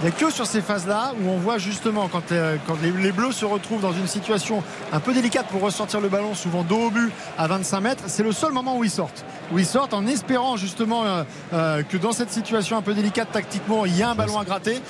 [0.00, 3.32] il n'y a que sur ces phases-là où on voit justement quand, euh, les, Bleus
[3.32, 6.90] se retrouvent dans une situation un peu délicate pour ressortir le ballon, souvent dos au
[6.90, 9.24] but à 25 mètres, c'est le seul moment où ils sortent.
[9.52, 13.32] Où ils sortent en espérant justement euh, euh, que dans cette situation un peu délicate
[13.32, 14.80] tactiquement, il y a un ballon à gratter.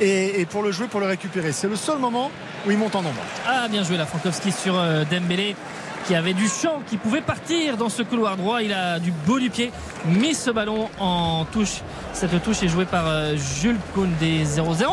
[0.00, 1.52] Et, pour le jouer, pour le récupérer.
[1.52, 2.28] C'est le seul moment
[2.66, 3.20] où ils montent en nombre.
[3.46, 4.74] Ah, bien joué la Frankowski sur
[5.08, 5.54] Dembélé
[6.04, 8.60] qui avait du champ, qui pouvait partir dans ce couloir droit.
[8.60, 9.72] Il a du beau du pied,
[10.04, 11.82] mis ce ballon en touche.
[12.14, 14.84] Cette touche est jouée par euh, Jules Koundé 0-0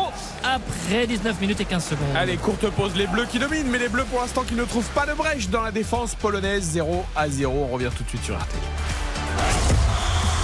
[0.42, 2.08] après 19 minutes et 15 secondes.
[2.16, 4.90] Allez, courte pause, les Bleus qui dominent, mais les Bleus pour l'instant qui ne trouvent
[4.90, 7.68] pas de brèche dans la défense polonaise 0 à 0.
[7.70, 8.40] On revient tout de suite sur RT.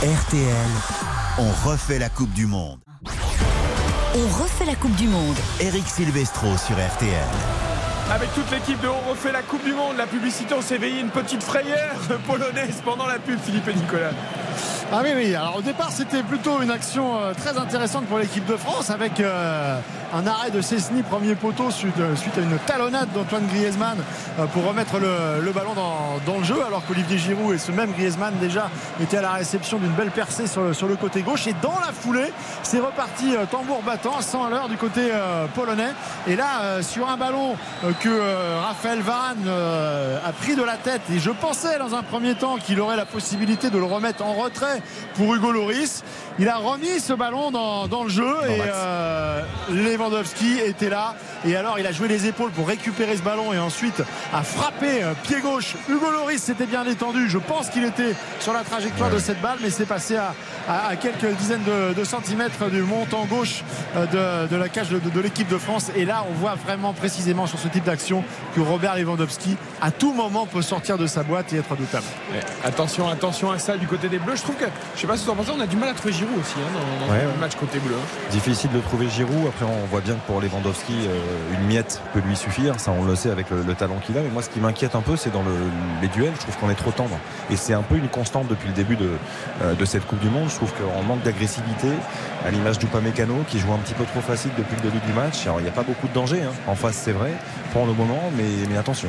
[0.03, 0.70] RTL,
[1.39, 2.79] on refait la Coupe du Monde.
[4.14, 5.37] On refait la Coupe du Monde.
[5.61, 7.26] Eric Silvestro sur RTL.
[8.11, 11.01] Avec toute l'équipe de On refait la Coupe du Monde, la publicité, on s'est éveillé
[11.01, 14.12] une petite frayeur polonaise pendant la pub, Philippe et Nicolas.
[14.93, 15.35] Ah oui, oui.
[15.35, 19.21] Alors au départ, c'était plutôt une action euh, très intéressante pour l'équipe de France avec
[19.21, 19.79] euh,
[20.15, 23.99] un arrêt de Cessny, premier poteau, suite, à une talonnade d'Antoine Griezmann
[24.39, 27.71] euh, pour remettre le, le ballon dans, dans le jeu, alors qu'Olivier Giroud et ce
[27.71, 28.71] même Griezmann déjà
[29.03, 31.47] étaient à la réception d'une belle percée sur, le- sur le côté gauche.
[31.47, 32.33] Et dans la foulée,
[32.63, 35.11] c'est reparti tambour battant, à 100 à l'heure du côté
[35.55, 35.91] polonais.
[36.27, 37.57] Et là, sur un ballon
[38.01, 38.09] que
[38.67, 39.47] Raphaël Varane
[40.27, 43.05] a pris de la tête, et je pensais dans un premier temps qu'il aurait la
[43.07, 44.83] possibilité de le remettre en retrait retrait
[45.15, 46.03] pour Hugo Loris.
[46.41, 51.15] Il a remis ce ballon dans, dans le jeu et euh, Lewandowski était là.
[51.45, 55.03] Et alors il a joué les épaules pour récupérer ce ballon et ensuite a frappé
[55.03, 55.75] euh, pied gauche.
[55.89, 57.29] Hugo Loris s'était bien étendu.
[57.29, 60.35] Je pense qu'il était sur la trajectoire de cette balle, mais c'est passé à,
[60.69, 63.63] à- à quelques dizaines de, de centimètres du montant gauche
[63.97, 65.91] euh, de, de la cage de, de l'équipe de France.
[65.97, 68.23] Et là, on voit vraiment précisément sur ce type d'action
[68.55, 72.05] que Robert Lewandowski, à tout moment, peut sortir de sa boîte et être redoutable.
[72.33, 74.37] Ouais, Attention, attention à ça du côté des Bleus.
[74.39, 75.95] Je trouve que, je sais pas si vous en pensez, on a du mal à
[75.95, 77.34] trouver Giroud aussi hein, dans, dans Ouais, le ouais.
[77.41, 77.95] match côté bleu.
[77.95, 78.07] hein.
[78.30, 79.47] Difficile de trouver Giroud.
[79.49, 82.78] Après, on voit bien que pour Lewandowski, euh, une miette peut lui suffire.
[82.78, 84.20] Ça, on le sait avec le, le talent qu'il a.
[84.22, 85.51] Mais moi, ce qui m'inquiète un peu, c'est dans le-
[86.01, 86.32] les duels.
[86.36, 87.18] Je trouve qu'on est trop tendre.
[87.51, 89.11] Et c'est un peu une constante depuis le début de,
[89.62, 90.49] euh, de cette Coupe du Monde.
[90.49, 91.89] Je trouve qu'on manque d'agressivité,
[92.47, 95.43] à l'image d'Upamecano, qui joue un petit peu trop facile depuis le début du match.
[95.47, 96.43] Alors, il n'y a pas beaucoup de danger.
[96.43, 96.53] hein.
[96.68, 97.32] En face, c'est vrai,
[97.72, 99.09] pour le moment, mais, mais attention.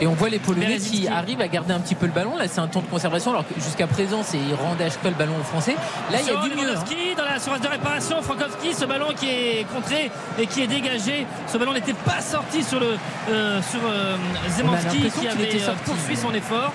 [0.00, 2.36] Et on voit les Polonais qui arrivent à garder un petit peu le ballon.
[2.36, 5.44] Là, c'est un temps de conservation, alors que jusqu'à présent, c'est Randage le ballon aux
[5.44, 5.74] Français.
[6.12, 6.70] Là, il y a du mieux.
[6.76, 6.84] hein.
[7.16, 8.22] Dans la surface de réparation.
[8.22, 11.26] Frankowski, ce ballon qui est contré et qui est dégagé.
[11.46, 12.96] Ce ballon n'était pas sorti sur le
[13.30, 14.16] euh, sur euh,
[14.56, 15.82] Zemanski qui avait était euh, sorti.
[15.84, 16.72] poursuivi son effort.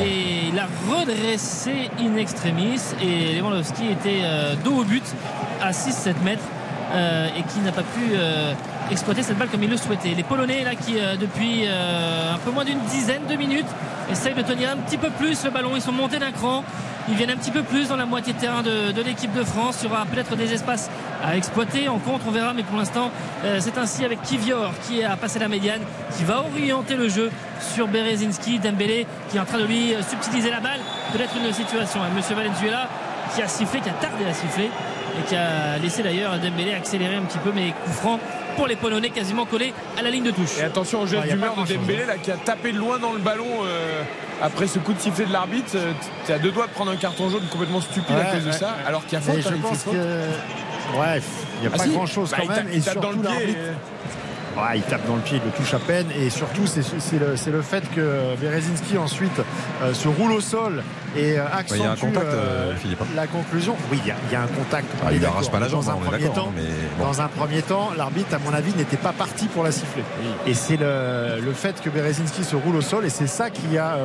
[0.00, 2.80] Et il a redressé in extremis.
[3.02, 5.04] Et Lewandowski était euh, dos au but
[5.60, 6.42] à 6-7 mètres
[6.92, 8.52] euh, et qui n'a pas pu euh,
[8.90, 10.14] exploiter cette balle comme il le souhaitait.
[10.14, 13.66] Les Polonais là qui euh, depuis euh, un peu moins d'une dizaine de minutes
[14.10, 15.70] essayent de tenir un petit peu plus le ballon.
[15.74, 16.64] Ils sont montés d'un cran.
[17.08, 19.78] Ils viennent un petit peu plus dans la moitié de terrain de, l'équipe de France.
[19.82, 20.88] Il y aura peut-être des espaces
[21.24, 22.52] à exploiter en contre, on verra.
[22.54, 23.10] Mais pour l'instant,
[23.44, 25.80] euh, c'est ainsi avec Kivior qui a passé la médiane,
[26.16, 27.30] qui va orienter le jeu
[27.74, 30.80] sur Berezinski, Dembélé qui est en train de lui subtiliser la balle.
[31.12, 32.00] Peut-être une situation.
[32.14, 32.88] Monsieur Valenzuela
[33.34, 34.70] qui a sifflé, qui a tardé à siffler
[35.18, 38.20] et qui a laissé d'ailleurs Dembélé accélérer un petit peu, mais coup franc
[38.56, 40.58] pour les Polonais quasiment collés à la ligne de touche.
[40.60, 43.18] Et attention au geste d'humeur de Dembélé là, qui a tapé de loin dans le
[43.18, 44.02] ballon euh,
[44.42, 45.72] après ce coup de sifflet de l'arbitre.
[45.76, 45.92] Euh,
[46.26, 48.52] Tu as deux doigts de prendre un carton jaune complètement stupide à Ouais, cause de
[48.52, 48.72] ça, ouais.
[48.86, 49.40] alors qu'il y a faute.
[49.40, 49.94] Je hein, fait pense faute.
[49.94, 50.96] que.
[50.96, 51.24] Bref,
[51.56, 52.58] il n'y a Ah pas si, grand chose bah, quand il même.
[52.58, 53.24] tape- Et il tape dans le pied.
[53.30, 53.58] l'arbitre.
[53.58, 56.06] et- Ouais, il tape dans le pied, il le touche à peine.
[56.20, 59.40] Et surtout, c'est c'est le, c'est le fait que Berezinski ensuite
[59.82, 60.82] euh, se roule au sol
[61.16, 63.00] et euh, accentue il y a un contact, euh, euh, Philippe.
[63.14, 63.76] la conclusion.
[63.90, 64.86] Oui, il y, a- il y a un contact.
[65.04, 65.36] Ah, il d'accord.
[65.36, 66.62] arrache pas la jambe, Dans un hein, on est premier temps, mais
[66.98, 67.04] bon.
[67.04, 70.02] dans un premier temps, l'arbitre, à mon avis, n'était pas parti pour la siffler.
[70.46, 73.76] Et c'est le, le fait que Berezinski se roule au sol et c'est ça qui
[73.78, 73.96] a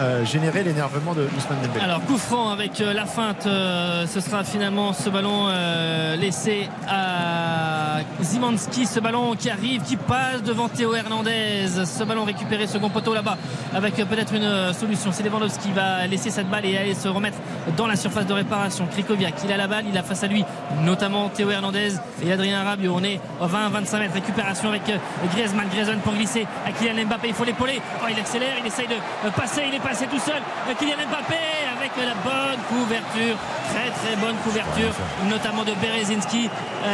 [0.00, 1.84] euh, généré l'énervement de Ousmane Dembélé.
[1.84, 6.68] Alors coup franc avec euh, la feinte, euh, ce sera finalement ce ballon euh, laissé
[6.88, 12.90] à Zimanski, ce ballon qui arrive, qui passe devant Théo Hernandez, ce ballon récupéré second
[12.90, 13.36] poteau là-bas
[13.74, 15.10] avec euh, peut-être une solution.
[15.12, 17.38] C'est Lewandowski qui va laisser cette balle et aller se remettre
[17.76, 18.86] dans la surface de réparation.
[18.86, 20.44] Krikoviak, il a la balle, il a face à lui
[20.84, 21.94] notamment Théo Hernandez
[22.24, 22.94] et Adrien Rabiot.
[22.94, 24.96] On est au 20-25 mètres, récupération avec euh,
[25.32, 27.80] Griezmann, Griezmann pour glisser à Kylian Mbappé, il faut l'épauler.
[28.02, 30.40] Oh, il accélère, il essaye de euh, passer, il est passé tout seul.
[30.68, 31.36] Euh, Kylian Mbappé
[31.76, 33.36] avec la bonne couverture,
[33.70, 34.92] très très bonne couverture,
[35.28, 36.48] notamment de Berezinski.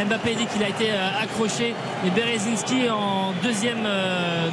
[0.07, 3.87] Mbappé dit qu'il a été accroché, mais Berezinski en deuxième,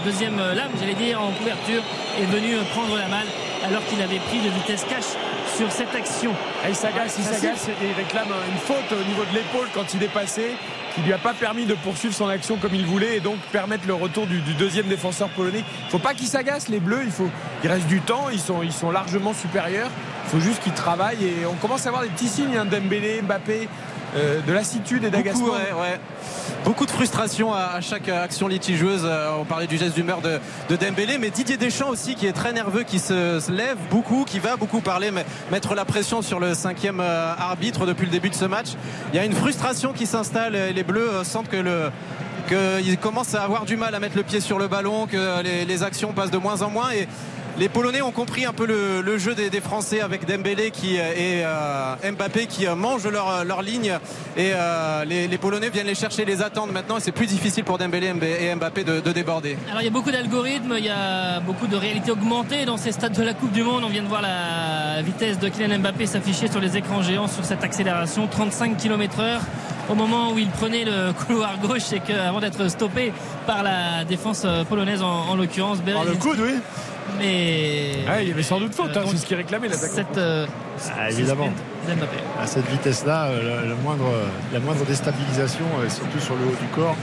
[0.05, 1.83] deuxième lame, j'allais dire, en couverture,
[2.21, 3.27] est venu prendre la balle
[3.65, 5.05] alors qu'il avait pris de vitesse cash
[5.57, 6.33] sur cette action.
[6.69, 10.03] Il s'agace, il s'agace et il réclame une faute au niveau de l'épaule quand il
[10.03, 10.53] est passé,
[10.95, 13.87] qui lui a pas permis de poursuivre son action comme il voulait et donc permettre
[13.87, 15.65] le retour du, du deuxième défenseur polonais.
[15.87, 17.29] Il faut pas qu'il s'agace les Bleus, il faut,
[17.63, 19.91] il reste du temps, ils sont, ils sont largement supérieurs.
[20.25, 23.21] Il faut juste qu'ils travaillent et on commence à avoir des petits signes, hein, Dembélé,
[23.23, 23.69] Mbappé,
[24.17, 25.47] euh, de lassitude et Beaucoup, d'agacement.
[25.49, 26.01] ouais, ouais.
[26.65, 29.03] Beaucoup de frustration à, à chaque action litigieuse.
[29.05, 30.39] Euh, On parlait du geste d'humeur de,
[30.69, 34.25] de Dembélé, mais Didier Deschamps aussi, qui est très nerveux, qui se, se lève beaucoup,
[34.25, 38.13] qui va beaucoup parler, mais mettre la pression sur le cinquième euh, arbitre depuis le
[38.13, 38.69] début de ce match.
[39.13, 41.91] Il y a une frustration qui s'installe et les Bleus euh, sentent que le
[42.49, 45.65] qu'ils commencent à avoir du mal à mettre le pied sur le ballon, que les,
[45.65, 47.07] les actions passent de moins en moins et
[47.59, 50.99] les Polonais ont compris un peu le, le jeu des, des Français avec Dembélé qui,
[50.99, 53.99] euh, et euh, Mbappé qui euh, mangent leur, leur ligne
[54.37, 57.65] et euh, les, les Polonais viennent les chercher, les attendre maintenant et c'est plus difficile
[57.65, 59.57] pour Dembélé et Mbappé de, de déborder.
[59.69, 62.93] Alors il y a beaucoup d'algorithmes, il y a beaucoup de réalité augmentée dans ces
[62.93, 63.83] stades de la Coupe du Monde.
[63.85, 67.45] On vient de voir la vitesse de Kylian Mbappé s'afficher sur les écrans géants sur
[67.45, 69.41] cette accélération, 35 km/h
[69.91, 73.13] au moment où il prenait le couloir gauche et qu'avant d'être stoppé
[73.47, 75.79] par la défense polonaise en, en l'occurrence.
[75.81, 76.55] Par le coude, oui.
[77.19, 79.95] Mais Ah, il y avait sans doute faute, hein, c'est ce qu'il réclamait l'attaquant.
[79.95, 80.47] cette, euh,
[80.99, 81.47] Ah, évidemment.
[81.47, 81.51] ce
[81.85, 82.17] sprint d'Mbappé.
[82.41, 84.05] À cette vitesse-là, euh, le, le moindre,
[84.53, 86.97] la moindre déstabilisation, euh, surtout sur le haut du corps,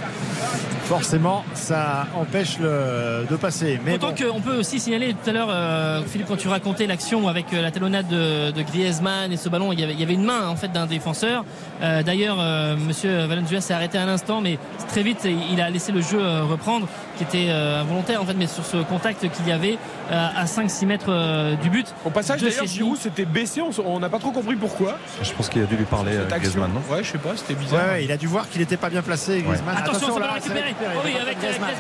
[0.89, 3.79] forcément, ça empêche le, de passer.
[3.85, 6.87] Mais Autant bon, qu'on peut aussi signaler tout à l'heure, euh, Philippe, quand tu racontais
[6.87, 9.99] l'action avec euh, la talonnade de, de Griezmann et ce ballon, il y avait, il
[9.99, 11.45] y avait une main en fait d'un défenseur.
[11.83, 15.91] Euh, D'ailleurs, euh, Monsieur Valenzuela s'est arrêté un instant, mais très vite, il a laissé
[15.91, 16.87] le jeu euh, reprendre,
[17.17, 19.77] qui était euh, involontaire en fait, mais sur ce contact qu'il y avait
[20.11, 21.85] euh, à 5-6 mètres euh, du but.
[22.03, 22.65] Au passage, d'ailleurs.
[22.65, 24.97] Giroud s'était baissé, on on n'a pas trop compris pourquoi.
[25.21, 26.13] Je pense qu'il a dû lui parler.
[26.29, 26.81] Griezmann, non?
[26.93, 27.89] Ouais, je sais pas, c'était bizarre.
[27.89, 29.77] ouais, il a dû voir qu'il n'était pas bien placé, Griezmann.
[29.77, 30.95] Attention, ce là, ballon c'est récupéré.
[30.97, 31.75] Oh oui, avec Griezmann.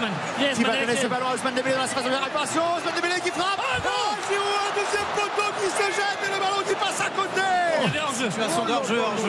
[0.55, 3.21] Qui va donner ce ballon à Ousmane Dembélé dans la surface de réparation Ousmane Dembélé
[3.21, 6.88] qui frappe Oh, Giroud, un deuxième poteau qui se jette et le ballon qui passe
[7.81, 8.29] Il y avait hors-jeu.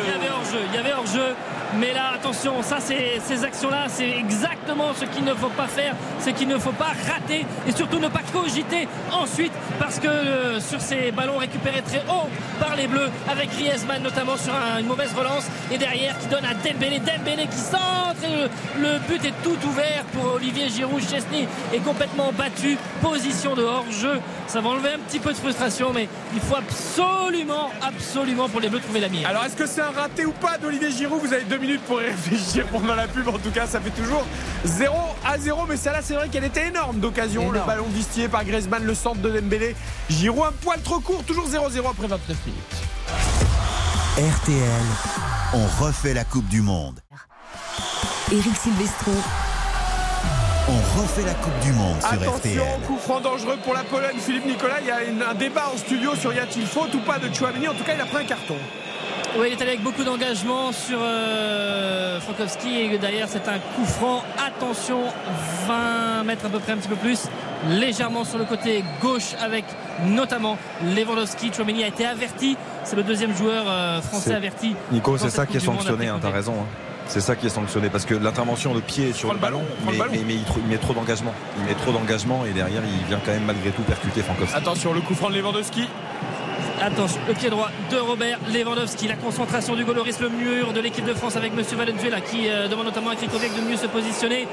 [0.05, 0.59] Il y avait hors-jeu.
[0.71, 1.35] Il y avait hors-jeu.
[1.79, 5.95] Mais là, attention, ça, c'est ces actions-là, c'est exactement ce qu'il ne faut pas faire,
[6.19, 10.59] ce qu'il ne faut pas rater et surtout ne pas cogiter ensuite parce que euh,
[10.61, 12.29] sur ces ballons récupérés très haut
[12.59, 16.45] par les Bleus, avec Griezmann notamment sur un- une mauvaise relance et derrière qui donne
[16.45, 21.01] à Dembélé, Dembélé qui centre et le, le but est tout ouvert pour Olivier Giroud.
[21.09, 24.19] Chesney est complètement battu, position de hors-jeu.
[24.49, 28.69] Ça va enlever un petit peu de frustration, mais il faut absolument, absolument pour les
[28.69, 29.29] Bleus trouver la mire.
[29.29, 31.21] Alors est-ce que c'est un raté ou pas d'Olivier Giroud?
[31.21, 33.29] Vous avez deux minutes pour y réfléchir pendant la pub.
[33.29, 34.25] En tout cas, ça fait toujours
[34.65, 35.67] 0 à 0.
[35.69, 37.51] Mais celle-là, c'est vrai qu'elle était énorme d'occasion.
[37.51, 39.77] Le ballon distillé par Griezmann, le centre de Dembélé.
[40.09, 42.61] Giroud un poil trop court, toujours 0-0 après 29 minutes.
[44.17, 44.83] RTL,
[45.55, 47.01] on refait la Coupe du Monde.
[48.33, 49.13] Eric Silvestro.
[50.73, 52.81] On refait la Coupe du Monde sur Attention, RTL.
[52.87, 54.17] coup franc dangereux pour la Pologne.
[54.19, 56.99] Philippe Nicolas, il y a une- un débat en studio sur y a-t-il faute ou
[57.01, 57.67] pas de Chouameni.
[57.67, 58.55] En tout cas, il a pris un carton.
[59.39, 63.85] Oui, il est allé avec beaucoup d'engagement sur euh, Frankowski et derrière c'est un coup
[63.85, 64.23] franc.
[64.45, 65.01] Attention,
[65.67, 67.21] 20 mètres à peu près, un petit peu plus,
[67.69, 69.65] légèrement sur le côté gauche avec
[70.05, 71.53] notamment Lewandowski.
[71.55, 72.57] Chouameni a été averti.
[72.85, 74.75] C'est le deuxième joueur euh, français averti.
[74.93, 76.55] Nico, c'est ça qui est sanctionné, hein, t'as raison.
[76.61, 76.67] hein.
[77.11, 79.69] C'est ça qui est sanctionné parce que l'intervention de pied sur le le ballon, ballon,
[79.83, 80.13] prends le mais, ballon.
[80.15, 81.35] mais- mais il, met trop d'engagement.
[81.59, 84.55] Il met trop d'engagement et derrière il vient quand même malgré tout percuter Frankowski.
[84.55, 85.89] Attention, le coup franc de Lewandowski.
[86.81, 91.05] Attention, le pied droit de Robert Lewandowski, la concentration du Goloris, le mur de l'équipe
[91.05, 94.47] de France avec Monsieur Valenzuela qui euh, demande notamment à Krikovic de mieux se positionner.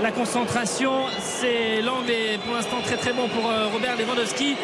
[0.00, 4.54] La concentration, c'est l'angle est pour l'instant très très bon pour euh, Robert Lewandowski.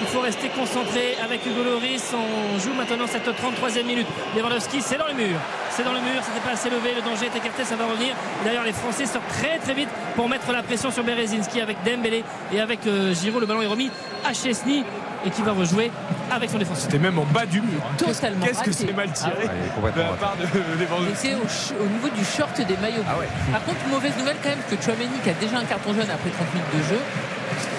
[0.00, 2.12] Il faut rester concentré avec Hugo Loris.
[2.14, 4.06] On joue maintenant cette 33e minute.
[4.36, 5.36] Lewandowski, c'est dans le mur.
[5.70, 8.14] C'est dans le mur, c'était pas assez levé, le danger est écarté, ça va revenir.
[8.44, 12.24] D'ailleurs, les Français sortent très très vite pour mettre la pression sur Berezinski avec Dembélé
[12.52, 13.40] et avec euh, Giroud.
[13.40, 13.90] Le ballon est remis
[14.28, 14.82] à Chesney
[15.24, 15.90] et qui va rejouer
[16.32, 16.82] avec son défenseur.
[16.84, 17.78] C'était même en bas du mur.
[17.84, 17.94] hein.
[17.96, 19.92] Qu'est-ce Totalement qu'est-ce que c'est mal tiré Ah ouais.
[19.92, 21.16] De la part de Et Lewandowski.
[21.28, 23.04] c'est au, au niveau du short des maillots.
[23.08, 23.28] Ah ouais.
[23.52, 26.30] Par contre, mauvaise nouvelle quand même que Chouameni qui a déjà un carton jaune après
[26.30, 27.00] 30 minutes de jeu,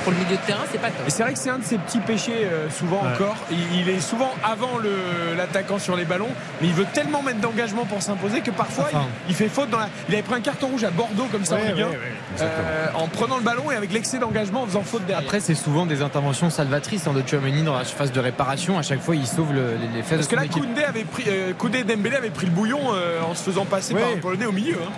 [0.04, 1.08] pour le milieu de terrain, c'est pas top.
[1.08, 3.14] Et c'est vrai que c'est un de ses petits péchés, euh, souvent Ouais.
[3.14, 3.36] encore.
[3.52, 6.30] Il, il est souvent avant le- l'attaquant sur les ballons,
[6.62, 9.04] mais il veut tellement mettre d'engagement pour s'imposer que parfois Enfin.
[9.28, 9.90] il, il fait faute dans la.
[10.08, 11.92] Il avait pris un carton rouge à Bordeaux comme ça en Ouais, Ligue 1, ouais,
[11.92, 12.42] ouais.
[12.42, 15.24] euh, en prenant le ballon et avec l'excès d'engagement en faisant faute derrière.
[15.26, 18.78] Après, c'est souvent des interventions salvatrices hein, de Chouameni dans la phase de réparation.
[18.78, 20.48] À chaque fois, il sauve le- les, les fesses Parce de que là.
[20.48, 23.66] Koundé avait pris, euh, Koundé et Dembélé avaient pris le bouillon euh, en se faisant
[23.66, 24.02] passer Ouais.
[24.02, 24.76] par un Polonais au milieu.
[24.84, 24.92] hein.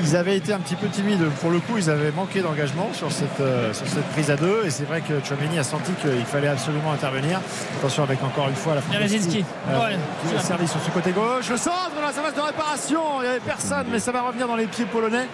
[0.00, 1.22] Ils avaient été un petit peu timides.
[1.40, 4.43] Pour le coup, ils avaient manqué d'engagement sur cette, euh, sur cette prise à deux.
[4.66, 7.40] Et c'est vrai que Chouameni a senti qu'il fallait absolument intervenir.
[7.78, 9.44] Attention avec encore une fois la Berezinski.
[9.68, 9.92] Euh, Ouais,
[10.22, 11.48] qui tu a l'as servi sur ce côté gauche.
[11.50, 13.00] Le centre dans la surface de réparation.
[13.20, 15.26] Il n'y avait personne, mais ça va revenir dans les pieds polonais.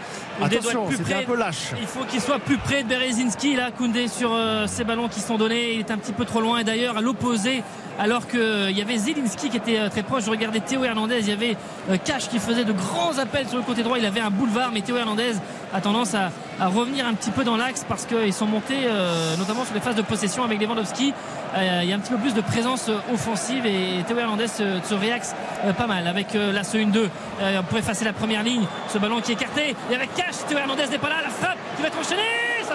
[0.42, 1.72] Attention, c'était un peu lâche.
[1.80, 3.56] Il faut qu'il soit plus près de Berezinski.
[3.56, 5.74] Là, Koundé sur euh, ces ballons qui sont donnés.
[5.74, 6.58] Il est un petit peu trop loin.
[6.58, 7.62] Et d'ailleurs, à l'opposé,
[7.98, 10.24] alors qu'il y avait Zelinski qui était euh, très proche.
[10.24, 11.18] Je regardais Théo Hernandez.
[11.20, 11.56] Il y avait
[11.90, 13.98] euh, Cash qui faisait de grands appels sur le côté droit.
[13.98, 15.34] Il avait un boulevard, mais Théo Hernandez
[15.72, 16.30] a tendance à,
[16.60, 19.94] revenir un petit peu dans l'axe parce qu'ils sont montés, euh, notamment sur les phases
[19.94, 21.14] de possession avec Lewandowski.
[21.56, 24.46] Euh, il y a un petit peu plus de présence euh, offensive et Théo Hernandez
[24.48, 25.34] se, réaxe
[25.64, 27.08] euh, pas mal avec euh, la ce 1-2
[27.40, 28.64] euh, pour effacer la première ligne.
[28.88, 31.22] Ce ballon qui est écarté et avec Cash, Théo Hernandez n'est pas là.
[31.22, 32.20] La frappe qui va être enchaînée.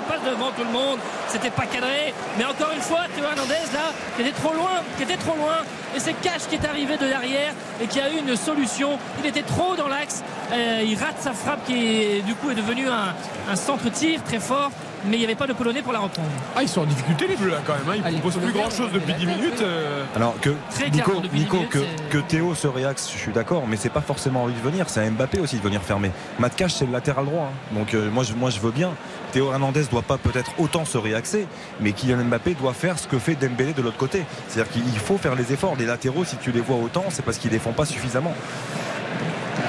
[0.07, 0.99] Passe devant tout le monde.
[1.27, 2.13] C'était pas cadré.
[2.37, 5.57] Mais encore une fois, Théo Hernandez là, qui était trop loin, qui était trop loin.
[5.95, 8.97] Et c'est Cash qui est arrivé de derrière et qui a eu une solution.
[9.23, 10.23] Il était trop dans l'axe.
[10.51, 13.15] Euh, il rate sa frappe qui du coup est devenue un,
[13.51, 14.71] un centre-tir très fort.
[15.07, 16.27] Mais il n'y avait pas de Polonais pour la reprendre.
[16.55, 17.83] Ah, ils sont en difficulté les Bleus là quand même.
[17.89, 17.93] hein.
[17.97, 19.61] Ils Ah, les proposent plus grand chose depuis avait 10 la tête, minutes.
[19.61, 21.61] euh, Alors que Très Nico,
[22.09, 24.85] que, Théo se réaxe, je suis d'accord, mais c'est pas forcément envie de venir.
[24.89, 26.09] C'est à Mbappé aussi de venir fermer.
[26.39, 27.51] Matt Cash, c'est le latéral droit.
[27.51, 27.75] hein.
[27.77, 28.89] Donc euh, moi, je, moi je veux bien.
[29.35, 31.45] Théo Hernandez doit pas peut-être autant se réaxer,
[31.81, 34.23] mais Kylian Mbappé doit faire ce que fait Dembélé de l'autre côté.
[34.47, 35.75] C'est-à-dire qu'il faut faire les efforts.
[35.77, 38.33] Les latéraux, si tu les vois autant, c'est parce qu'ils défendent pas suffisamment.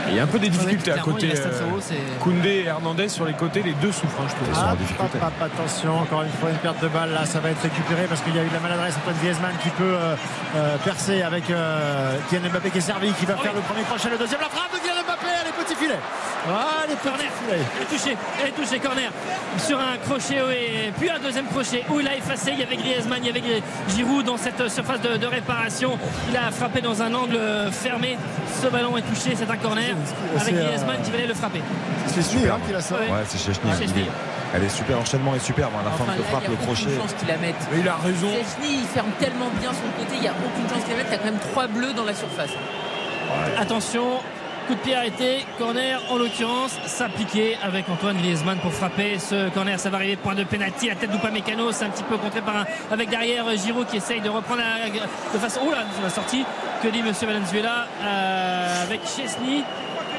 [0.09, 1.32] Il y a un peu des difficultés à côté.
[1.34, 1.50] euh,
[2.20, 4.48] Koundé et Hernandez sur les côtés, les deux souffrent, hein, je trouve.
[4.57, 7.62] Ah, pap, pap, attention, encore une fois une perte de balle là, ça va être
[7.62, 10.14] récupéré parce qu'il y a eu de la maladresse Antoine Griezmann qui peut euh,
[10.57, 14.09] euh, percer avec euh, Kylian Mbappé qui est servi, qui va faire le premier crochet,
[14.11, 15.98] le deuxième, la frappe de Kylian Mbappé, allez petit filet.
[16.48, 17.26] Allez petit Corner.
[17.50, 19.11] Elle est touchée, elle est touchée, corner
[19.59, 20.36] sur un crochet
[20.86, 22.52] et puis un deuxième crochet où il a effacé.
[22.52, 23.62] Il y avait Griezmann, il y avait
[23.94, 25.98] Giroud dans cette surface de, de réparation.
[26.30, 27.38] Il a frappé dans un angle
[27.72, 28.16] fermé.
[28.62, 31.62] Ce ballon est touché, c'est un corner C'est, avec euh, Griezmann qui venait le frapper.
[32.07, 32.99] C'est celui hein, qui la sort.
[33.01, 33.07] Ouais.
[33.11, 33.70] Ouais, c'est Chechny.
[33.70, 34.05] Ouais, Chechny.
[34.55, 35.72] Elle est super, l'enchaînement est superbe.
[35.76, 36.82] hein, La Enfin, fin de là, frappe, il y a le crochet.
[36.86, 37.57] aucune chance qu'il la mette.
[37.72, 38.28] Mais il a raison.
[38.30, 41.11] Chesney, il ferme tellement bien son côté, il n'y a aucune chance qu'il la mette.
[41.11, 42.51] T'as quand même trois bleus dans la surface.
[43.59, 44.05] Attention,
[44.68, 49.78] coup de pied arrêté, corner en l'occurrence, s'appliquer avec Antoine Griezmann pour frapper ce corner.
[49.78, 52.57] Ça va arriver, point de pénalty, la tête d'Upamecano, c'est un petit peu contré par
[52.57, 55.61] un, avec derrière euh, Giroud qui essaye de reprendre la- de façon.
[55.66, 56.44] Oh là, c'est la sortie.
[56.82, 59.64] Que dit Monsieur Valenzuela euh, avec Chesney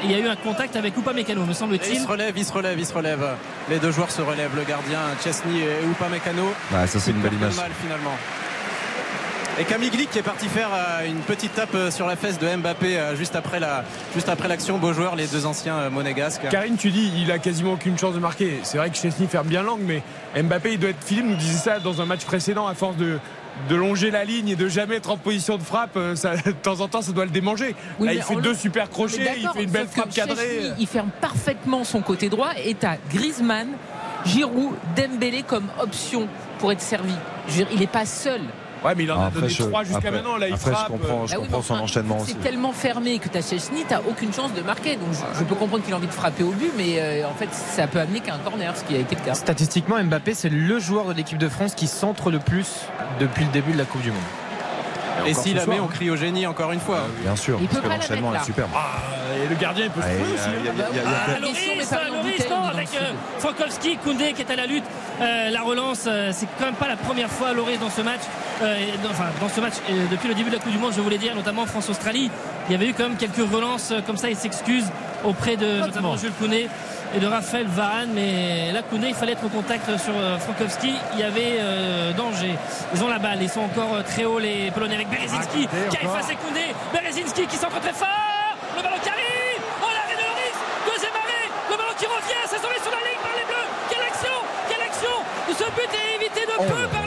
[0.04, 2.00] Il y a eu un contact avec Upamecano, me Et il semble-t-il.
[2.00, 3.26] se relève, il se relève, il se relève.
[3.68, 6.52] Les deux joueurs se relèvent, le gardien Chesney et Upamecano.
[6.72, 7.56] Ouais, ça, c'est une belle image.
[7.56, 8.16] mal finalement.
[9.60, 12.38] Et Camille Glick qui est parti faire euh, une petite tape euh, sur la fesse
[12.38, 13.84] de Mbappé euh, juste après la
[14.14, 14.78] juste après l'action.
[14.78, 16.48] Beau joueur, les deux anciens monégasques.
[16.48, 18.60] Karine, tu dis, il a quasiment aucune chance de marquer.
[18.62, 20.02] C'est vrai que Chesney ferme bien l'angle, mais
[20.40, 21.02] Mbappé, il doit être.
[21.04, 23.18] Philippe nous disait ça dans un match précédent, à force de,
[23.68, 26.80] de longer la ligne et de jamais être en position de frappe, ça, de temps
[26.80, 27.74] en temps, ça doit le démanger.
[27.98, 30.36] Oui, Là, mais il fait deux super crochets, il fait une belle frappe cadrée.
[30.36, 33.70] Chesney, il ferme parfaitement son côté droit et t'as Griezmann,
[34.24, 36.28] Giroud, Dembélé comme option
[36.60, 37.14] pour être servi.
[37.48, 38.42] Je veux dire, il n'est pas seul.
[38.84, 40.36] Ouais, mais il en a Après, donné trois jusqu'à maintenant.
[40.36, 40.88] Là, il après, je frappe.
[40.88, 42.32] comprends, je Bah oui, comprends mais son enfin, enchaînement aussi.
[42.32, 44.96] C'est tellement fermé que t'as Chesney, t'as aucune chance de marquer.
[44.96, 47.34] Donc je, je peux comprendre qu'il a envie de frapper au but, mais euh, en
[47.34, 49.34] fait ça peut amener qu'à un corner, ce qui a été le cas.
[49.34, 52.68] Statistiquement, Mbappé, c'est le joueur de l'équipe de France qui centre le plus
[53.20, 54.20] depuis le début de la Coupe du Monde.
[55.26, 57.00] Et s'il la soir, met, on crie au génie encore une fois.
[57.22, 58.70] Bien sûr, Il parce peut que l'enchaînement est superbe.
[58.74, 58.98] Ah,
[59.44, 60.38] et le gardien, il peut se trouver
[62.72, 63.12] avec euh.
[63.38, 64.84] Frankowski, Koundé qui est à la lutte.
[65.20, 68.20] Euh, la relance, euh, c'est quand même pas la première fois Loris dans ce match.
[68.62, 68.76] Euh,
[69.08, 71.18] enfin, dans ce match, euh, depuis le début de la Coupe du Monde, je voulais
[71.18, 72.30] dire, notamment France-Australie,
[72.68, 74.30] il y avait eu quand même quelques relances comme ça.
[74.30, 74.84] Il s'excuse
[75.24, 76.68] auprès de notamment Jules Koundé
[77.14, 78.10] et de Raphaël Varane.
[78.14, 80.94] Mais là, Koundé, il fallait être au contact sur euh, Frankowski.
[81.14, 82.54] Il y avait euh, danger.
[82.94, 83.42] Ils ont la balle.
[83.42, 86.74] Ils sont encore euh, très hauts, les Polonais, avec Berezinski qui a effacé Koundé.
[86.92, 88.56] Berezinski qui s'entre très fort.
[88.76, 89.62] Le ballon qui arrive.
[89.82, 90.58] Oh, l'arrêt de Loris.
[90.86, 91.48] Deuxième arrêt.
[91.70, 92.42] Le ballon qui revient.
[92.46, 93.68] C'est sauvé sur la ligne par les Bleus.
[93.90, 94.36] Quelle action
[94.68, 95.14] Quelle action
[95.48, 96.97] Ce but est évité de peu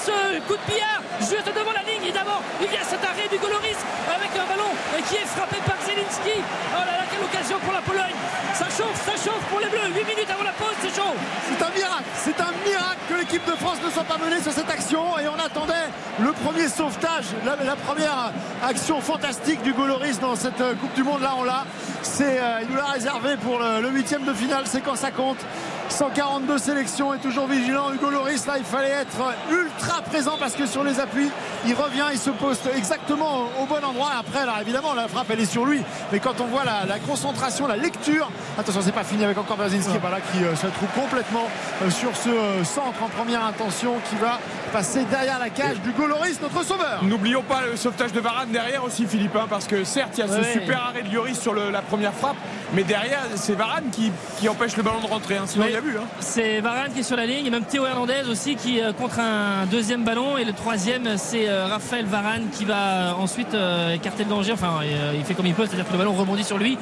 [0.00, 2.12] ce coup de billard juste devant la ligne.
[2.12, 4.72] D'abord, il y a cet arrêt du Loris avec un ballon
[5.08, 6.40] qui est frappé par Zelinski.
[6.40, 8.16] Oh là là, quelle occasion pour la Pologne.
[8.54, 9.92] Ça chauffe, ça chauffe pour les Bleus.
[9.92, 11.14] 8 minutes avant la pause, c'est chaud.
[11.48, 14.52] C'est un miracle, c'est un miracle que l'équipe de France ne soit pas menée sur
[14.52, 15.88] cette action et on attendait
[16.20, 18.32] le premier sauvetage, la, première
[18.62, 21.22] action fantastique du Goloris dans cette euh, Coupe du Monde.
[21.22, 21.64] Là, on l'a.
[22.20, 24.64] Euh, il nous l'a réservé pour le huitième de finale.
[24.66, 25.38] C'est quand ça compte.
[25.90, 27.92] 142 sélections et toujours vigilant.
[27.92, 29.16] Hugo Loris, là, il fallait être
[29.50, 31.28] ultra présent parce que sur les appuis,
[31.66, 34.10] il revient, il se poste exactement au, bon endroit.
[34.18, 35.82] Après, alors évidemment, la frappe, elle est sur lui.
[36.12, 39.56] Mais quand on voit la, la concentration, la lecture, attention, c'est pas fini avec encore
[39.56, 41.48] Brzezinski voilà, qui euh, se trouve complètement
[41.82, 44.38] euh, sur ce euh, centre en première intention qui va
[44.72, 47.02] passer derrière la cage du Loris, notre sauveur.
[47.02, 50.22] N'oublions pas le sauvetage de Varane derrière aussi, Philippe, hein, parce que certes, il y
[50.22, 50.52] a ce Ouais.
[50.52, 52.36] super arrêt de Lloris sur le- la première frappe,
[52.72, 55.36] mais derrière, c'est Varane qui, qui empêche le ballon de rentrer.
[55.36, 55.44] hein.
[55.46, 55.70] Sinon, Oui.
[55.72, 56.06] il y a hein.
[56.20, 59.18] C'est Varane qui est sur la ligne et même Théo Hernandez aussi qui euh, contre
[59.20, 60.36] un deuxième ballon.
[60.36, 63.56] Et le troisième c'est euh, Raphaël Varane qui va euh, ensuite
[63.94, 64.52] écarter le danger.
[64.52, 64.80] Enfin
[65.14, 66.78] il fait comme il peut c'est-à-dire que le ballon rebondit sur lui.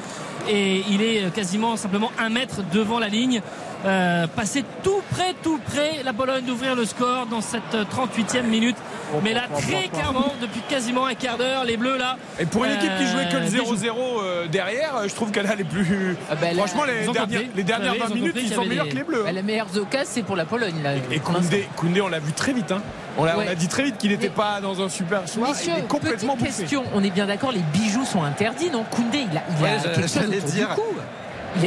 [0.49, 3.41] Et il est quasiment simplement un mètre devant la ligne
[3.85, 8.43] euh, passé tout près tout près la Pologne d'ouvrir le score dans cette euh, 38e
[8.43, 8.75] minute
[9.23, 12.71] mais là très clairement depuis quasiment un quart d'heure les bleus là Et pour une
[12.73, 15.63] équipe qui jouait que le euh, 0-0 euh, derrière, euh, je trouve qu'elle a les
[15.63, 16.15] plus.
[16.29, 17.49] Ah bah, là, Franchement, les dernières, compris.
[17.55, 19.23] les dernières Ouais, ils 20 ont minutes, ils sont meilleurs que les Bleus.
[19.23, 19.33] Bah, hein.
[19.33, 20.75] la meilleure occasion, c'est pour la Pologne.
[20.83, 21.19] Là, Et.
[21.19, 22.71] Koundé, Koundé, on l'a vu très vite.
[22.71, 22.81] hein.
[23.17, 25.49] On a dit très vite qu'il n'était pas dans un super soir.
[25.49, 26.61] Messieurs, il est complètement petite bouffé.
[26.61, 26.83] question.
[26.93, 28.83] On est bien d'accord, les bijoux sont interdits, non?
[28.91, 30.69] Koundé, il a, il a Ouais, quelque chose dire.
[30.75, 30.81] du.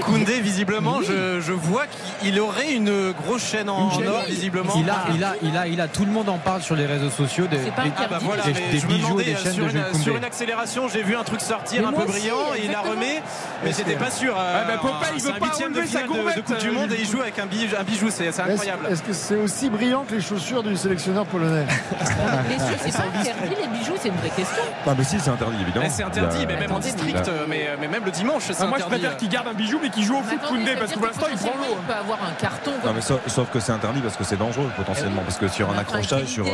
[0.02, 1.06] Koundé, visiblement, Oui.
[1.08, 1.84] je, je vois
[2.20, 4.72] qu'il aurait une grosse chaîne en, or, visiblement.
[4.76, 6.86] Il a, il a, il a, il a, tout le monde en parle sur les
[6.86, 8.04] réseaux sociaux des, C'est pas des- interdit.
[8.06, 10.02] Ah bah voilà, des- des bijoux et demandais, des euh, chaînes sur, de une, Koundé.
[10.04, 12.68] sur une accélération, j'ai vu un truc sortir Mais un peu aussi, brillant et il
[12.68, 12.90] a exactement.
[12.94, 13.22] remet,
[13.64, 14.34] mais j'étais pas sûr.
[14.38, 16.58] euh, Ah bah, Popeye, il veut un pas huitième de enlever sa de, de Coupe
[16.58, 18.86] du euh, Monde et il Jules joue avec un bijou, un bijou c'est Est-ce incroyable.
[18.90, 21.66] est-ce que c'est aussi brillant que les chaussures du sélectionneur polonais?
[22.48, 24.62] Messieurs, c'est pas interdit les bijoux, c'est une vraie question.
[24.86, 25.84] Ah, mais si, c'est interdit, évidemment.
[25.86, 28.78] Mais c'est interdit, mais même en district, euh, mais, même le dimanche, c'est Ah, moi,
[28.78, 31.06] je préfère qu'il garde un bijou, mais qu'il joue au foot Koundé, parce que pour
[31.06, 31.76] l'instant, il prend l'eau.
[31.80, 32.72] Il peut avoir un carton.
[32.84, 35.22] Non, mais sauf, sauf que c'est interdit parce que c'est dangereux potentiellement.
[35.22, 36.46] Parce que sur un accrochage, sur.
[36.46, 36.50] euh,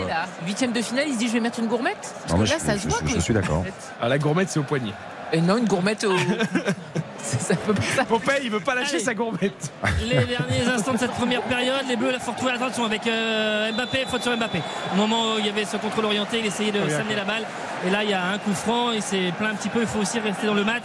[0.46, 1.96] Huitième de finale, il se dit je vais mettre une gourmette.
[2.00, 2.98] Parce Non, que mais là, je- ça je- se voit.
[3.06, 3.64] je- suis d'accord.
[4.00, 4.92] Ah, la gourmette, c'est au poignet.
[5.32, 6.14] Et non, une gourmette au.
[7.22, 7.82] ça, peut pas.
[7.82, 9.04] ça- Popeye, il veut pas lâcher Allez.
[9.04, 9.72] sa gourmette.
[10.02, 13.72] les derniers instants de cette première période, les Bleus, la fort trouver attention avec euh,
[13.72, 14.60] Mbappé, faute sur Mbappé.
[14.92, 17.42] Au moment où il y avait ce contrôle orienté, il essayait de s'amener la balle.
[17.86, 19.86] Et là, il y a un coup franc, il s'est plaint un petit peu, il
[19.86, 20.84] faut aussi rester dans le match.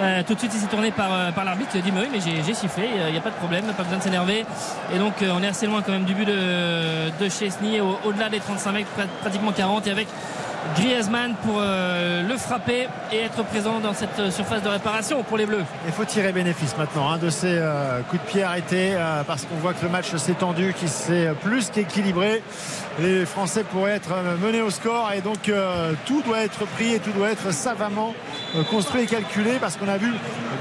[0.00, 1.70] Euh, tout de suite, il s'est tourné par, euh, par l'arbitre.
[1.74, 3.82] Il a dit Mais oui, mais j'ai sifflé, il n'y a pas de problème, pas
[3.82, 4.46] besoin de s'énerver.
[4.94, 8.30] Et donc, on est assez loin quand même du but de, de Chesney, au- au-delà
[8.30, 9.86] des 35 mètres, prat- pratiquement 40.
[9.86, 10.08] Et avec
[10.76, 15.36] Griezmann pour euh, le frapper et être présent dans cette euh, surface de réparation pour
[15.36, 15.64] les Bleus.
[15.86, 18.96] Il faut tirer bénéfice maintenant hein, de ces euh, coups de pied arrêtés
[19.26, 22.42] parce qu'on voit que le match s'est tendu, qu'il s'est plus qu'équilibré.
[22.98, 25.50] Les Français pourraient être menés au score et donc
[26.06, 28.14] tout doit être pris et tout doit être savamment
[28.70, 30.12] construit et calculé parce qu'on a vu,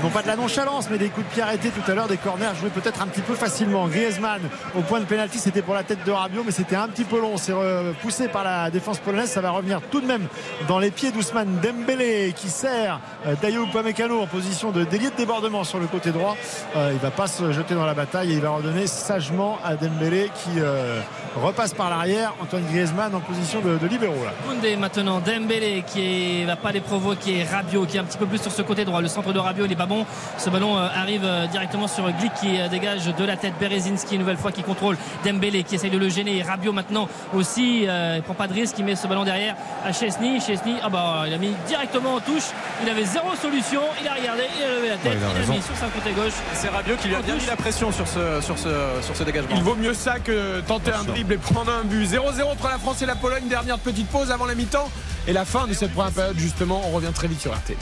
[0.03, 2.17] non pas de la nonchalance, mais des coups de pied arrêtés tout à l'heure, des
[2.17, 3.87] corners joués peut-être un petit peu facilement.
[3.87, 4.41] Griezmann
[4.77, 7.19] au point de pénalty, c'était pour la tête de Rabiot, mais c'était un petit peu
[7.19, 7.37] long.
[7.37, 9.29] C'est repoussé par la défense polonaise.
[9.29, 10.27] Ça va revenir tout de même
[10.67, 15.15] dans les pieds d'Ousmane Dembélé qui sert euh, Dayo Upamecano en position de délié de
[15.15, 16.35] débordement sur le côté droit.
[16.75, 19.75] Euh, il va pas se jeter dans la bataille et il va redonner sagement à
[19.75, 21.01] Dembélé qui euh,
[21.41, 22.33] repasse par l'arrière.
[22.41, 24.33] Antoine Griezmann en position de, de libéraux là.
[24.77, 28.51] Maintenant, Dembélé qui va pas les provoquer, Rabiot qui est un petit peu plus sur
[28.51, 29.01] ce côté droit.
[29.01, 30.05] Le centre de Rabiot il n'est pas bon.
[30.37, 34.15] Ce ballon euh, arrive euh, directement sur Glick qui euh, dégage de la tête Berezinski
[34.15, 36.41] une nouvelle fois qui contrôle Dembélé qui essaye de le gêner.
[36.43, 39.55] Rabiot maintenant aussi, euh, il prend pas de risque, il met ce ballon derrière
[39.85, 40.39] à Chesney.
[40.39, 42.47] Chesney, ah bah il a mis directement en touche.
[42.83, 43.81] Il avait zéro solution.
[44.01, 45.53] Il a regardé, il a levé la tête, Ouais, il a il a raison.
[45.53, 46.33] mis sur sa côté gauche.
[46.53, 48.69] C'est Rabiot qui lui a bien mis la pression sur ce, sur ce,
[49.01, 49.55] sur ce dégagement.
[49.55, 52.05] Il vaut mieux ça que tenter un dribble et prendre un but.
[52.05, 53.43] 0-0 entre la France et la Pologne.
[53.49, 54.89] Dernière petite pause avant la mi-temps.
[55.29, 57.73] Et la fin de cette première période, justement, on revient très vite sur RT.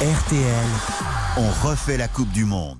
[0.00, 0.66] RTL,
[1.36, 2.78] on refait la Coupe du Monde.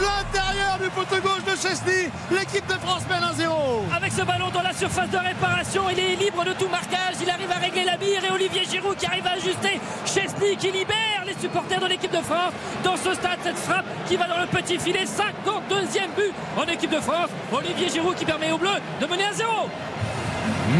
[0.00, 2.10] L'intérieur du poteau gauche de Chesney.
[2.30, 3.96] L'équipe de France mène 1-0.
[3.96, 7.16] Avec ce ballon dans la surface de réparation, il est libre de tout marquage.
[7.22, 9.80] Il arrive à régler la mire et Olivier Giroud qui arrive à ajuster.
[10.04, 12.52] Chesney qui libère les supporters de l'équipe de France.
[12.84, 15.04] Dans ce stade, cette frappe qui va dans le petit filet.
[15.04, 17.30] 52e but en équipe de France.
[17.52, 19.50] Olivier Giroud qui permet aux Bleus de mener à 0.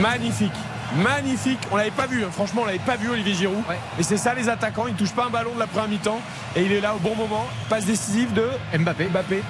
[0.01, 0.53] Magnifique.
[0.95, 2.29] Magnifique, on l'avait pas vu, hein.
[2.33, 3.63] franchement on l'avait pas vu Olivier Giroud.
[3.99, 6.21] Et c'est ça les attaquants, ils touchent pas un ballon de la première mi-temps
[6.55, 7.47] et il est là au bon moment.
[7.69, 9.07] Passe décisive de Mbappé.
[9.07, 9.43] Mbappé.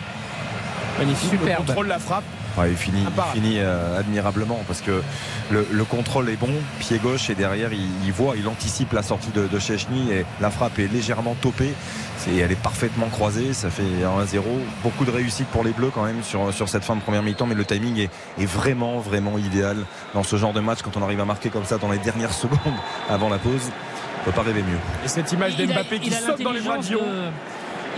[0.99, 1.33] Magnifique.
[1.33, 1.67] Le Superbe.
[1.67, 2.25] contrôle la frappe.
[2.57, 3.35] Ouais, il finit, il Imparable.
[3.39, 5.03] finit euh, admirablement parce que
[5.51, 6.49] le, le contrôle est bon,
[6.79, 10.25] pied gauche et derrière il, il voit, il anticipe la sortie de, de Chechny et
[10.41, 11.75] la frappe est légèrement topée.
[12.19, 14.41] C'est, elle est parfaitement croisée, ça fait un 1-0.
[14.83, 17.47] Beaucoup de réussite pour les Bleus quand même sur, sur cette fin de première mi-temps,
[17.47, 19.77] mais le timing est, est vraiment, vraiment idéal
[20.15, 22.33] dans ce genre de match quand on arrive à marquer comme ça dans les dernières
[22.43, 22.59] secondes
[23.11, 23.71] avant la pause.
[24.23, 24.79] On peut pas rêver mieux.
[25.05, 26.83] Et cette image d'Mbappé qui saute dans les bras de-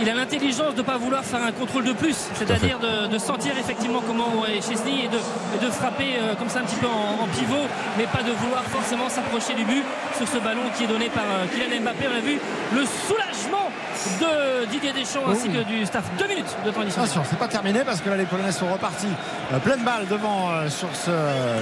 [0.01, 3.17] Il a l'intelligence de ne pas vouloir faire un contrôle de plus, c'est-à-dire de, de
[3.17, 6.77] sentir effectivement comment est Chesney et de, et de frapper euh, comme ça un petit
[6.77, 9.83] peu en, en pivot, mais pas de vouloir forcément s'approcher du but
[10.17, 12.05] sur ce ballon qui est donné par euh, Kylian Mbappé.
[12.13, 12.39] On a vu
[12.73, 13.67] le soulagement
[14.21, 16.05] de Didier Deschamps ainsi que du staff.
[16.17, 16.79] Deux minutes de temps.
[16.81, 19.07] Attention, c'est pas terminé parce que là les Polonais sont repartis
[19.53, 21.11] euh, pleine balle devant euh, sur, ce,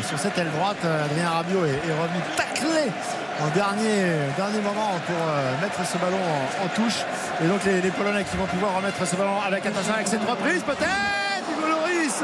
[0.08, 0.78] sur cette aile droite.
[0.84, 2.92] Adrien Rabiot est, est revenu taclé
[3.42, 6.18] en dernier, dernier moment pour euh, mettre ce ballon
[6.64, 7.04] en, touche.
[7.44, 10.64] Et donc les, Polonais qui vont pouvoir remettre ce ballon avec attention avec cette reprise
[10.64, 12.24] peut-être Hugo Loris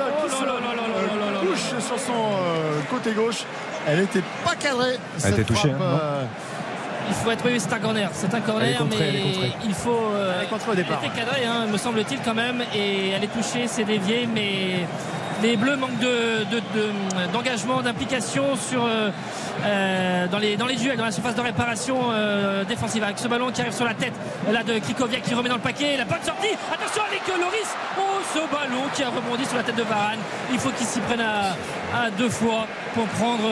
[1.42, 3.44] touche oh sur son euh, côté gauche.
[3.88, 4.98] Elle n'était pas cadrée.
[5.16, 5.72] Elle cette était touchée.
[5.72, 6.26] Hein, euh,
[7.10, 10.00] il faut être oui, c'est un corner, c'est un corner, mais il faut.
[10.16, 11.00] elle est au départ.
[11.04, 14.88] Elle était cadrée, hein, me semble-t-il quand même, et elle est touchée, c'est dévié, mais
[15.44, 18.44] les Bleus manquent de- de- de- d'engagement, d'implication
[18.76, 19.10] euh,
[19.66, 23.04] euh, dans, les, duels, dans la surface de réparation euh, défensive.
[23.04, 24.14] Avec ce ballon qui arrive sur la tête
[24.52, 25.98] là, de Krikoviak qui remet dans le paquet.
[25.98, 26.56] La bonne sortie.
[26.74, 27.76] Attention avec Loris.
[28.00, 28.02] Oh,
[28.34, 30.20] ce ballon qui a rebondi sur la tête de Varane.
[30.52, 32.66] Il faut qu'il s'y prenne à, deux fois
[32.96, 33.50] pour prendre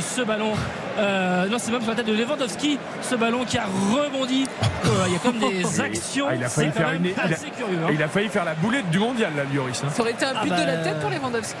[0.00, 0.52] ce ballon.
[0.98, 4.46] Euh, non, c'est même sur la tête de Lewandowski, ce ballon qui a rebondi.
[4.86, 6.26] Euh, Il y a comme des actions.
[6.30, 7.78] Ah, il a failli c'est quand faire même une- il a- assez curieux.
[7.84, 7.90] hein.
[7.92, 9.82] Il a failli faire la boulette du mondial, là, Lloris.
[9.84, 9.88] hein.
[9.92, 11.56] Ça aurait été un Ah but de la bah, tête pour Lewandowski.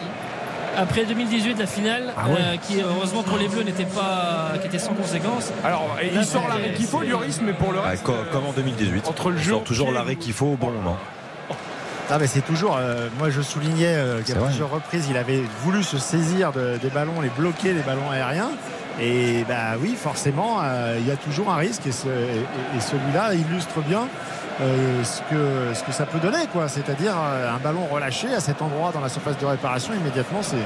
[0.76, 2.34] Après 2018, la finale, Ah ouais.
[2.38, 5.52] euh, qui heureusement pour les Bleus n'était pas, qui était sans conséquence.
[5.64, 8.02] Alors, et il sort l'arrêt qu'il faut, Lloris, mais pour le Ouais, reste.
[8.02, 9.06] co- euh, comme en 2018.
[9.08, 10.96] entre le jeu sort toujours l'arrêt qu'il faut au bon moment.
[12.10, 15.82] Ah mais c'est toujours, euh, moi je soulignais euh, qu'à plusieurs reprises il avait voulu
[15.82, 18.50] se saisir de- des ballons, les bloquer, les ballons aériens.
[19.00, 22.80] Et bah oui, forcément, euh, il y a toujours un risque et, ce- et- et
[22.80, 24.08] celui-là illustre bien
[24.60, 26.68] euh, ce, que, ce que ça peut donner, quoi.
[26.68, 30.40] C'est-à-dire euh, un ballon relâché à cet endroit dans la surface de réparation immédiatement.
[30.42, 30.56] C'est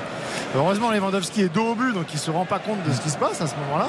[0.57, 3.11] heureusement Lewandowski est dos au but, donc il se rend pas compte de ce qui
[3.11, 3.89] se passe à ce moment-là.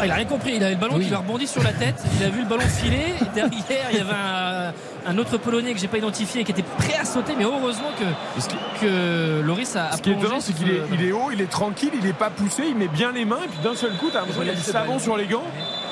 [0.00, 0.54] Ah, il a rien compris.
[0.56, 2.02] Il avait le ballon qui lui a rebondi sur la tête.
[2.18, 3.14] Il a vu le ballon filer.
[3.20, 4.72] Et derrière, il y avait un,
[5.10, 7.34] un autre Polonais que j'ai pas identifié qui était prêt à sauter.
[7.38, 11.04] Mais heureusement que, que Loris a, Ce qui est étonnant, c'est qu'il ce- est, il
[11.08, 13.48] est haut, il est tranquille, il est pas poussé, il met bien les mains, et
[13.48, 15.44] puis d'un seul coup, t'as l'impression qu'il a du savon sur les gants.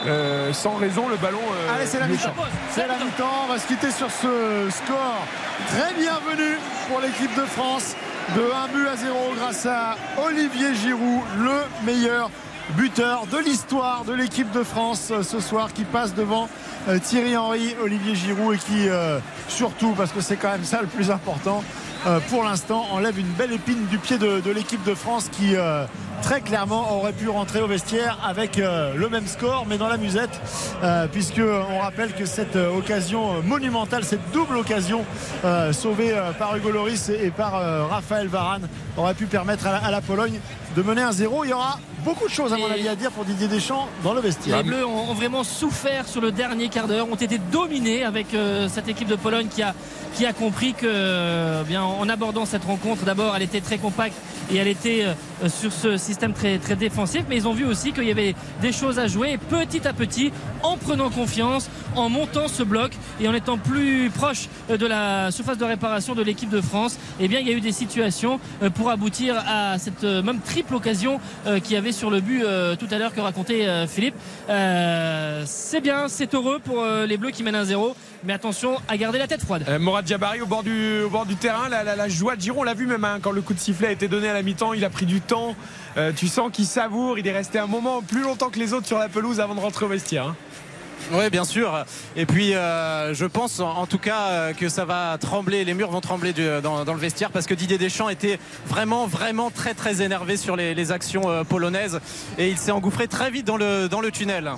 [0.06, 1.38] Euh, sans raison, le ballon.
[1.40, 2.34] euh, Allez, c'est la mi-temps.
[2.70, 3.44] C'est la mi-temps.
[3.44, 5.26] On va se quitter sur ce score
[5.68, 7.94] très bienvenu pour l'équipe de France.
[8.36, 12.30] de 1 but à 0 grâce à Olivier Giroud, le meilleur
[12.70, 16.48] buteur de l'histoire de l'équipe de France euh, ce soir qui passe devant
[16.88, 20.80] euh, Thierry Henry, Olivier Giroud et qui euh, surtout parce que c'est quand même ça
[20.80, 21.62] le plus important
[22.30, 25.54] pour l'instant enlève une belle épine du pied de, l'équipe de France qui
[26.20, 30.40] très clairement aurait pu rentrer au vestiaire avec le même score mais dans la musette
[31.12, 35.04] puisque on rappelle que cette occasion monumentale cette double occasion
[35.70, 37.52] sauvée par Hugo Loris et par
[37.88, 40.40] Raphaël Varane aurait pu permettre à la, Pologne
[40.74, 41.44] de mener un zéro.
[41.44, 44.14] Il y aura beaucoup de choses à mon avis à dire pour Didier Deschamps dans
[44.14, 44.58] le vestiaire.
[44.58, 48.68] Les Bleus ont vraiment souffert sur le dernier quart d'heure, ont été dominés avec euh,
[48.68, 49.74] cette équipe de Pologne qui a,
[50.14, 54.14] qui a compris que euh, bien en abordant cette rencontre, d'abord elle était très compacte
[54.52, 57.92] et elle était euh, sur ce système très, très défensif, mais ils ont vu aussi
[57.92, 60.32] qu'il y avait des choses à jouer petit à petit
[60.62, 65.58] en prenant confiance, en montant ce bloc et en étant plus proche de la surface
[65.58, 66.98] de réparation de l'équipe de France.
[67.20, 68.40] Eh bien il y a eu des situations
[68.74, 71.20] pour aboutir à cette même triple occasion
[71.62, 74.14] qui avait sur le but euh, tout à l'heure que racontait euh, Philippe.
[74.48, 77.94] Euh, c'est bien, c'est heureux pour les Bleus qui mènent 1-0
[78.24, 79.64] mais attention à garder la tête froide.
[80.42, 83.40] Au bord du, terrain, la, joie de Giron, on l'a vu même hein, quand le
[83.40, 85.54] coup de sifflet a été donné à la mi-temps, il a pris du temps.
[86.16, 88.98] tu sens qu'il savoure, il est resté un moment plus longtemps que les autres sur
[88.98, 90.28] la pelouse avant de rentrer au vestiaire.
[90.28, 90.36] Hein.
[91.10, 91.84] Oui, bien sûr.
[92.16, 95.90] Et puis, euh, je pense en, tout cas euh, que ça va trembler, les murs
[95.90, 96.32] vont trembler
[96.62, 100.92] dans, le vestiaire parce que Didier Deschamps était vraiment, vraiment très, très énervé sur les,
[100.92, 102.00] actions euh, polonaises
[102.38, 104.50] et il s'est engouffré très vite dans le, dans le tunnel.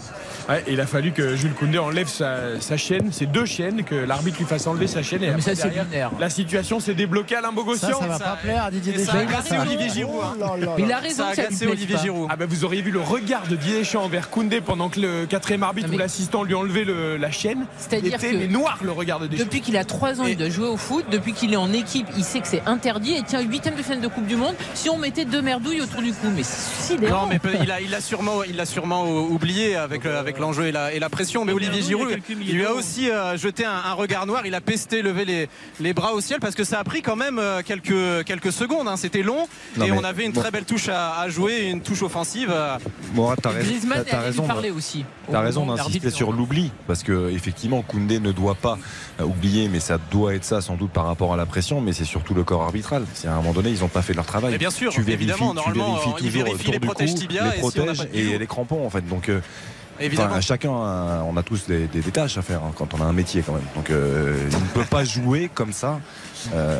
[0.67, 4.47] il a fallu que Jules Koundé enlève sa, chaîne, ses deux chaînes, que l'arbitre lui
[4.47, 5.23] fasse enlever sa chaîne.
[5.23, 7.89] Et ça, derrière, la situation s'est débloquée à Limbogossian.
[7.89, 9.13] Ça, ça va pas plaire à Didier Deschamps.
[9.13, 10.25] Ça a agacé Olivier Giroud.
[10.25, 10.57] Hein.
[10.79, 12.29] il a raison, ça a agacé Olivier Giroud.
[12.31, 15.27] Ah bah, vous auriez vu le regard de Didier Deschamps envers Koundé pendant que le
[15.27, 17.67] quatrième arbitre ou l'assistant lui enlevait le la chaîne.
[17.79, 20.77] C'est-à-dire que noir le regard de Depuis qu'il a 3 ans, il doit jouer au
[20.77, 21.05] foot.
[21.11, 23.15] Depuis qu'il est en équipe, il sait que c'est interdit.
[23.15, 26.03] Et tiens, huitième de finale de Coupe du Monde, si on mettait deux merdouilles autour
[26.03, 29.77] du cou, mais c'est Non, mais il a, il a sûrement, il a sûrement oublié
[29.77, 31.45] avec, avec l'enjeu et la, et la pression.
[31.45, 34.47] Mais Olivier Giroud, il lui a aussi euh, jeté un, regard noir.
[34.47, 35.49] Il a pesté, levé les,
[35.81, 38.89] les bras au ciel parce que ça a pris quand même euh, quelques, quelques secondes.
[38.89, 38.97] Hein.
[38.97, 39.47] C'était long
[39.83, 42.53] et on avait une très belle touche à, jouer, une touche offensive.
[43.13, 44.05] Bon, t'as raison.
[44.25, 44.47] Raison.
[44.47, 45.05] Parler aussi.
[45.31, 48.79] T'as raison d'insister sur l'oubli parce que effectivement Koundé ne doit pas
[49.21, 51.93] euh, oublier, mais ça doit être ça sans doute par rapport à la pression, mais
[51.93, 53.05] c'est surtout le corps arbitral.
[53.15, 54.57] C'est à un moment donné, ils n'ont pas fait leur travail.
[54.59, 57.15] bien sûr, tu vérifies, évidemment, normalement, tu vérifies toujours les protèges
[57.59, 59.07] protèges et, les crampons en fait.
[59.09, 59.41] Donc euh,
[60.01, 60.41] Évidemment.
[60.41, 63.53] chacun, on a tous des, tâches à faire hein, quand on a un métier quand
[63.53, 63.65] même.
[63.75, 66.01] Donc euh, il ne peut pas jouer comme ça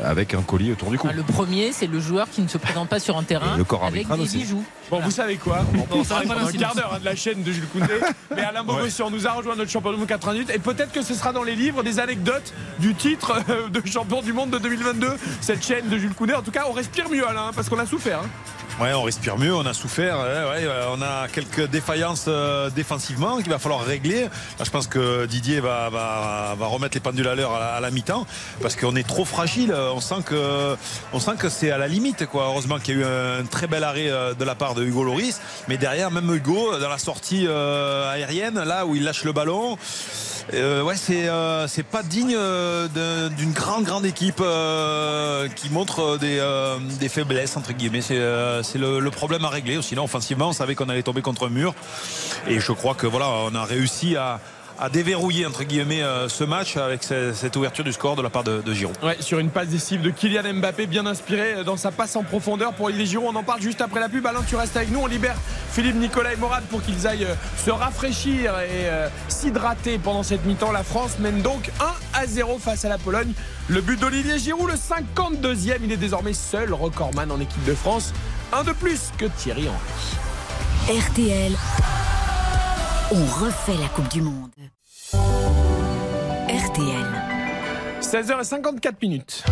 [0.05, 1.09] avec un collier autour du cou.
[1.15, 3.85] le premier, c'est le joueur qui ne se présente pas sur un terrain le corps
[3.85, 4.39] avec des aussi.
[4.39, 4.65] bijoux.
[4.91, 5.61] Bon, vous savez quoi
[5.91, 7.95] On va un quart d'heure hein, de la chaîne de Jules Koundé.
[8.35, 11.15] mais Alain Bogossian nous a rejoint notre champion du monde 88 et peut-être que ce
[11.15, 15.09] sera dans les livres des anecdotes du titre euh, de champion du monde de 2022.
[15.41, 16.35] Cette chaîne de Jules Koundé.
[16.35, 18.21] En tout cas, on respire mieux, Alain, parce qu'on a souffert.
[18.21, 18.29] Hein.
[18.81, 20.17] Ouais, on respire mieux, on a souffert.
[20.19, 24.27] Euh, on a quelques défaillances euh, défensivement qu'il va falloir régler.
[24.63, 28.27] je pense que Didier va, remettre les pendules à l'heure à, la, mi-temps
[28.61, 29.73] parce qu'on est trop fragile.
[29.73, 32.25] On sent que, c'est à la limite.
[32.35, 35.41] Heureusement qu'il y a eu un très bel arrêt de la part de Hugo Loris.
[35.69, 39.73] Mais derrière, même Hugo, dans la sortie euh, aérienne, là où il lâche le ballon,
[39.73, 39.77] euh,
[40.53, 42.37] ouais, c'est euh, c'est pas digne
[43.37, 44.43] d'une grande grande équipe
[45.57, 48.01] qui montre des, faiblesses entre guillemets.
[48.01, 49.81] C'est le, le, problème à régler.
[49.83, 51.75] Sinon, offensivement, on savait qu'on allait tomber contre un mur.
[52.49, 54.41] Et je crois que voilà, on a réussi à
[54.79, 58.45] à déverrouiller entre guillemets euh, ce match avec cette ouverture du score de la part
[58.45, 58.97] de, Giroud.
[59.03, 62.73] Ouais, sur une passe décisive de Kylian Mbappé bien inspiré dans sa passe en profondeur
[62.75, 63.31] pour Olivier Giroud.
[63.33, 64.27] On en parle juste après la pub.
[64.27, 65.01] Alain, tu restes avec nous.
[65.01, 65.37] On libère
[65.71, 70.45] Philippe, Nicolas et Morad pour qu'ils aillent euh, se rafraîchir et euh, s'hydrater pendant cette
[70.45, 70.73] mi-temps.
[70.73, 71.71] La France mène donc
[72.15, 73.33] 1 à 0 face à la Pologne.
[73.69, 75.79] Le but d'Olivier Giroud, le 52e.
[75.83, 78.13] Il est désormais seul recordman en équipe de France.
[78.53, 81.01] Un de plus que Thierry Henry.
[81.01, 81.57] RTL.
[83.11, 84.51] On refait la Coupe du Monde.
[86.49, 87.07] RTL.
[88.01, 89.45] 16h54 minutes.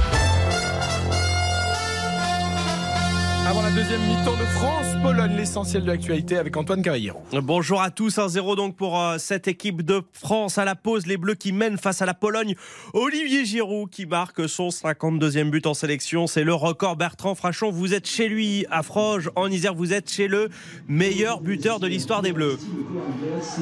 [3.52, 7.20] Avant la deuxième mi-temps de France-Pologne, l'essentiel de l'actualité avec Antoine Cavallero.
[7.42, 11.06] Bonjour à tous, 1-0 donc pour euh, cette équipe de France à la pause.
[11.06, 12.54] Les Bleus qui mènent face à la Pologne.
[12.94, 16.26] Olivier Giroud qui marque son 52e but en sélection.
[16.26, 16.96] C'est le record.
[16.96, 19.74] Bertrand Frachon, vous êtes chez lui à Froge, en Isère.
[19.74, 20.48] Vous êtes chez le
[20.88, 22.56] meilleur buteur de l'histoire des Bleus.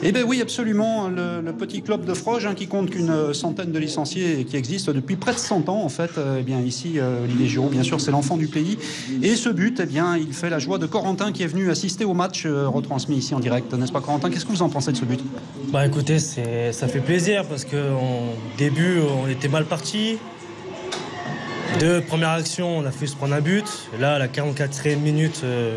[0.04, 1.08] Eh bien oui, absolument.
[1.08, 4.88] Le, petit club de Froge hein, qui compte qu'une centaine de licenciés et qui existe
[4.88, 6.12] depuis près de 100 ans en fait.
[6.38, 8.78] Eh bien ici, euh, Olivier Giroud, bien sûr, c'est l'enfant du pays.
[9.20, 12.04] Et ce but, eh bien, il fait la joie de Corentin qui est venu assister
[12.04, 14.30] au match euh, retransmis ici en direct, n'est-ce pas Corentin?
[14.30, 15.20] Qu'est-ce que vous en pensez de ce but?
[15.72, 20.18] Bah écoutez, ça fait plaisir parce qu'au début, on était mal parti.
[21.78, 23.64] Deux premières actions, on a fait se prendre un but.
[23.98, 25.76] Là, à la 44e minute, euh,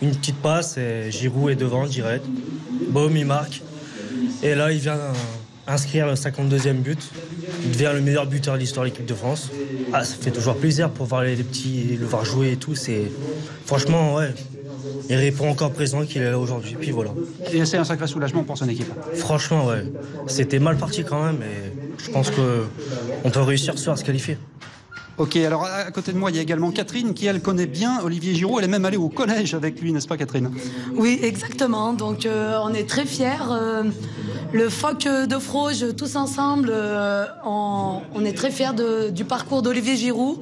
[0.00, 2.24] une petite passe et Giroud est devant direct.
[2.88, 3.62] Boum, il marque.
[4.42, 4.98] Et là, il vient
[5.66, 6.98] inscrire le 52e but.
[7.72, 9.50] Devient le meilleur buteur de l'histoire de l'équipe de France.
[9.92, 12.74] Ah, ça fait toujours plaisir pour voir les petits, le voir jouer et tout.
[12.74, 13.10] C'est
[13.66, 14.34] franchement, ouais.
[15.08, 16.76] Il répond encore présent qu'il est là aujourd'hui.
[16.80, 17.10] Puis voilà.
[17.52, 18.92] Et c'est un sacré soulagement pour son équipe.
[19.14, 19.84] Franchement, ouais.
[20.26, 22.64] C'était mal parti quand même, mais je pense que
[23.24, 24.38] on peut réussir ce soir à se qualifier.
[25.16, 28.00] Ok, alors à côté de moi, il y a également Catherine qui, elle, connaît bien
[28.02, 28.58] Olivier Giroud.
[28.58, 30.50] Elle est même allée au collège avec lui, n'est-ce pas, Catherine?
[30.92, 31.92] Oui, exactement.
[31.92, 33.28] Donc, euh, on est très fiers.
[33.48, 33.84] Euh,
[34.52, 38.74] le FOC de Froge, tous ensemble, euh, on, est très fiers
[39.12, 40.38] du parcours d'Olivier Giroud.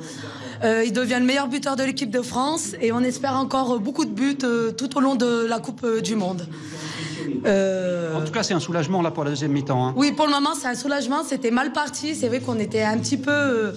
[0.65, 4.11] Il devient le meilleur buteur de l'équipe de France et on espère encore beaucoup de
[4.11, 4.39] buts
[4.79, 6.47] tout au long de la Coupe du Monde.
[7.47, 8.17] Euh...
[8.17, 9.87] En tout cas, c'est un soulagement là pour la deuxième mi-temps.
[9.87, 9.95] Hein.
[9.97, 11.23] Oui, pour le moment, c'est un soulagement.
[11.25, 12.15] C'était mal parti.
[12.15, 13.73] C'est vrai qu'on était un petit peu euh,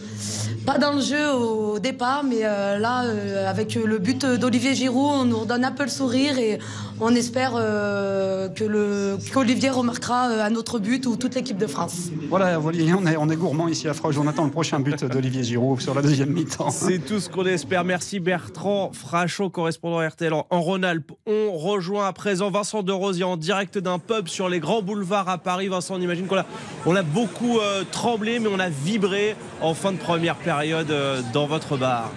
[0.65, 3.03] pas dans le jeu au départ, mais euh, là,
[3.47, 6.59] avec le but d'Olivier Giroud, on nous redonne un peu le sourire et
[6.99, 12.09] on espère que le qu'Olivier remarquera un autre but ou toute l'équipe de France.
[12.29, 14.17] Voilà, on est, on est gourmand ici à Froge.
[14.17, 16.69] On attend le prochain but d'Olivier Giroud sur la deuxième mi-temps.
[16.69, 17.83] C'est tout ce qu'on espère.
[17.83, 21.11] Merci Bertrand Frachot, correspondant RTL en Rhône-Alpes.
[21.25, 25.29] On rejoint à présent Vincent de Rosier en direct d'un pub sur les grands boulevards
[25.29, 25.67] à Paris.
[25.67, 26.45] Vincent, on imagine qu'on a,
[26.85, 31.21] on a beaucoup euh, tremblé, mais on a vibré en fin de première période euh,
[31.33, 32.11] dans votre bar.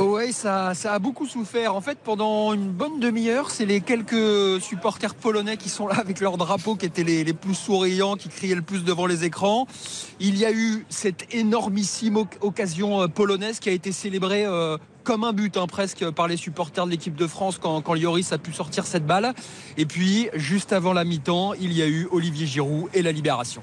[0.00, 1.74] Oui, ça, ça, a beaucoup souffert.
[1.74, 6.20] En fait, pendant une bonne demi-heure, c'est les quelques supporters polonais qui sont là avec
[6.20, 9.66] leur drapeau qui étaient les, plus souriants, qui criaient le plus devant les écrans.
[10.20, 15.24] Il y a eu cette énormissime occasion euh, polonaise qui a été célébrée euh, comme
[15.24, 18.52] un but hein, presque par les supporters de l'équipe de France quand, quand a pu
[18.52, 19.34] sortir cette balle.
[19.76, 23.62] Et puis, juste avant la mi-temps, il y a eu Olivier Giroud et la libération.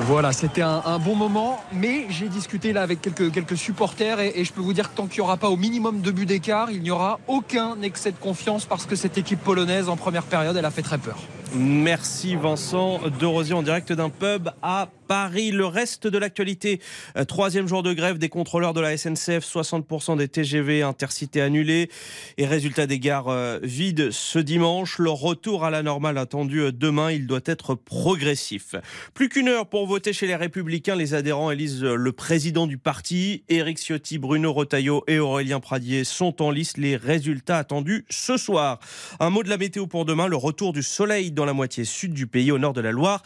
[0.00, 4.52] Voilà, c'était un, bon moment, mais j'ai discuté là avec quelques, supporters et, et, je
[4.52, 6.82] peux vous dire que tant qu'il n'y aura pas au minimum de buts d'écart, il
[6.82, 10.64] n'y aura aucun excès de confiance parce que cette équipe polonaise en première période, elle
[10.64, 11.16] a fait très peur.
[11.58, 15.52] Merci Vincent de Rosier en direct d'un pub à Paris.
[15.52, 16.80] Le reste de l'actualité,
[17.16, 21.90] euh, troisième jour de grève des contrôleurs de la SNCF, 60% des TGV intercités annulés
[22.36, 24.98] et résultat des gares euh, vides ce dimanche.
[24.98, 28.74] Le retour à la normale attendu euh, demain, il doit être progressif.
[29.14, 33.44] Plus qu'une heure pour voter chez les Républicains, les adhérents élisent le président du parti.
[33.48, 36.76] Éric Ciotti, Bruno Retailleau et Aurélien Pradier sont en liste.
[36.76, 38.80] Les résultats attendus ce soir.
[39.20, 42.12] Un mot de la météo pour demain, le retour du soleil dans la moitié sud
[42.12, 43.22] du pays, au nord de la Loire,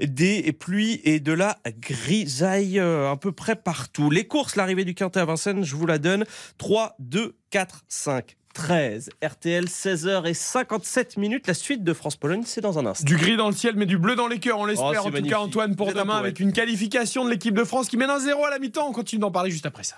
[0.00, 4.10] des pluies et de la grisaille un peu près partout.
[4.10, 6.24] Les courses, l'arrivée du Quintet à Vincennes, je vous la donne.
[6.58, 8.34] 3, 2, 4, 5.
[8.54, 9.10] 13.
[9.22, 11.46] RTL, 16h et 57 minutes.
[11.46, 13.04] La suite de France-Pologne, c'est dans un instant.
[13.04, 15.04] Du gris dans le ciel, mais du bleu dans les cœurs, on l'espère Oh, en
[15.04, 15.30] tout magnifique.
[15.30, 18.18] cas, Antoine, pour demain, un avec une qualification de l'équipe de France qui mène un
[18.18, 18.88] 0 à la mi-temps.
[18.88, 19.96] On continue d'en parler juste après ça.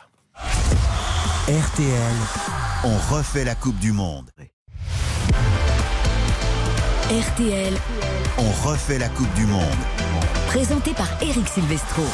[1.49, 2.17] RTL,
[2.85, 4.31] on refait la Coupe du Monde.
[7.11, 7.75] RTL,
[8.39, 9.65] On refait la Coupe du Monde.
[10.47, 12.05] présenté par Eric Silvestro.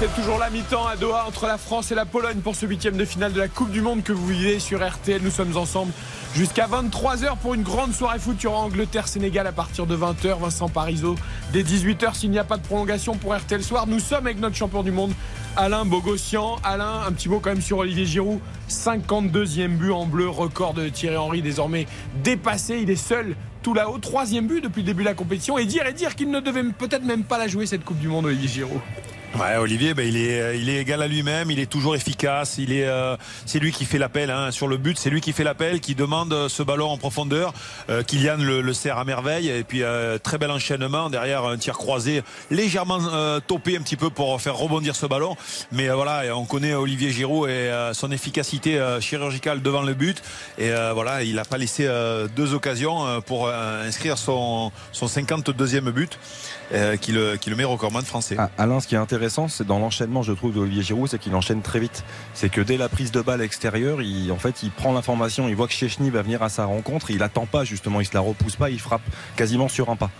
[0.00, 2.96] C'est toujours la mi-temps à Doha entre la France et la Pologne pour ce huitième
[2.96, 5.20] de finale de la Coupe du Monde que vous vivez sur RTL.
[5.22, 5.92] Nous sommes ensemble
[6.34, 8.36] jusqu'à 23h pour une grande soirée foot.
[8.40, 10.40] Il y aura Angleterre-Sénégal à partir de 20h.
[10.40, 11.14] Vincent Parisot
[11.52, 13.86] dès 18h s'il n'y a pas de prolongation pour RTL Soir.
[13.86, 15.12] Nous sommes avec notre champion du monde,
[15.56, 16.56] Alain Bogossian.
[16.64, 18.40] Alain, un petit mot quand même sur Olivier Giroud.
[18.68, 21.86] 52e but en bleu, record de Thierry Henry désormais
[22.22, 22.80] dépassé.
[22.82, 23.98] Il est seul tout là-haut.
[23.98, 25.58] Troisième but depuis le début de la compétition.
[25.58, 28.08] Et dire et dire qu'il ne devait peut-être même pas la jouer cette Coupe du
[28.08, 28.80] Monde, Olivier Giroud.
[29.60, 33.58] Olivier, ben, il, est, il est égal à lui-même, il est toujours efficace, euh, c'est
[33.58, 36.32] lui qui fait l'appel hein, sur le but, c'est lui qui fait l'appel, qui demande
[36.32, 37.52] euh, ce ballon en profondeur.
[37.90, 41.56] Euh, Kylian le, le sert à merveille et puis euh, très bel enchaînement derrière un
[41.56, 45.36] tir croisé légèrement euh, topé un petit peu pour faire rebondir ce ballon.
[45.72, 49.94] Mais euh, voilà, on connaît Olivier Giroud et euh, son efficacité euh, chirurgicale devant le
[49.94, 50.22] but.
[50.58, 54.72] Et euh, voilà, il n'a pas laissé euh, deux occasions euh, pour euh, inscrire son,
[54.92, 56.18] son 52e but
[56.72, 57.64] euh, qui, le, qui le met
[58.04, 58.36] français.
[58.38, 58.50] Ah,
[58.86, 58.98] qui est
[59.48, 62.04] c'est dans l'enchaînement, je trouve, d'Olivier Giroud, c'est qu'il enchaîne très vite.
[62.34, 65.56] C'est que dès la prise de balle extérieure, il, en fait, il prend l'information, il
[65.56, 68.20] voit que Chechny va venir à sa rencontre, il attend pas justement, il se la
[68.20, 69.02] repousse pas, il frappe
[69.36, 70.10] quasiment sur un pas.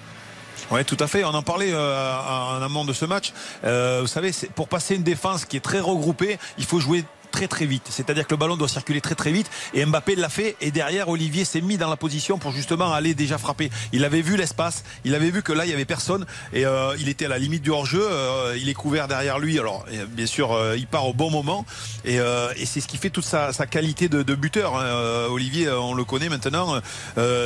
[0.70, 1.24] Oui, tout à fait.
[1.24, 3.32] On en parlait euh, en amont de ce match.
[3.64, 7.04] Euh, vous savez, pour passer une défense qui est très regroupée, il faut jouer
[7.38, 7.86] très très vite.
[7.88, 11.08] C'est-à-dire que le ballon doit circuler très très vite et Mbappé l'a fait et derrière
[11.08, 13.70] Olivier s'est mis dans la position pour justement aller déjà frapper.
[13.92, 16.96] Il avait vu l'espace, il avait vu que là il y avait personne et euh,
[16.98, 18.02] il était à la limite du hors-jeu.
[18.02, 19.56] euh, il est couvert derrière lui.
[19.56, 21.64] Alors euh, bien sûr, il part au bon moment
[22.04, 22.18] et,
[22.64, 24.76] c'est ce qui fait toute sa, qualité de, buteur.
[24.76, 25.28] hein.
[25.30, 26.80] Olivier, on le connaît maintenant.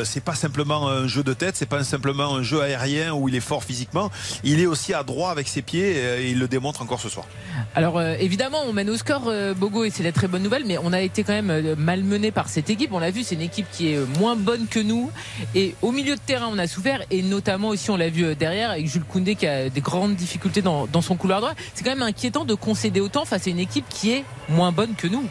[0.04, 3.34] C'est pas simplement un jeu de tête, c'est pas simplement un jeu aérien où il
[3.34, 4.10] est fort physiquement.
[4.42, 7.26] Il est aussi à droit avec ses pieds et il le démontre encore ce soir.
[7.74, 10.92] Alors évidemment, on mène au score Bogo et c'est la très bonne nouvelle, mais on
[10.92, 12.92] a été quand même euh, malmené par cette équipe.
[12.92, 15.10] On l'a vu, c'est une équipe qui est euh, moins bonne que nous.
[15.54, 18.34] Et au milieu de terrain, on a souffert et notamment aussi, on l'a vu euh,
[18.34, 21.54] derrière avec Jules Koundé qui a des grandes difficultés dans, dans son couloir droit.
[21.74, 24.94] C'est quand même inquiétant de concéder autant face à une équipe qui est moins bonne
[24.94, 25.24] que nous.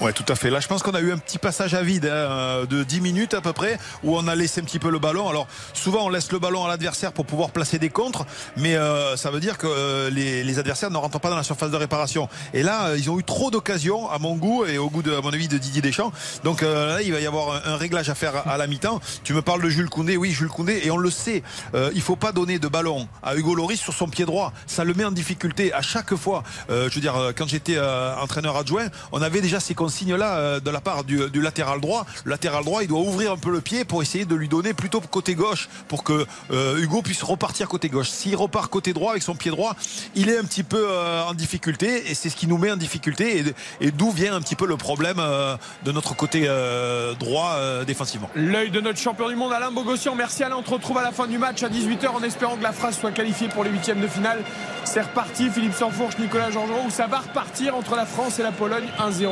[0.00, 0.50] Ouais, tout à fait.
[0.50, 3.34] Là, je pense qu'on a eu un petit passage à vide hein, de 10 minutes
[3.34, 5.28] à peu près, où on a laissé un petit peu le ballon.
[5.28, 9.16] Alors, souvent, on laisse le ballon à l'adversaire pour pouvoir placer des contres, mais euh,
[9.16, 11.76] ça veut dire que euh, les, les adversaires ne rentrent pas dans la surface de
[11.76, 12.28] réparation.
[12.54, 15.14] Et là, euh, ils ont eu trop d'occasions, à mon goût et au goût, de,
[15.14, 16.12] à mon avis, de Didier Deschamps.
[16.44, 19.00] Donc euh, là, il va y avoir un, réglage à faire à, la mi-temps.
[19.24, 21.42] Tu me parles de Jules Koundé, oui, Jules Koundé, et on le sait,
[21.74, 24.52] euh, il faut pas donner de ballon à Hugo Loris sur son pied droit.
[24.66, 26.42] Ça le met en difficulté à chaque fois.
[26.70, 30.36] Euh, je veux dire, euh, quand j'étais euh, entraîneur adjoint, on avait déjà ces consignes-là
[30.36, 32.06] euh, de la part du, du latéral droit.
[32.24, 34.74] Le latéral droit, il doit ouvrir un peu le pied pour essayer de lui donner
[34.74, 38.10] plutôt côté gauche pour que euh, Hugo puisse repartir côté gauche.
[38.10, 39.74] S'il repart côté droit avec son pied droit,
[40.14, 42.76] il est un petit peu euh, en difficulté et c'est ce qui nous met en
[42.76, 43.44] difficulté et,
[43.80, 47.84] et d'où vient un petit peu le problème euh, de notre côté euh, droit euh,
[47.84, 48.30] défensivement.
[48.34, 50.14] L'œil de notre champion du monde, Alain Bogossian.
[50.14, 50.56] Merci Alain.
[50.56, 52.98] On te retrouve à la fin du match à 18h en espérant que la phrase
[52.98, 54.42] soit qualifiée pour les huitièmes de finale.
[54.84, 55.50] C'est reparti.
[55.50, 59.28] Philippe Sanfourche, Nicolas Georgerot, où ça va repartir entre la France et la Pologne 1-0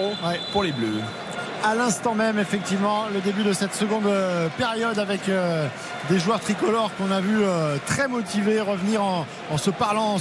[0.53, 1.01] pour les Bleus.
[1.63, 5.67] à l'instant même, effectivement, le début de cette seconde euh, période avec euh,
[6.09, 9.27] des joueurs tricolores qu'on a vu euh, très motivés revenir en,
[9.59, 10.15] se parlant,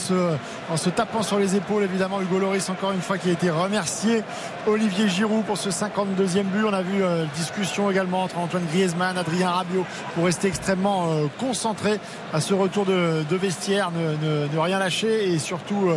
[0.70, 1.84] en se, tapant sur les épaules.
[1.84, 4.22] Évidemment, Hugo Loris, encore une fois, qui a été remercié.
[4.68, 6.66] Olivier Giroud pour ce 52e but.
[6.66, 7.02] On a vu
[7.36, 9.86] discussion également entre Antoine Griezmann, Adrien Rabiot
[10.16, 11.08] pour rester extrêmement
[11.40, 12.02] concentré
[12.34, 15.90] à ce retour de, vestiaire, ne, ne- rien lâcher et surtout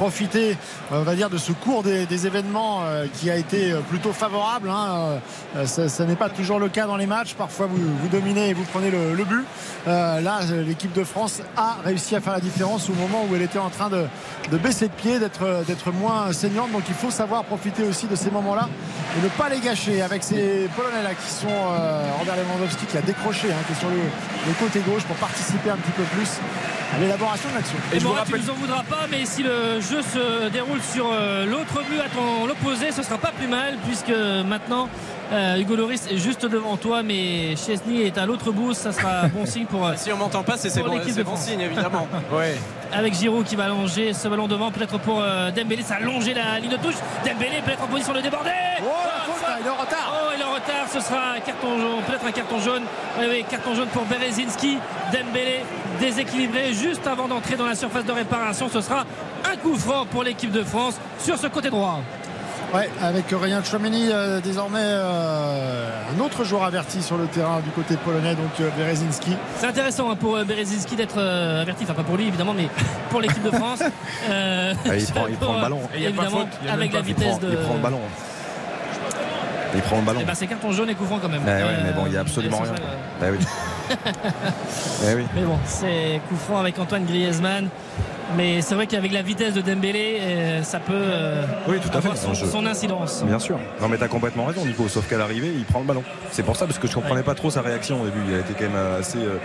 [0.00, 0.56] profiter,
[0.90, 4.14] on va dire, de ce cours des, des événements euh, qui a été euh, plutôt
[4.14, 4.70] favorable.
[4.70, 5.20] hein.
[5.56, 7.34] Euh, Ça, ça n'est pas toujours le cas dans les matchs.
[7.34, 9.44] Parfois, vous, vous dominez et vous prenez le, le but.
[9.86, 13.42] Euh, là, l'équipe de France a réussi à faire la différence au moment où elle
[13.42, 14.06] était en train de,
[14.50, 16.72] de baisser de pied, d'être d'être moins saignante.
[16.72, 18.68] Donc, il faut savoir profiter aussi de ces moments-là
[19.18, 23.02] et ne pas les gâcher avec ces Polonais-là qui sont euh, Robert Lewandowski qui a
[23.02, 23.96] décroché, hein, qui est sur le,
[24.50, 26.30] le côté gauche pour participer un petit peu plus
[26.94, 27.78] à l'élaboration de l'action.
[27.92, 31.44] Et Morat, tu nous en voudras pas, mais si le jeu se déroule sur euh,
[31.46, 34.12] l'autre but à ton l'opposé, ce sera pas plus mal, puisque
[34.46, 34.88] maintenant
[35.32, 38.72] euh, Hugo Loris est juste devant toi, mais Chesney est à l'autre bout.
[38.74, 39.86] Ça sera bon signe pour.
[39.86, 42.06] euh, Si on m'entend pas, c'est c'est pour bon, l'équipe c'est de bon signe, évidemment.
[42.32, 42.56] Ouais.
[42.92, 46.34] Avec Giroud qui va allonger ce ballon devant, peut-être pour euh, Dembélé, ça a longé
[46.34, 46.96] la ligne de touche.
[47.24, 48.50] Dembélé peut-être en position de déborder.
[48.82, 48.86] Oh,
[49.26, 50.12] faute, là, il est en retard.
[50.12, 52.82] Oh, il est en retard, ce sera un carton jaune, peut-être un carton jaune.
[53.18, 54.78] Oui, oui, carton jaune pour Berezinski.
[55.12, 55.60] Dembélé
[56.00, 58.68] déséquilibré juste avant d'entrer dans la surface de réparation.
[58.68, 59.04] Ce sera
[59.50, 62.00] un coup franc pour l'équipe de France sur ce côté droit.
[62.72, 67.70] Ouais, avec Ryan Chouameni, euh, désormais euh, un autre joueur averti sur le terrain du
[67.70, 69.32] côté polonais, donc euh, Berezinski.
[69.58, 72.68] C'est intéressant hein, pour euh, Berezinski d'être euh, averti, enfin pas pour lui évidemment, mais
[73.10, 73.82] pour l'équipe de France.
[74.30, 75.80] Euh, Ah, il prend- il pour, prend le ballon.
[75.94, 77.50] Et il Évidemment, a avec la vitesse prend, de.
[77.50, 78.00] il prend le ballon.
[79.74, 80.18] Il prend le ballon.
[80.22, 81.42] Eh ben, c'est carton jaune et coup franc quand même.
[81.44, 82.66] Eh ouais, mais bon, il n'y a absolument rien.
[82.66, 82.82] serait,
[83.22, 83.46] euh, Eh oui.
[85.10, 85.24] Eh oui.
[85.34, 87.68] Mais bon, c'est coup franc avec Antoine Griezmann.
[88.36, 91.96] Mais c'est vrai qu'avec la vitesse de Dembélé, euh, ça peut euh, Oui, tout à
[91.96, 92.20] avoir fait.
[92.20, 93.24] son, Non, je- son incidence.
[93.24, 93.58] Bien sûr.
[93.80, 94.88] Non, mais t'as complètement raison, Nico.
[94.88, 96.04] Sauf qu'à l'arrivée, il prend le ballon.
[96.30, 98.20] C'est pour ça, parce que je comprenais pas trop sa réaction au début.
[98.28, 99.38] Il a été quand même assez, euh,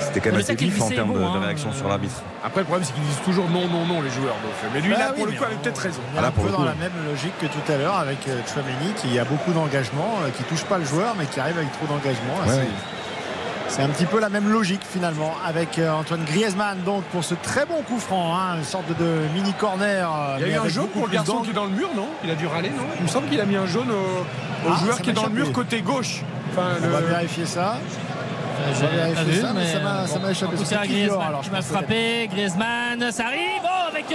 [0.00, 1.42] c'était quand même assez vif en termes de, bon, de hein.
[1.44, 2.22] réaction sur l'arbitre.
[2.44, 4.34] Après, le problème, c'est qu'ils disent toujours non, non, non, les joueurs.
[4.42, 6.00] Donc, mais lui, Bah là, oui, pour le coup, avait peut-être raison.
[6.16, 8.18] On est un peu dans la même logique que tout à l'heure avec
[8.52, 11.86] Chouameni qui a beaucoup d'engagement, qui touche pas le joueur mais qui arrive avec trop
[11.86, 12.34] d'engagement.
[12.46, 12.66] Ouais.
[13.76, 17.34] C'est un petit peu la même logique finalement avec euh, Antoine Griezmann donc pour ce
[17.34, 20.08] très bon coup franc, hein, une sorte de, mini corner.
[20.08, 21.88] euh, Il y a eu un jaune pour le garçon qui est dans le mur,
[21.96, 22.06] non?
[22.22, 22.84] Il a dû râler, non?
[22.98, 25.22] Il me semble qu'il a mis un jaune au, au Ah, joueur qui est m'a
[25.22, 26.22] dans le mur côté gauche.
[26.52, 27.78] Enfin, On le- va vérifier ça.
[28.56, 30.56] Pas vu, ça, mais ça m'a euh, m'a échappé.
[30.64, 32.28] C'est Griezmann alors, qui que frapper.
[32.28, 33.60] Griezmann, ça arrive.
[33.64, 34.06] Oh, avec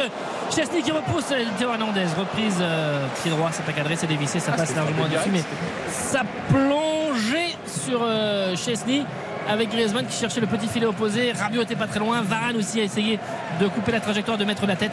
[0.56, 1.26] Chesney qui repousse.
[1.57, 5.03] Théo Hernandez, reprise euh, pied droit, c'est pas cadré, c'est dévissé, ça Ah, passe largement
[5.03, 5.44] frappé dessus, mais
[5.91, 9.03] ça plongeait sur euh, Chesney.
[9.50, 11.32] Avec Griezmann qui cherchait le petit filet opposé.
[11.32, 12.22] Rabiot était pas très loin.
[12.22, 13.20] Varane aussi a essayé
[13.60, 14.92] de couper la trajectoire, de mettre la tête.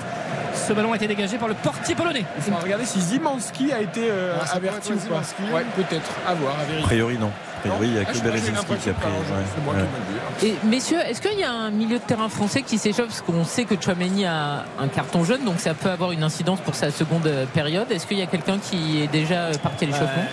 [0.55, 2.24] Ce ballon a été dégagé par le portier polonais.
[2.39, 5.23] Il faudra regarder si Zimanski a été euh, Ah, averti ou pas.
[5.55, 6.11] Ouais, peut-être.
[6.27, 6.83] À voir, à A vérifier.
[6.87, 7.27] priori, non.
[7.27, 7.69] A pris.
[7.69, 9.07] Non Oui, il n'y a Ah, que Berezinski qui a pris.
[9.07, 9.74] ouais,
[10.41, 10.53] qui dis.
[10.53, 13.45] Et messieurs, est-ce qu'il y a un milieu de terrain français qui s'échappe Parce qu'on
[13.45, 16.91] sait que Chouameni a un carton jaune, donc ça peut avoir une incidence pour sa
[16.91, 17.91] seconde euh, période.
[17.93, 20.24] Est-ce qu'il y a quelqu'un qui est déjà euh, parti à l'échauffement?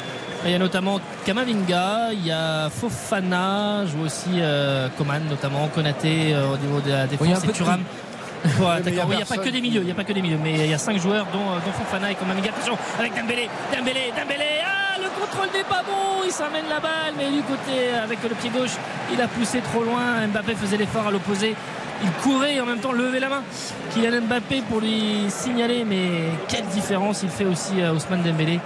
[0.45, 6.33] Il y a notamment Kamavinga, il y a Fofana, joue aussi euh, Coman notamment, Konaté
[6.33, 7.81] euh, au niveau de la défense et Thuram.
[8.57, 9.05] Pour il a.
[9.05, 10.39] Oui, il n'y a pas que des milieux, il n'y a pas que des milieux,
[10.43, 12.49] mais il y a cinq joueurs dont, euh, dont Fofana et Kamavinga.
[12.49, 14.45] Attention avec Dembélé, Dembélé, Dembélé.
[14.65, 18.35] Ah, le contrôle n'est pas bon, il s'amène la balle, mais du côté avec le
[18.35, 18.75] pied gauche,
[19.13, 20.27] il a poussé trop loin.
[20.27, 21.55] Mbappé faisait l'effort à l'opposé.
[22.03, 23.43] Il courait et en même temps levait la main.
[23.93, 28.59] Kylian Mbappé pour lui signaler, mais quelle différence il fait aussi à Ousmane Dembélé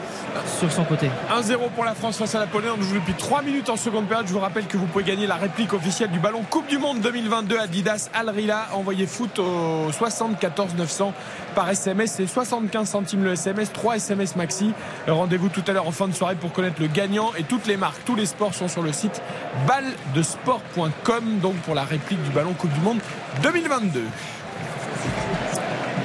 [0.60, 1.10] sur son côté.
[1.32, 2.74] 1-0 pour la France face à la Polonaise.
[2.78, 4.28] On joue depuis 3 minutes en seconde période.
[4.28, 7.00] Je vous rappelle que vous pouvez gagner la réplique officielle du ballon Coupe du Monde
[7.02, 8.68] 2022 Adidas Al Rila.
[8.74, 11.14] Envoyez foot au 74 900
[11.56, 12.14] par SMS.
[12.18, 14.74] C'est 75 centimes le SMS, 3 SMS maxi.
[15.08, 17.32] Rendez-vous tout à l'heure en fin de soirée pour connaître le gagnant.
[17.38, 19.22] Et toutes les marques, tous les sports sont sur le site
[19.68, 21.40] ballesport.com.
[21.42, 23.00] Donc pour la réplique du ballon Coupe du Monde
[23.42, 24.04] 2022.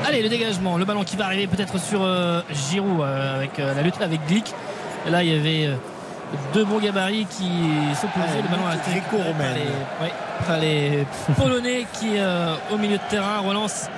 [0.07, 3.75] Allez, le dégagement, le ballon qui va arriver peut-être sur euh, Giroud euh, avec euh,
[3.75, 4.53] la lutte avec Glick.
[5.09, 5.77] Là, il y avait euh,
[6.55, 7.51] deux bons gabarits qui
[7.95, 8.43] s'opposaient.
[8.43, 10.13] le ballon a été récupéré par les, ouais,
[10.47, 11.07] par les
[11.37, 13.89] Polonais qui, euh, au milieu de terrain, relance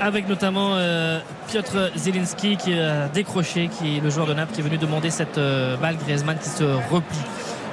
[0.00, 4.60] avec notamment euh, Piotr Zelinski qui a décroché, qui est le joueur de Naples qui
[4.60, 5.96] est venu demander cette euh, balle.
[5.96, 7.18] Griezmann qui se replie.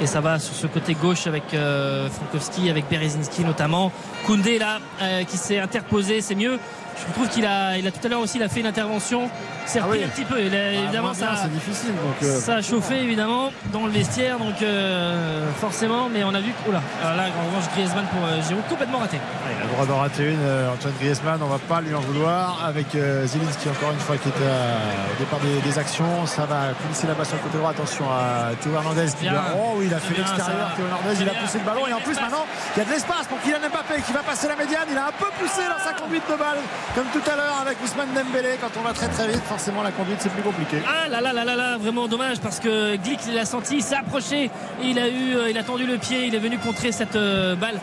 [0.01, 3.91] Et ça va sur ce côté gauche avec euh, Frankowski, avec Berezinski notamment.
[4.25, 6.59] Koundé là, euh, qui s'est interposé, c'est mieux.
[6.97, 9.29] Je trouve qu'il a, il a tout à l'heure aussi, il a fait une intervention.
[9.65, 10.03] S'est Ah oui.
[10.03, 10.41] un petit peu.
[10.41, 12.39] Il a- évidemment, bien, ça, difficile, donc, euh.
[12.39, 16.09] ça a chauffé évidemment dans le vestiaire, donc euh, forcément.
[16.11, 18.99] Mais on a vu que, oula, alors là, en revanche, Griezmann pour euh, Giroud complètement
[18.99, 19.17] raté.
[19.49, 21.99] Il a le droit d'en rater une, euh, Antoine Griezmann, on va pas lui en
[22.01, 22.59] vouloir.
[22.65, 26.73] Avec Zelinski encore une fois qui était à- au départ des, des actions, ça va
[26.81, 27.71] coulisser là-bas sur le côté droit.
[27.71, 29.33] Attention à Théo Hernandez qui Bien.
[29.33, 30.71] doit- Oh oui, il a fait l'extérieur.
[30.75, 32.45] Théo Hernandez, il a poussé le ballon et en plus maintenant
[32.75, 34.87] il y a de l'espace pour Kylian Mbappé qui va passer la médiane.
[34.91, 36.59] Il a un peu poussé dans sa conduite de balle,
[36.95, 38.57] comme tout à l'heure avec Ousmane Dembélé.
[38.61, 40.77] Quand on va très très vite, forcément la conduite c'est plus compliqué.
[40.87, 43.83] Ah là là là là là, vraiment dommage parce que Glick il l'a senti, il
[43.83, 44.49] s'est approché,
[44.83, 47.55] il a eu, euh, il a tendu le pied, il est venu contrer cette euh,
[47.55, 47.79] balle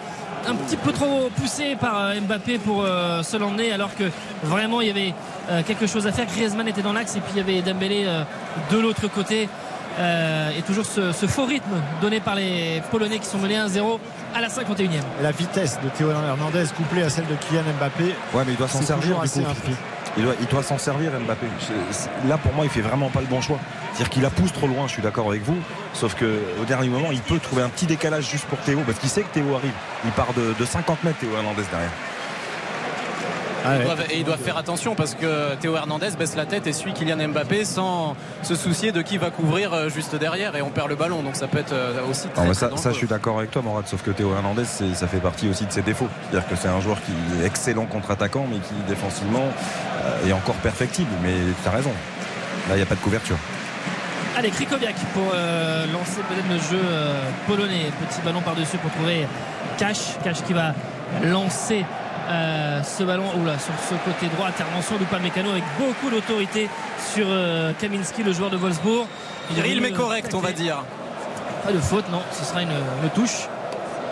[0.49, 4.03] un petit peu trop poussée par euh, Mbappé pour euh, se l'emmener alors que
[4.43, 5.15] vraiment il y avait
[5.49, 6.27] euh, quelque chose à faire.
[6.27, 8.25] Griezmann était dans l'axe et puis il y avait Dembélé euh,
[8.73, 9.49] de l'autre côté.
[9.99, 13.99] Euh, et toujours ce, ce faux rythme donné par les Polonais qui sont menés 1-0
[14.35, 14.83] à la 51e.
[15.21, 18.15] Et la vitesse de Théo Hernandez couplée à celle de Kylian Mbappé.
[18.33, 19.41] Ouais, mais il doit s'en servir du coup.
[20.17, 21.47] Il doit, s'en servir Mbappé.
[22.27, 23.59] Là pour moi il fait vraiment pas le bon choix.
[23.93, 25.59] C'est-à-dire qu'il la pousse trop loin, je suis d'accord avec vous.
[25.95, 28.99] Sauf que au dernier moment il peut trouver un petit décalage juste pour Théo parce
[28.99, 29.73] qu'il sait que Théo arrive.
[30.05, 31.91] Il part de, de 50 mètres Théo Hernandez derrière.
[33.65, 36.73] Ils doivent- et ils doivent faire attention parce que Théo Hernandez baisse la tête et
[36.73, 40.71] suit Kylian Mbappé sans se soucier de qui va couvrir euh, juste derrière et on
[40.71, 42.97] perd le ballon donc ça peut être euh, aussi très, Non, mais très ça, je
[42.97, 43.87] suis d'accord avec toi, Morad.
[43.87, 46.09] Sauf que Théo Hernandez, ça fait partie aussi de ses défauts.
[46.31, 47.13] C'est-à-dire que c'est un joueur qui
[47.43, 49.45] est excellent contre-attaquant, mais qui défensivement
[50.05, 51.11] euh, est encore perfectible.
[51.23, 51.93] Mais tu as raison.
[52.69, 53.37] Là, il n'y a pas de couverture.
[54.37, 57.91] Allez, Krikoviak pour euh, lancer peut-être le jeu euh, polonais.
[58.09, 59.27] Petit ballon par-dessus pour trouver
[59.77, 60.17] Cash.
[60.25, 60.73] Cash qui va
[61.25, 61.85] lancer
[62.31, 64.47] euh, ce ballon oula, sur ce côté droit.
[64.49, 66.69] Intervention d'Upamecano avec beaucoup d'autorité
[67.15, 69.07] sur euh, Kaminski, le joueur de Wolfsburg.
[69.53, 70.85] Viril, est mais venu, correct, euh, on va dire.
[71.65, 72.23] Pas de faute, non.
[72.33, 73.49] Ce sera une, une touche.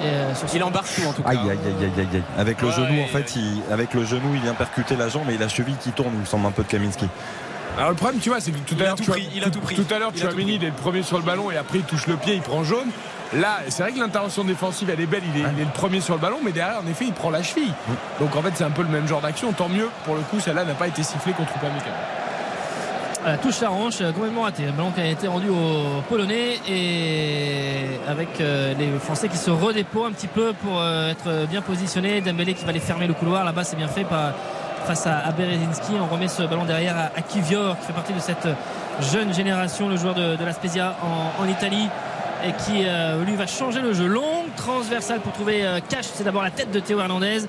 [0.03, 1.31] Euh, Il embarque tout en tout cas.
[1.31, 2.23] Aïe, aïe, aïe, aïe, aïe, aïe.
[2.39, 5.39] Avec le genou, en fait, il, avec le genou, il vient percuter la jambe et
[5.39, 7.09] la cheville qui tourne, il me semble un peu de Kaminski.
[7.77, 9.23] Alors le problème, tu vois, c'est que tout Il à a l'heure, tout tu pris,
[9.23, 9.74] vois, il a tout pris.
[9.77, 10.61] Tout à l'heure, Il tu a as tout Mini, pris.
[10.62, 12.65] il est le premier sur le ballon et après il touche le pied, il prend
[12.65, 12.89] jaune.
[13.34, 16.00] Là, c'est vrai que l'intervention défensive, elle est belle, il est, il est le premier
[16.00, 17.72] sur le ballon, mais derrière, en effet, il prend la cheville.
[18.20, 19.52] Donc en fait, c'est un peu le même genre d'action.
[19.52, 21.94] Tant mieux, pour le coup, celle-là n'a pas été sifflée contre Upamecano.
[23.20, 24.64] Voilà, touche la hanche, euh, complètement raté.
[24.66, 29.50] Un ballon qui a été rendu aux Polonais et avec euh, les Français qui se
[29.50, 32.20] redéploient un petit peu pour euh, être bien positionnés.
[32.20, 33.44] Dembélé qui va aller fermer le couloir.
[33.44, 34.32] Là-bas, c'est bien fait par,
[34.86, 35.94] face à, Berezinski.
[36.00, 38.48] On remet ce ballon derrière à, à Kivior qui fait partie de cette
[39.12, 41.88] jeune génération, le joueur de, de la Spezia en, en Italie
[42.44, 44.06] et qui euh, lui va changer le jeu.
[44.06, 46.06] Longue transversale pour trouver euh, Cash.
[46.15, 47.47] C'est d'abord la tête de Théo Hernandez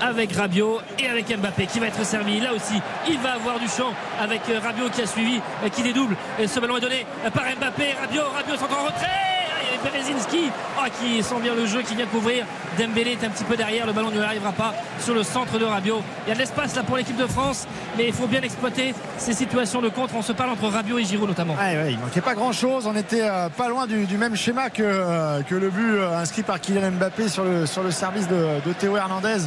[0.00, 2.40] avec Rabiot et avec Mbappé qui va être servi.
[2.40, 5.82] Là aussi, il va avoir du champ avec euh, Rabiot qui a suivi, euh, qui
[5.82, 6.16] dédouble.
[6.38, 7.94] Et ce ballon est donné par Mbappé.
[8.00, 9.37] Rabiot, Rabiot sont en retrait.
[9.78, 12.46] Ah, avait Berezinski ah, qui sent bien le jeu, qui vient couvrir.
[12.78, 13.86] Dembélé est un petit peu derrière.
[13.86, 16.02] Le ballon ne arrivera pas sur le centre de Rabiot.
[16.26, 18.94] Il y a de l'espace là pour l'équipe de France, mais il faut bien exploiter
[19.16, 20.14] ces situations de contre.
[20.16, 21.54] On se parle entre Rabiot et Giroud notamment.
[21.54, 22.86] Ouais, ouais, il manquait pas grand chose.
[22.86, 26.60] On était euh, pas loin du, même schéma que, euh, le but euh, inscrit par
[26.60, 29.42] Kylian Mbappé sur le, service de, Théo Hernandez.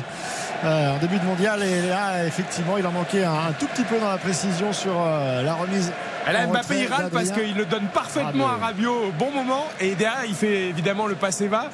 [0.63, 1.63] en début de mondial.
[1.63, 5.53] Et là, effectivement, il en manquait un, tout petit peu dans la précision sur la
[5.53, 5.91] remise.
[6.27, 9.95] Là, Mbappé il râle parce qu'il le donne parfaitement à Rabiot au bon moment et
[9.95, 11.69] derrière il fait évidemment le passé va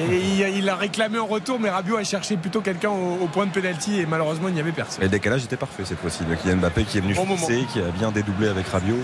[0.00, 3.26] et il, il a réclamé en retour mais Rabiot a cherché plutôt quelqu'un au, au
[3.28, 5.02] point de pénalty et malheureusement il n'y avait personne.
[5.02, 6.24] Et le décalage était parfait cette fois-ci.
[6.28, 7.46] Le Kylian Mbappé qui est venu Bon moment.
[7.46, 8.96] fixer, qui a bien dédoublé avec Rabiot.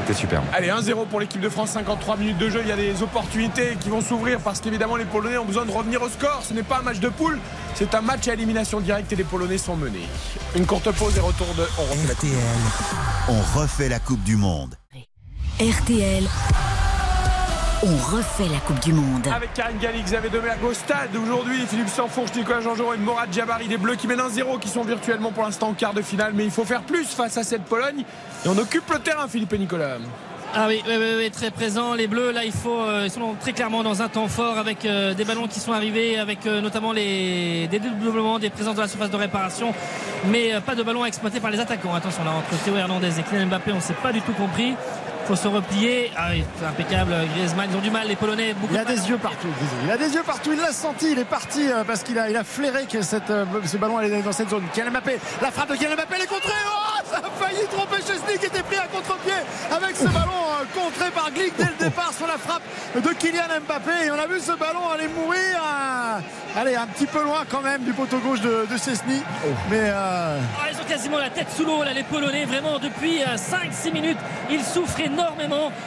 [0.00, 0.44] C'était superbe.
[0.52, 3.76] Allez 1-0 pour l'équipe de France, 53 minutes de jeu, il y a des opportunités
[3.80, 6.62] qui vont s'ouvrir parce qu'évidemment les Polonais ont besoin de revenir au score, ce n'est
[6.62, 7.38] pas un match de poule,
[7.74, 10.08] c'est un match à élimination directe et les Polonais sont menés.
[10.54, 12.28] Une courte pause et retour de on refait la coupe.
[13.28, 14.76] On refait la Coupe du Monde.
[15.60, 16.24] RTL.
[17.88, 19.28] On refait la Coupe du Monde.
[19.32, 23.68] Avec Karine Galli, Xavier Domergue au stade aujourd'hui, Philippe Sanfourche, Nicolas Jean-Jean et Morad Jabari,
[23.68, 26.42] des Bleus qui mènent 1-0, qui sont virtuellement pour l'instant en quart de finale, mais
[26.42, 28.02] il faut faire plus face à cette Pologne
[28.44, 29.98] et on occupe le terrain, Philippe et Nicolas.
[30.52, 31.94] Ah oui, oui, oui, oui, très présent.
[31.94, 34.84] Les Bleus, là, il faut, euh, ils sont très clairement dans un temps fort avec
[34.84, 38.80] euh, des ballons qui sont arrivés, avec euh, notamment les, des dédoublements, des présences de
[38.80, 39.74] la surface de réparation,
[40.28, 41.94] mais euh, pas de ballons exploités par les attaquants.
[41.94, 44.74] Attention, là, entre Théo Hernandez et Kylian Mbappé, on ne s'est pas du tout compris.
[45.28, 46.12] Il faut se replier.
[46.16, 46.28] Ah
[46.60, 47.12] c'est impeccable.
[47.34, 48.54] Griezmann, ils ont du mal, les Polonais.
[48.54, 49.48] Beaucoup Il a de des yeux partout.
[49.84, 52.30] Il a des yeux partout, il l'a senti, il est parti euh, parce qu'il a,
[52.30, 54.62] il a flairé que cette, euh, ce ballon allait dans cette zone.
[54.72, 56.52] Kylian Mbappé, la frappe de Kylian Mbappé, elle est contrée.
[56.68, 59.32] Oh, ça a failli tromper Chesney qui était pris à contre-pied
[59.72, 62.62] avec ce ballon euh, contré par Glick dès le départ sur la frappe
[62.94, 64.06] de Kylian Mbappé.
[64.06, 65.60] Et on a vu ce ballon aller mourir,
[66.56, 69.20] allez, un petit peu loin quand même du poteau gauche de, de Chesney.
[69.70, 72.44] Mais euh, Ah, ils ont quasiment la tête sous l'eau, là, les Polonais.
[72.44, 74.18] Vraiment, depuis 5-6 minutes,
[74.50, 75.15] ils souffrent énormément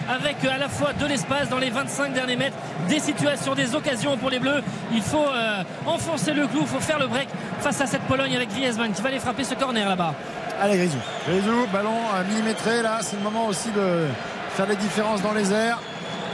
[0.10, 2.58] avec euh, à la fois de l'espace dans les 25 derniers mètres,
[2.88, 4.62] des situations, des occasions pour les Bleus.
[4.94, 7.28] Il faut euh, enfoncer le clou, il faut faire le break
[7.60, 10.14] face à cette Pologne avec Griezmann qui va aller frapper ce corner là-bas.
[10.62, 10.98] Allez Grisou.
[11.28, 14.08] Grisou, ballon à millimétré là, c'est le moment aussi de
[14.56, 15.80] faire des différences dans les airs.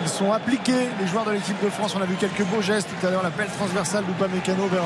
[0.04, 1.96] Ils sont appliqués, les joueurs de l'équipe de France.
[1.98, 4.84] On a vu quelques beaux gestes tout à l'heure, l'appel transversal d'Upamecano vers,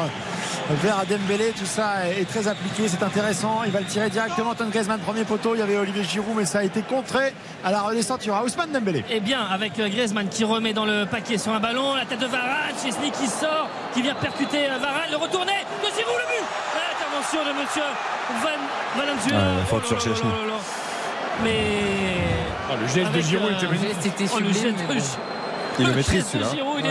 [0.81, 1.51] vers Dembélé.
[1.57, 3.61] Tout ça est, est très appliqué, c'est intéressant.
[3.65, 4.51] Il va le tirer directement.
[4.51, 5.55] Antoine Griezmann, premier poteau.
[5.55, 7.33] Il y avait Olivier Giroud, mais ça a été contré.
[7.63, 9.03] À la redescente, il y aura Ousmane Dembélé.
[9.09, 12.19] Et bien avec euh, Griezmann qui remet dans le paquet sur un ballon, la tête
[12.19, 16.27] de Varane, Chesney qui sort, qui vient percuter euh, Varane, le retourner de Giroud, le
[16.27, 16.45] but
[16.75, 17.83] L'intervention de monsieur
[18.41, 19.37] Van Valenzuela.
[19.39, 20.29] La Oh sur Chesney.
[21.43, 22.28] Mais.
[22.71, 24.29] Oh, le geste de Giroud était magnifique.
[24.33, 25.29] Oh, le geste de.
[25.79, 26.51] Il le le maîtrise geste de celui-là.
[26.53, 26.85] Giroud, il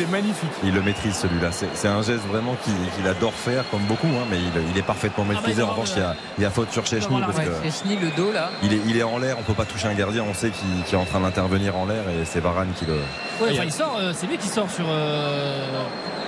[0.00, 0.50] est magnifique.
[0.62, 1.50] Il le maîtrise celui-là.
[1.74, 5.24] C'est un geste vraiment qu'il adore faire, comme beaucoup, hein, mais il, il est parfaitement
[5.24, 5.62] bah, maîtrisé.
[5.62, 8.04] en va revanche, il y, a, il y a faute sur Chechny parce Ouais, que
[8.04, 8.50] le dos là.
[8.62, 9.36] il est, il est en l'air.
[9.38, 10.24] On peut pas toucher un gardien.
[10.28, 12.94] On sait qu'il qu'il est en train d'intervenir en l'air et c'est Varane qui le.
[13.40, 14.84] Ouais, enfin, il sort, euh, c'est lui qui sort sur.
[14.88, 15.82] euh,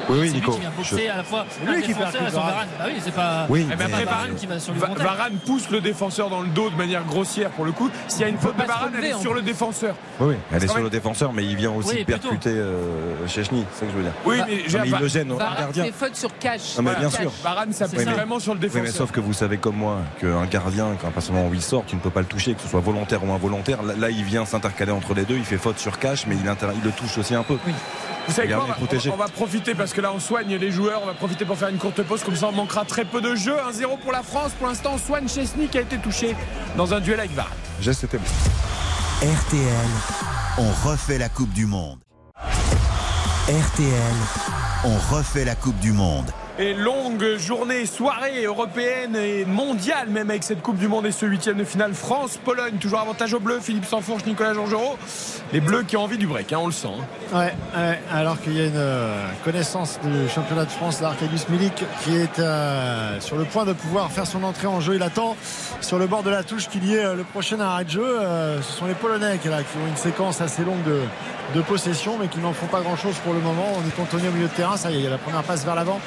[0.08, 0.52] Oui, oui, c'est lui Nico.
[0.52, 2.50] qui vient boxer Je- à la fois lui un qui défenseur et son Varane.
[2.52, 2.68] Varane.
[2.78, 3.46] Bah oui, c'est pas.
[3.48, 5.06] Oui, c'est mais pas après, Varane qui va sur le Va- contact.
[5.08, 7.90] Varane pousse le défenseur dans le dos de manière grossière pour le coup.
[8.08, 9.94] S'il y a une faute de Varane, elle est sur le défenseur.
[10.18, 13.64] Oui, oui, elle est sur le défenseur, mais il vient aussi Oui, percuter euh, Chechny,
[13.72, 14.12] c'est ça que je veux dire.
[14.24, 14.42] Oui, mais,
[14.72, 15.84] Non, mais il le gêne Varane gardien.
[15.84, 16.76] fait faute sur cash.
[16.76, 17.30] Non, mais bien sûr.
[17.44, 18.96] Varane s'appuie mais- vraiment sur le Oui, mais défenseur.
[19.06, 21.62] sauf que vous savez comme moi qu'un gardien, quand à partir du moment où il
[21.62, 23.78] sort, tu ne peux pas le toucher, que ce soit volontaire ou involontaire.
[23.82, 26.68] Là, il vient s'intercaler entre les deux, il fait faute sur cash, mais il, inter-
[26.74, 27.56] il le touche aussi un peu.
[28.26, 31.00] Vous savez Le quoi on va, on profiter parce que là on soigne les joueurs,
[31.02, 33.34] on va profiter pour faire une courte pause, comme ça on manquera très peu de
[33.34, 33.56] jeu.
[33.56, 36.36] 1-0 pour la France, pour l'instant on soigne Chesney qui a été touché
[36.76, 37.52] dans un duel avec Varane.
[37.80, 38.24] Geste était bon.
[39.22, 39.88] RTL,
[40.58, 41.98] on refait la Coupe du Monde.
[43.48, 44.14] RTL,
[44.84, 46.30] on refait la Coupe du Monde.
[46.62, 51.24] Et longue journée, soirée européenne et mondiale même avec cette Coupe du Monde et ce
[51.24, 52.74] huitième de finale France-Pologne.
[52.78, 54.98] Toujours avantage aux Bleus, Philippe Sanfourche, Nicolas Jean-Geraud.
[55.54, 56.88] Les Bleus qui ont envie du break, hein, on le sent.
[57.32, 57.38] hein.
[57.38, 62.14] Ouais, alors qu'il y a une euh, connaissance du championnat de France d'Arcadius Milik qui
[62.14, 64.96] est euh, sur le point de pouvoir faire son entrée en jeu.
[64.96, 65.38] Il attend
[65.80, 68.18] sur le bord de la touche qu'il y ait euh, le prochain arrêt de jeu.
[68.60, 72.52] Ce sont les Polonais qui, ont une séquence assez longue de, possession mais qui n'en
[72.52, 73.66] font pas grand chose pour le moment.
[73.76, 74.76] On est cantonné au milieu de terrain.
[74.76, 76.00] Ça y est, il y a la première passe vers l'avant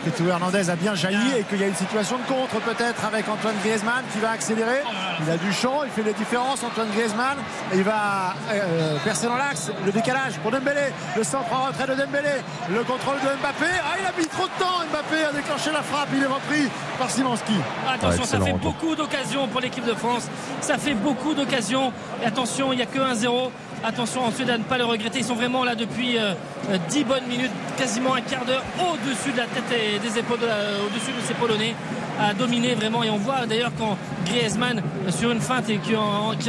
[0.00, 3.04] que Théo Hernandez a bien jailli et qu'il y a une situation de contre peut-être
[3.04, 4.82] avec Antoine Griezmann qui va accélérer.
[5.20, 6.62] Il a du champ, il fait les différences.
[6.62, 7.38] Antoine Griezmann,
[7.72, 9.70] Et il va euh, percer dans l'axe.
[9.84, 10.92] Le décalage pour Dembélé.
[11.16, 12.42] Le centre en retrait de Dembélé.
[12.70, 13.66] Le contrôle de Mbappé.
[13.82, 14.84] Ah, il a mis trop de temps.
[14.90, 16.08] Mbappé a déclenché la frappe.
[16.14, 17.56] Il est repris par Simanski.
[17.88, 20.28] Attention, ça fait beaucoup d'occasions pour l'équipe de France.
[20.60, 21.92] Ça fait beaucoup d'occasions.
[22.22, 23.50] Et attention, il n'y a que 1-0.
[23.84, 25.18] Attention ensuite à ne pas le regretter.
[25.18, 26.34] Ils sont vraiment là depuis euh,
[26.70, 30.38] euh, 10 bonnes minutes, quasiment un quart d'heure au-dessus de la tête et des épaules,
[30.38, 31.74] de la- au-dessus de ces Polonais,
[32.20, 33.02] à dominer vraiment.
[33.02, 35.94] Et on voit d'ailleurs quand Griezmann, euh, sur une feinte et qui,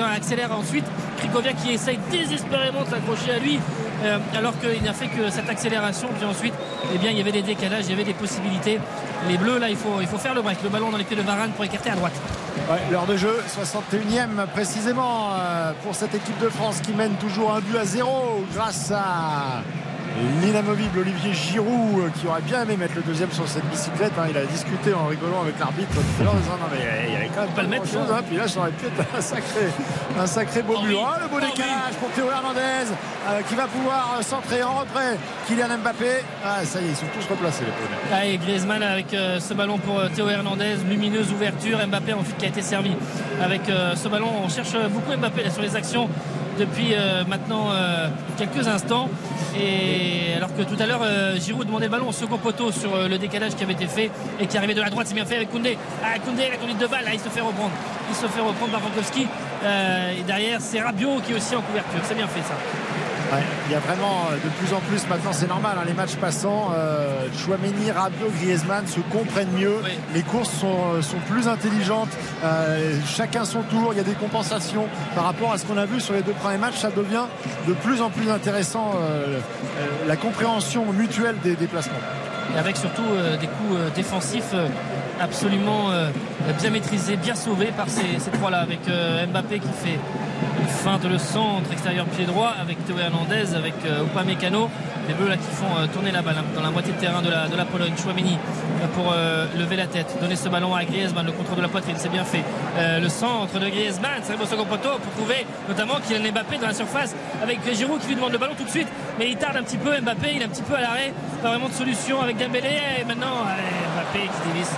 [0.01, 0.85] accélère ensuite,
[1.63, 3.59] Qui essaye désespérément de s'accrocher à lui,
[4.03, 6.07] euh, alors qu'il n'a fait que cette accélération.
[6.15, 6.53] Puis ensuite,
[6.93, 8.79] eh bien, il y avait des décalages, il y avait des possibilités.
[9.27, 10.61] Les Bleus, là, il faut, il faut faire le break.
[10.63, 12.13] Le ballon dans les pieds de Varane pour écarter à droite.
[12.91, 17.61] L'heure de jeu, 61e précisément euh, pour cette équipe de France qui mène toujours un
[17.61, 19.63] but à zéro grâce à
[20.41, 24.11] l'inamovible Olivier Giroud euh, qui aurait bien aimé mettre le deuxième sur cette bicyclette.
[24.17, 24.25] hein.
[24.29, 27.13] Il a discuté en rigolant avec l'arbitre tout à l'heure en disant non mais il
[27.13, 28.09] y avait quand même pas le mettre chose.
[28.11, 28.21] hein.
[28.27, 29.65] Puis là ça aurait pu être un sacré,
[30.19, 30.95] un sacré beau but.
[31.03, 32.59] Ah, le beau décalage pour Théo Hernandez
[33.29, 35.17] euh, qui va pouvoir euh, centrer en retrait.
[35.47, 36.23] Kylian Mbappé.
[36.45, 38.01] Ah, ça y est, ils sont tous replacés les Polonais.
[38.13, 41.79] Ah, et Griezmann avec euh, ce ballon pour euh, Théo Hernandez, lumineuse ouverture.
[41.87, 42.91] Mbappé ensuite qui a été servi
[43.41, 43.61] avec
[43.95, 44.27] ce ballon.
[44.45, 46.09] On cherche beaucoup Mbappé là, sur les actions
[46.57, 48.07] depuis euh, maintenant euh,
[48.37, 49.09] quelques instants.
[49.57, 53.07] Et alors que tout à l'heure, euh, Giroud demandait le ballon au second poteau sur
[53.07, 54.09] le décalage qui avait été fait
[54.39, 55.07] et qui arrivait de la droite.
[55.07, 55.77] C'est bien fait avec Koundé.
[56.03, 57.71] Ah, Koundé, la conduite de balle, là, il se fait reprendre.
[58.09, 59.27] Il se fait reprendre par Frankowski.
[60.17, 61.99] Et derrière, c'est Rabiot qui est aussi en couverture.
[62.03, 62.55] C'est bien fait ça.
[63.33, 65.93] Ouais, il y a vraiment euh, de plus en plus maintenant, c'est normal, hein, les
[65.93, 69.77] matchs passants, euh, Chouameni, Rabiot, Griezmann se comprennent mieux,
[70.13, 72.09] les courses sont, euh, sont plus intelligentes,
[72.43, 74.85] euh, chacun son tour, il y a des compensations
[75.15, 77.25] par rapport à ce qu'on a vu sur les deux premiers matchs, ça devient
[77.67, 79.39] de plus en plus intéressant euh,
[80.05, 81.93] la compréhension mutuelle des déplacements.
[82.53, 83.01] Et avec surtout
[83.39, 84.53] des coups défensifs
[85.23, 86.09] absolument euh,
[86.59, 88.59] bien maîtrisés, bien sauvés par ces, trois-là.
[88.59, 89.97] Avec euh, Mbappé qui fait
[90.59, 94.69] une feinte le centre, extérieur pied droit, avec Théo Hernandez, avec euh, Upamecano.
[95.07, 97.29] Les Bleus là qui font tourner la balle hein, dans la moitié de terrain de
[97.29, 97.93] la, de la Pologne.
[98.01, 98.37] Chouameni
[98.95, 99.13] pour
[99.57, 102.23] lever la tête, donner ce ballon à Griezmann, le contrôle de la poitrine, c'est bien
[102.23, 102.43] fait.
[102.77, 106.73] Le centre de Griezmann, c'est au second poteau pour trouver notamment Kylian Mbappé dans la
[106.73, 108.87] surface avec Giroud qui lui demande le ballon tout de suite,
[109.17, 109.89] mais il tarde un petit peu.
[109.99, 112.79] Mbappé, il est un petit peu à l'arrêt, pas vraiment de solution avec Dembélé.
[112.99, 113.43] Et maintenant,
[113.95, 114.75] Mbappé qui dévisse.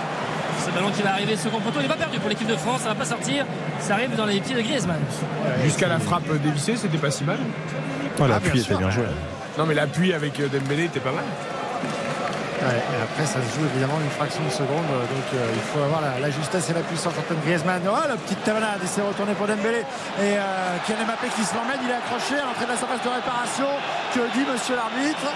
[0.66, 2.80] Ce ballon qui va arriver second poteau, il n'est pas perdu pour l'équipe de France,
[2.80, 3.46] ça va pas sortir.
[3.78, 4.98] Ça arrive dans les pieds de Griezmann.
[5.62, 7.38] Jusqu'à la frappe dévissée, c'était pas si mal.
[8.18, 9.04] Oh, l'appui était bien joué.
[9.56, 11.22] Non, mais l'appui avec euh, Dembélé était pas mal.
[11.22, 14.88] Ouais, et après, ça se joue évidemment une fraction de seconde.
[14.90, 17.82] Donc, euh, il faut avoir la, la justesse et la puissance Antoine Griezmann.
[17.86, 18.80] Oh, la petite tablade.
[18.82, 19.86] Il s'est retourné pour Dembélé.
[20.18, 21.78] Et euh, Kylian Mbappé qui se l'emmène.
[21.84, 23.70] Il est accroché à l'entrée de la surface de réparation.
[24.12, 25.30] Que dit monsieur l'arbitre?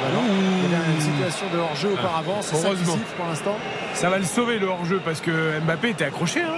[0.00, 0.22] Bah non,
[0.64, 2.38] il y a une situation de hors-jeu auparavant.
[2.40, 2.68] C'est ça
[3.16, 3.56] pour l'instant?
[3.94, 6.40] Ça va le sauver le hors-jeu parce que Mbappé était accroché.
[6.42, 6.56] hein.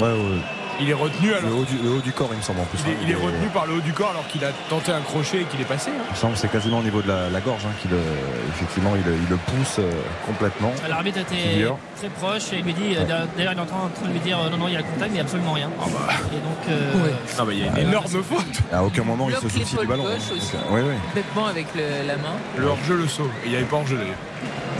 [0.00, 0.40] Ouais, ouais.
[0.80, 1.50] Il est retenu alors.
[1.50, 2.78] Le haut, du, le haut du corps, il me semble en plus.
[2.86, 2.98] Il est, hein.
[3.02, 5.44] il est retenu par le haut du corps alors qu'il a tenté un crochet et
[5.44, 5.90] qu'il est passé.
[5.90, 6.02] hein.
[6.08, 7.98] Il me semble que c'est quasiment au niveau de la, la gorge hein, qu'il, euh,
[8.54, 9.90] effectivement, il, il le pousse euh,
[10.26, 10.72] complètement.
[10.88, 13.04] L'arbitre était très proche et il lui dit, euh,
[13.36, 14.80] d'ailleurs il est en train, en train de lui dire non, non, il y a
[14.80, 15.68] le contact, mais il n'y a absolument rien.
[15.68, 16.92] Et donc, euh,
[17.38, 18.46] Non, mais il y a une énorme faute.
[18.72, 20.04] À aucun moment il se soucie du ballon.
[20.04, 20.34] gauche hein.
[20.36, 20.56] aussi.
[20.70, 20.94] Oui, oui.
[21.08, 22.36] Complètement avec le- la main.
[22.56, 23.30] Le hors-jeu le sauve.
[23.44, 24.14] Il n'y avait pas hors-jeu d'ailleurs.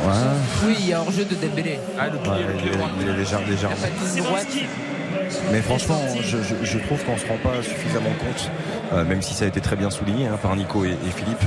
[0.07, 0.69] Ouais.
[0.69, 1.81] Oui, il y a hors-jeu de Dembélé.
[1.99, 2.89] Ah, le pied, Ouais, le il, pied est, droit.
[3.01, 3.77] il est légère- légèrement.
[3.77, 4.47] Patin droite.
[5.53, 8.51] Mais franchement, je, je- je trouve qu'on ne se rend pas suffisamment compte,
[8.93, 11.43] euh, même si ça a été très bien souligné hein, par Nico et, et Philippe,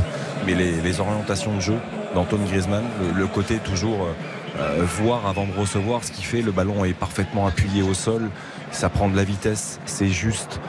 [0.46, 1.76] mais les, les orientations de jeu
[2.16, 6.42] d'Antoine Griezmann, le, le côté toujours euh, euh, voir avant de recevoir ce qu'il fait,
[6.42, 8.30] le ballon est parfaitement appuyé au sol,
[8.72, 10.60] ça prend de la vitesse, c'est juste.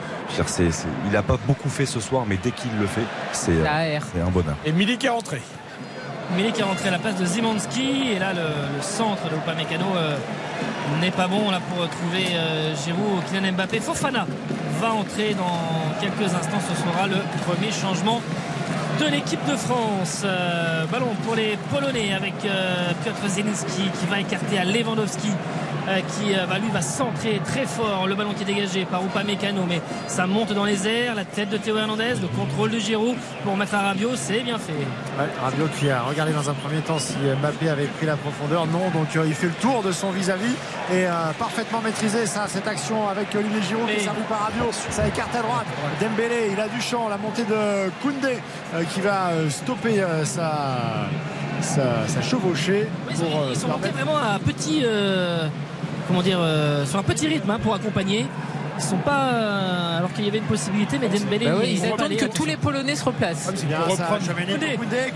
[1.05, 3.01] Il n'a pas beaucoup fait ce soir, mais dès qu'il le fait,
[3.33, 3.63] c'est euh,
[4.25, 4.55] un bonheur.
[4.65, 5.39] Et Milik est rentré.
[6.35, 9.85] Milik est rentré à la place de Zimanski et là le, le centre de Upamecano
[9.95, 10.15] euh,
[11.01, 13.79] n'est pas bon là pour trouver euh, Giroud Kylian Mbappé.
[13.79, 14.25] Fofana
[14.81, 15.59] va entrer dans
[15.99, 16.59] quelques instants.
[16.69, 18.21] Ce sera le premier changement
[18.99, 20.21] de l'équipe de France.
[20.23, 25.29] Euh, ballon pour les Polonais avec euh, Piotr Zelinski qui va écarter à Lewandowski
[26.07, 29.63] qui euh, va, lui va centrer très fort le ballon qui est dégagé par Upamecano
[29.67, 33.15] mais ça monte dans les airs la tête de Théo Hernandez le contrôle de Giroud
[33.43, 36.81] pour mettre à Rabiot c'est bien fait Ouais, Rabiot qui a regardé dans un premier
[36.81, 38.65] temps si Mbappé avait pris la profondeur.
[38.65, 40.53] Non, donc euh, il fait le tour de son vis-à-vis
[40.91, 44.71] et euh, parfaitement maîtrisé ça, cette action avec Olivier Giroud qui Et- servi par Rabiot.
[44.89, 45.65] Ça écarte à droite.
[46.01, 47.09] Dembélé, il a du champ.
[47.09, 48.39] La montée de Koundé
[48.73, 51.07] euh, qui va euh, stopper euh, sa,
[51.61, 52.87] sa, sa chevauchée.
[53.11, 55.47] Ils pour, sont, euh, ils sont montés vraiment à un petit, euh,
[56.07, 58.25] comment dire, euh, sur un petit rythme hein, pour accompagner.
[58.75, 61.45] Ils sont pas, euh, alors qu'il y avait une possibilité, mais Dembélé.
[61.45, 63.51] Bah oui, ils il- attendent que tous les Polonais se replacent.
[63.55, 64.07] C'est bien ça,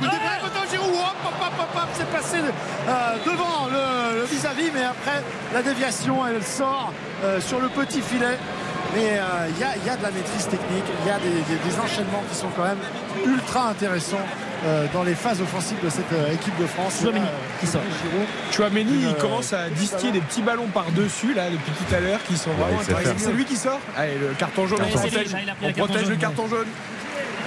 [0.03, 2.91] Ah plein content, Giroud, hop, hop, hop, hop, hop, c'est passé euh,
[3.26, 5.23] devant le vis-à-vis, mais après
[5.53, 6.93] la déviation, elle sort
[7.23, 8.38] euh, sur le petit filet.
[8.95, 11.18] Mais euh, il y, a, il y a de la maîtrise technique, il y a
[11.19, 12.77] des, des- des enchaînements qui sont quand même
[13.26, 14.57] ultra intéressants euh,
[14.94, 16.99] dans les phases offensives de cette euh, équipe de France.
[17.02, 17.81] Chouameni, Et là, euh, qui sort.
[18.52, 22.19] Chouameni, il euh, commence à distiller des petits ballons par-dessus, là, depuis tout à l'heure,
[22.27, 23.14] qui sont vraiment intéressants.
[23.18, 23.80] C'est lui qui sort?
[23.98, 26.68] Allez, le carton jaune, on protège, on le carton protège le jaune, carton jaune.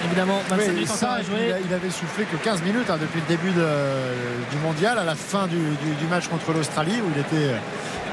[0.05, 1.53] Évidemment, 25 Oui, minutes ça, encore à il, jouer.
[1.67, 5.13] il avait soufflé que 15 minutes hein, depuis le début de- du mondial, à la
[5.13, 7.53] fin du, du- du match contre l'Australie, où il était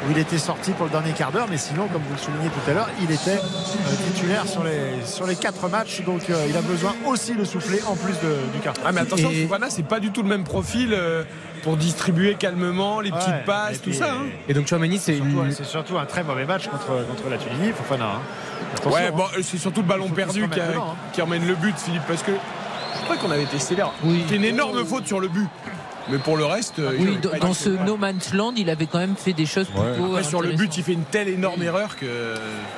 [0.07, 2.49] où il était sorti pour le dernier quart d'heure, mais sinon, comme vous le soulignez
[2.51, 6.47] tout à l'heure, il était euh, titulaire sur les, sur les quatre matchs, donc euh,
[6.49, 8.81] il a besoin aussi de souffler en plus de- du carton.
[8.85, 11.25] Ah mais attention, Et- Fofana, c'est pas du tout le même profil euh,
[11.65, 14.13] pour distribuer calmement les petites Ouais, passes, tout ça.
[14.13, 14.27] hein.
[14.49, 15.53] Et donc Chouameni, c'est Surtout, une.
[15.53, 18.05] C'est surtout un très mauvais match contre, contre la Tunisie, Fofana.
[18.05, 18.89] hein.
[18.91, 19.13] Ouais, hein.
[19.17, 20.97] bon, c'est surtout le ballon perdu qui, remette a- dedans, hein.
[21.13, 23.91] qui emmène le but, Philippe, parce que je après qu'on avait été sévère.
[24.05, 25.49] Il fait une énorme faute sur le but.
[26.11, 28.99] Mais pour le reste, euh, il Oui, dans, ce no man's land, il avait quand
[28.99, 30.07] même fait des choses plutôt.
[30.07, 32.35] Après, sur le but, il fait une telle énorme erreur que.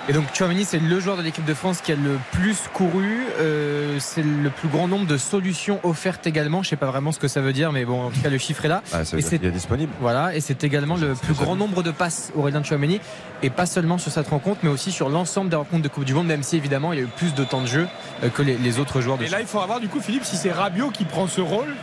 [0.08, 3.26] Et donc Chouameni c'est le joueur de l'équipe de France qui a le plus couru.
[3.38, 6.62] Euh, c'est le plus grand nombre de solutions offertes également.
[6.62, 8.38] Je sais pas vraiment ce que ça veut dire, mais bon, en tout cas le
[8.38, 8.82] chiffre est là.
[8.92, 9.92] Ah, ça veut Et dire qu'il est disponible.
[10.00, 13.00] Voilà, et c'est également le plus grand nombre de passes Aurélien Chouameni,
[13.42, 16.14] et pas seulement sur cette rencontre, mais aussi sur l'ensemble des rencontres de Coupe du
[16.14, 17.86] Monde, même si évidemment il y a eu plus de temps de jeu
[18.24, 20.24] euh, que les, les autres joueurs de Et là, il faudra voir du coup, Philippe,
[20.24, 21.74] si c'est Rabiot qui prend ce rôle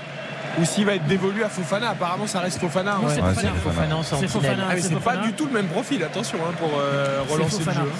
[0.60, 1.90] ou s'il va être dévolu à Fofana.
[1.92, 2.94] Apparemment, ça reste Fofana.
[3.02, 3.12] Non, hein.
[3.14, 3.52] c'est Ouais, Fofana.
[3.54, 3.96] c'est Fofana.
[4.20, 7.22] C'est Fofana, Ah, mais c'est pas du tout le même profil, attention, hein, pour euh,
[7.30, 7.82] relancer le Fofana.
[7.82, 7.92] jeu.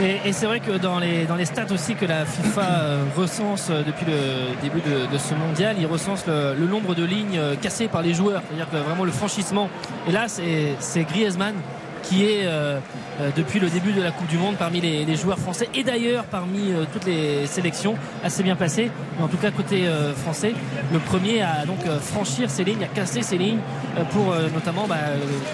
[0.00, 3.02] Et, et c'est vrai que dans les, dans les stats aussi que la FIFA euh,
[3.16, 7.02] recense euh, depuis le début de, de ce mondial, il recense le, le nombre de
[7.04, 8.42] lignes cassées par les joueurs.
[8.46, 9.68] C'est-à-dire que vraiment le franchissement.
[10.08, 11.54] Et là, c'est c'est Griezmann
[12.02, 12.78] qui est euh,
[13.20, 15.82] euh, depuis le début de la Coupe du Monde parmi les, les joueurs français et
[15.82, 17.94] d'ailleurs parmi euh, toutes les sélections
[18.24, 18.90] assez bien placé.
[19.16, 20.54] Mais en tout cas côté euh, français,
[20.92, 23.58] le premier à donc euh, franchir ces lignes, à casser ces lignes
[23.98, 24.96] euh, pour notamment bah,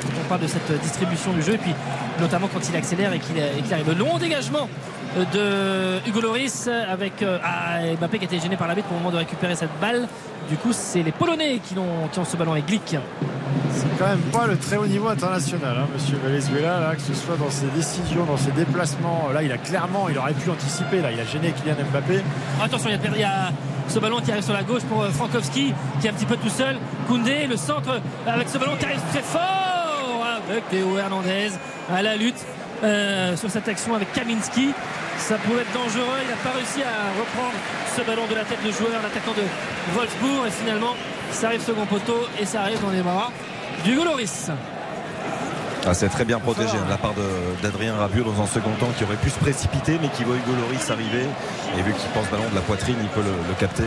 [0.02, 1.74] quand on parle de cette distribution du jeu et puis
[2.20, 3.88] notamment quand il accélère et qu'il arrive.
[3.88, 4.68] Le long dégagement
[5.16, 8.94] de Hugo Loris avec euh, ah, Mbappé qui a été gêné par la bête au
[8.94, 10.08] moment de récupérer cette balle.
[10.48, 12.96] Du coup, c'est les Polonais qui ont, qui ont ce ballon avec Glick.
[13.70, 17.14] C'est quand même pas le très haut niveau international, hein, monsieur Valenzuela, là, que ce
[17.14, 19.28] soit dans ses décisions, dans ses déplacements.
[19.32, 21.00] Là, il a clairement, il aurait pu anticiper.
[21.00, 22.20] Là, il a gêné Kylian Mbappé.
[22.62, 23.52] Attention, il y, a, il y a
[23.88, 26.36] ce ballon qui arrive sur la gauche pour euh, Frankowski qui est un petit peu
[26.36, 26.76] tout seul.
[27.08, 31.50] Koundé, le centre avec ce ballon qui arrive très fort avec Théo Hernandez
[31.92, 32.44] à la lutte
[32.82, 34.70] euh, sur cette action avec Kaminski.
[35.26, 36.18] Ça pouvait être dangereux.
[36.22, 37.56] Il n'a pas réussi à reprendre
[37.96, 39.44] ce ballon de la tête de joueur, l'attaquant de
[39.96, 40.46] Wolfsburg.
[40.46, 40.94] Et finalement,
[41.30, 43.30] ça arrive second poteau et ça arrive dans les bras
[43.84, 44.50] du Loris.
[45.86, 47.14] Ah, c'est très bien protégé hein, de la part
[47.62, 50.52] d'Adrien Rabiot dans un second temps qui aurait pu se précipiter mais qui voit Hugo
[50.60, 51.24] Loris arriver
[51.78, 53.84] et vu qu'il pense ballon de la poitrine il peut le, le capter.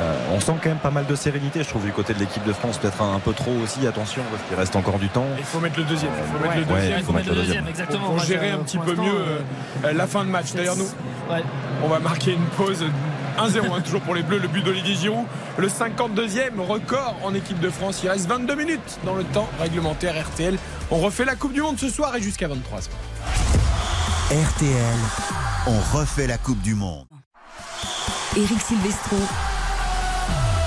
[0.00, 2.42] Euh, on sent quand même pas mal de sérénité je trouve du côté de l'équipe
[2.44, 5.26] de France peut-être un, un peu trop aussi attention parce qu'il reste encore du temps.
[5.36, 6.12] Il faut mettre le deuxième.
[6.18, 6.98] Il faut mettre le deuxième.
[6.98, 7.68] il faut mettre le deuxième.
[7.68, 8.06] exactement.
[8.06, 9.38] Pour gérer un petit peu mieux euh,
[9.84, 10.52] euh, la fin de match.
[10.54, 10.88] D'ailleurs, nous,
[11.30, 11.42] Ouais.
[11.84, 12.84] on va marquer une pause
[13.38, 14.38] 1-0, hein, toujours pour les Bleus.
[14.38, 15.26] Le but d'Olivier Giroud,
[15.58, 18.00] le 52e record en équipe de France.
[18.02, 20.56] Il reste 22 minutes dans le temps réglementaire RTL.
[20.90, 22.88] On refait la Coupe du Monde ce soir et jusqu'à 23h.
[24.30, 24.98] RTL,
[25.66, 27.04] on refait la Coupe du Monde.
[28.36, 29.16] Éric Silvestro.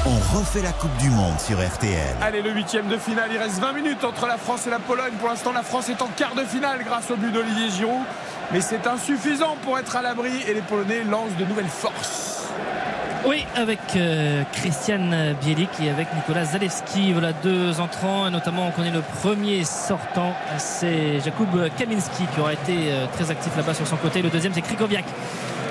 [0.06, 2.18] On refait la Coupe du Monde sur RTL.
[2.22, 5.14] Allez, le huitième de finale, il reste 20 minutes entre la France et la Pologne.
[5.18, 8.04] Pour l'instant, la France est en quart de finale grâce au but d'Olivier Giroud.
[8.52, 12.50] Mais c'est insuffisant pour être à l'abri et les Polonais lancent de nouvelles forces.
[13.26, 17.14] Oui, avec euh, Christian Bielik et avec Nicolas Zalewski.
[17.14, 21.48] Voilà deux entrants, et notamment on connaît le premier sortant, c'est Jakub
[21.78, 24.22] Kaminski qui aura été euh, très actif là-bas sur son côté.
[24.22, 25.06] Le deuxième, c'est Krikoviak.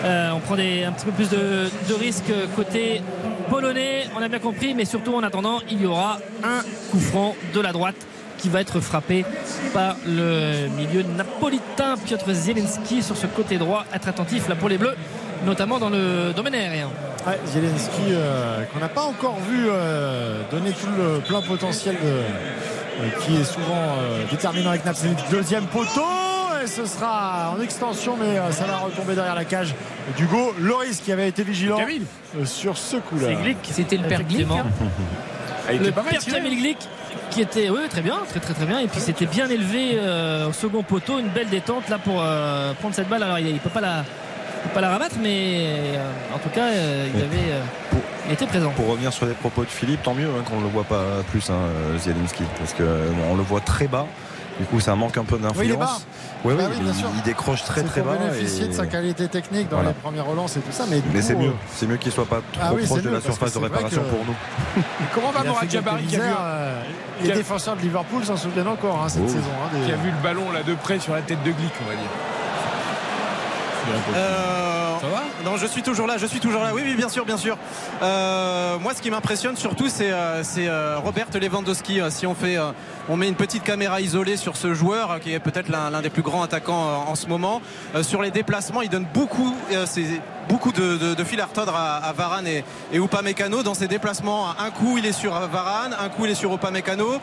[0.05, 3.03] Euh, on prend un petit peu plus de, risques côté
[3.49, 7.37] polonais, on a bien compris, mais surtout en attendant, il y aura un coup franc
[7.55, 7.95] de la droite
[8.39, 9.25] qui va être frappé
[9.73, 13.85] par le milieu napolitain Piotr Zielinski sur ce côté droit.
[13.95, 14.97] Être attentif là pour les Bleus,
[15.47, 16.89] notamment dans le domaine aérien.
[17.25, 21.97] Ouais, Zelensky, euh, qu'on n'a pas encore vu euh, donner tout le plein potentiel
[23.25, 23.97] qui est souvent
[24.31, 25.19] déterminant avec Napsenic.
[25.31, 26.03] Deuxième poteau,
[26.63, 29.75] et ce sera en extension, mais euh, ça va retomber derrière la cage
[30.17, 33.29] d'Hugo Loris qui avait été vigilant euh, sur ce coup-là.
[33.63, 34.47] C'était le père Glick.
[34.51, 34.67] Hein.
[35.73, 36.21] Il le était pas père.
[36.25, 36.79] Kamil Glick
[37.31, 38.79] qui était oui, très bien, très très très bien.
[38.81, 42.73] Et puis c'était bien élevé euh, au second poteau, une belle détente là pour euh,
[42.75, 43.23] prendre cette balle.
[43.23, 44.05] Alors il, il peut pas la
[44.65, 47.63] il peut pas la rabattre, mais euh, en tout cas euh, il avait euh,
[48.29, 48.71] il était présent.
[48.71, 51.03] Pour revenir sur les propos de Philippe, tant mieux hein, qu'on ne le voit pas
[51.31, 54.07] plus, hein, Zielinski, parce que euh, on le voit très bas.
[54.63, 56.07] Du coup, ça manque un peu d'influence.
[56.45, 57.09] Oui, oui, il, sûr.
[57.17, 58.13] il décroche très très bas.
[58.17, 59.89] bénéficier et- de sa qualité technique dans Voilà.
[59.91, 61.49] les premières relances et tout ça, mais c'est mieux.
[61.49, 63.59] euh, C'est mieux qu'il soit pas trop Ah oui, proche de mieux, la surface de
[63.59, 64.35] réparation que- pour nous.
[65.15, 66.83] Comment va quelques Jabari qui a vu, euh,
[67.23, 69.29] Les qui a- défenseurs de Liverpool s'en souviennent encore hein, cette Oh.
[69.29, 69.51] saison.
[69.65, 71.73] hein, des- qui a vu le ballon là de près sur la tête de Glick,
[71.85, 72.11] on va dire
[74.15, 74.72] Euh,
[75.45, 76.71] Non, je suis toujours là, je suis toujours là.
[76.73, 77.59] Oui, oui, bien sûr, bien sûr.
[78.03, 82.01] Euh, moi, ce qui m'impressionne surtout, c'est euh, euh, Robert Lewandowski.
[82.11, 82.57] Si on fait,
[83.09, 86.23] on met une petite caméra isolée sur ce joueur, qui est peut-être l'un des plus
[86.23, 87.61] grands attaquants en ce moment,
[88.03, 89.57] sur les déplacements, il donne beaucoup,
[90.49, 94.51] beaucoup de, fil à retordre à, à Varane et, et Upamecano dans ses déplacements.
[94.51, 97.19] Un coup, il est sur Varane, un coup, il est sur Upamecano.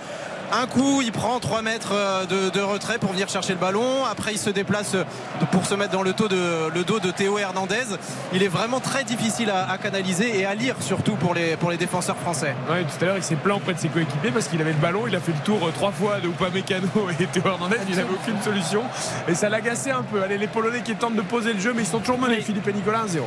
[0.51, 4.05] Un coup, il prend 3 mètres euh, de, de retrait pour venir chercher le ballon.
[4.09, 5.03] Après, il se déplace euh,
[5.51, 7.85] pour se mettre dans le, dos de, le dos de Théo Hernandez.
[8.33, 11.69] Il est vraiment très difficile à, à canaliser et à lire, surtout pour les, pour
[11.69, 12.55] les défenseurs français.
[12.69, 14.79] Ouais, tout à l'heure, il s'est plaint auprès de ses coéquipiers parce qu'il avait le
[14.79, 15.03] ballon.
[15.07, 16.87] Il a fait le tour euh, trois fois de Upamecano
[17.19, 17.77] et Théo Hernandez.
[17.87, 18.83] Il n'avait aucune solution.
[19.27, 20.23] Et ça l'agaçait un peu.
[20.23, 22.37] Allez, les Polonais qui tentent de poser le jeu, mais ils sont toujours menés.
[22.37, 22.43] Oui.
[22.43, 23.19] Philippe et Nicolas 1-0.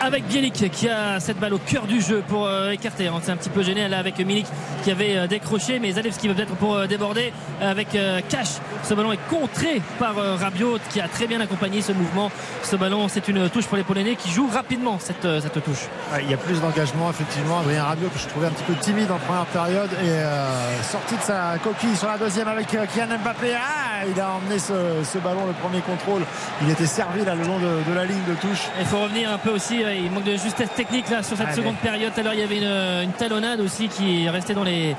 [0.00, 3.08] Avec Bielik qui a cette balle au cœur du jeu pour euh, écarter.
[3.10, 4.46] On s'est un petit peu gêné là avec Milik
[4.82, 8.48] qui avait euh, décroché, mais Zalewski va peut-être pour euh, déborder avec euh, Cash.
[8.82, 12.30] Ce ballon est contré par Rabiot qui a très bien accompagné ce mouvement.
[12.62, 15.88] Ce ballon, c'est une touche pour les Polonais qui jouent rapidement cette, cette touche.
[16.12, 17.60] Ouais, Il y a plus d'engagement effectivement.
[17.60, 21.22] Adrien Rabiot que je trouvais un petit peu timide en première période et sorti de
[21.22, 23.54] sa coquille sur la deuxième avec Kylian Mbappé.
[23.54, 26.22] Ah, il a emmené ce, ce ballon, le premier contrôle.
[26.62, 28.68] Il était servi là le long de, de la ligne de touche.
[28.80, 31.48] Il faut revenir un peu aussi, euh, il manque de justesse technique là sur cette
[31.48, 32.12] Ouais, seconde période.
[32.14, 34.96] Tout à l'heure, il y avait une, une talonnade aussi qui est restée dans les,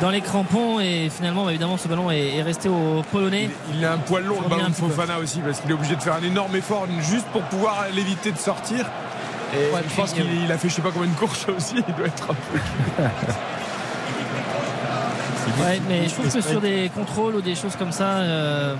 [0.00, 3.48] dans les crampons et finalement, bah, évidemment, ce ballon est, est resté au Polonais.
[3.74, 4.88] Il a un poil long, le ballon de peu.
[4.88, 8.32] Fofana aussi, parce qu'il est obligé de faire un énorme effort juste pour pouvoir l'éviter
[8.32, 8.86] de sortir.
[9.54, 11.46] Et Ouais, je pense qu'il euh, il a fait je sais pas combien de courses
[11.56, 13.02] aussi, il doit être un peu.
[15.64, 18.74] Ouais, mais je trouve que sur des contrôles ou des choses comme ça, euh,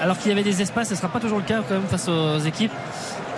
[0.00, 1.88] alors qu'il y avait des espaces, ce ne sera pas toujours le cas quand même
[1.88, 2.72] face aux équipes.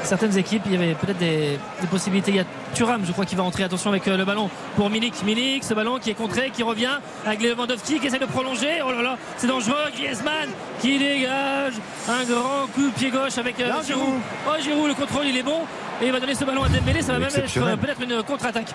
[0.05, 2.33] Certaines équipes, il y avait peut-être des, des possibilités.
[2.33, 3.63] Il y a Thuram, je crois, qui va entrer.
[3.63, 5.23] Attention avec euh, le ballon pour Milik.
[5.25, 8.83] Milik, ce ballon qui est contré, qui revient avec Lewandowski qui essaie de prolonger.
[8.87, 9.91] Oh là là, c'est dangereux.
[9.95, 10.51] Griezmann
[10.81, 11.75] qui dégage
[12.09, 13.85] un grand coup de pied gauche avec euh, Giroud.
[13.87, 14.21] Giroud.
[14.49, 15.61] Oh Giroud, le contrôle il est bon.
[16.01, 17.01] Et il va donner ce ballon à Dembélé.
[17.01, 18.73] Ça va même être euh, peut-être une contre-attaque.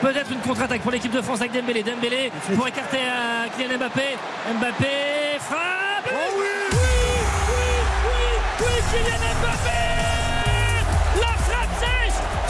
[0.00, 1.82] Peut-être une contre-attaque pour l'équipe de France avec Dembélé.
[1.82, 4.16] Dembélé pour écarter à Kylian Mbappé.
[4.58, 4.86] Mbappé
[5.40, 6.08] frappe.
[6.12, 6.78] Oh oui oui,
[7.48, 8.14] oui,
[8.60, 10.07] oui, Kylian Mbappé.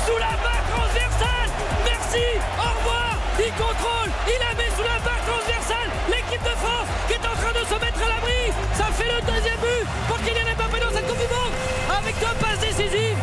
[0.09, 1.51] Sous la barre transversale.
[1.85, 2.24] Merci.
[2.56, 3.12] Au revoir.
[3.44, 4.09] Il contrôle.
[4.24, 5.90] Il la met sous la barre transversale.
[6.09, 8.40] L'équipe de France qui est en train de se mettre à l'abri.
[8.72, 11.20] Ça fait le deuxième but pour Kylian Mbappé dans cette Coupe
[11.93, 13.20] avec deux passes décisives.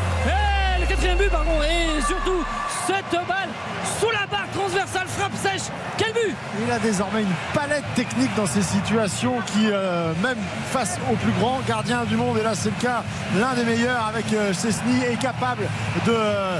[0.79, 1.57] Le quatrième but, pardon.
[1.63, 2.45] Et surtout
[2.85, 3.49] cette balle
[6.65, 10.37] Il a désormais une palette technique dans ces situations qui, euh, même
[10.71, 13.03] face au plus grand gardien du monde, et là c'est le cas,
[13.39, 15.63] l'un des meilleurs avec euh, Chesney, est capable
[16.05, 16.59] de, euh,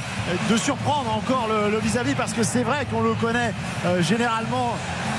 [0.58, 3.54] surprendre encore le vis-à-vis parce que c'est vrai qu'on le connaît
[4.00, 4.74] généralement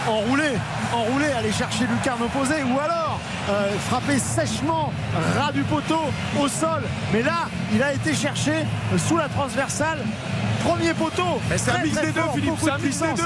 [0.09, 0.53] enroulé,
[0.93, 4.93] enroulé, aller chercher lucarne opposée ou alors euh, frapper sèchement
[5.39, 6.01] ras du poteau
[6.41, 6.83] au sol.
[7.13, 8.53] Mais là, il a été cherché
[8.93, 9.99] euh, sous la transversale.
[10.65, 11.41] Premier poteau.
[11.49, 13.23] Mais c'est un mix des deux, Philippe, c'est un de mix des deux.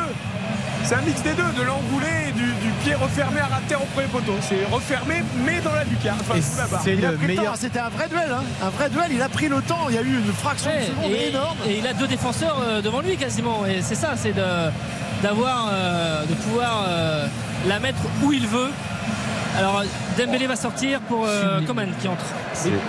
[0.83, 3.69] C'est un mix des deux, de l'enroulé et du, du pied refermé à ras de
[3.69, 4.33] terre au premier poteau.
[4.41, 6.41] C'est refermé, mais dans la lucarne, enfin
[6.83, 7.53] c'est Il a le pris le temps, meilleur.
[7.55, 8.43] hein, c'était un vrai duel, hein.
[8.63, 9.07] un vrai duel.
[9.13, 9.87] Il a pris le temps.
[9.91, 11.57] Il y a eu une fraction Ouais, de seconde et, énorme.
[11.69, 13.65] et il a deux défenseurs euh, devant lui quasiment.
[13.67, 14.71] Et c'est ça, c'est de
[15.23, 17.27] d'avoir, euh, de pouvoir euh,
[17.69, 18.71] la mettre où il veut.
[19.57, 19.83] Alors
[20.17, 21.61] Dembélé va sortir pour euh.
[21.67, 22.25] Coman qui entre.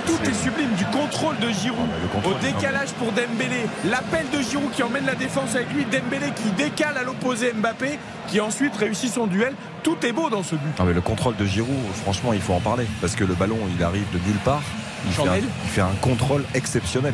[0.05, 4.25] Tout est sublime, du contrôle de Giroud Ah, le contrôle, au décalage pour Dembélé, l'appel
[4.31, 8.39] de Giroud qui emmène la défense avec lui, Dembélé qui décale à l'opposé Mbappé, qui
[8.39, 9.53] ensuite réussit son duel.
[9.83, 10.77] Tout est beau dans ce but.
[10.79, 12.85] Non, mais le contrôle de Giroud, franchement, il faut en parler.
[12.99, 14.61] Parce que le ballon, il arrive de nulle part.
[15.05, 15.43] Il fait, un, Chandelle.
[15.63, 17.13] il fait un contrôle exceptionnel.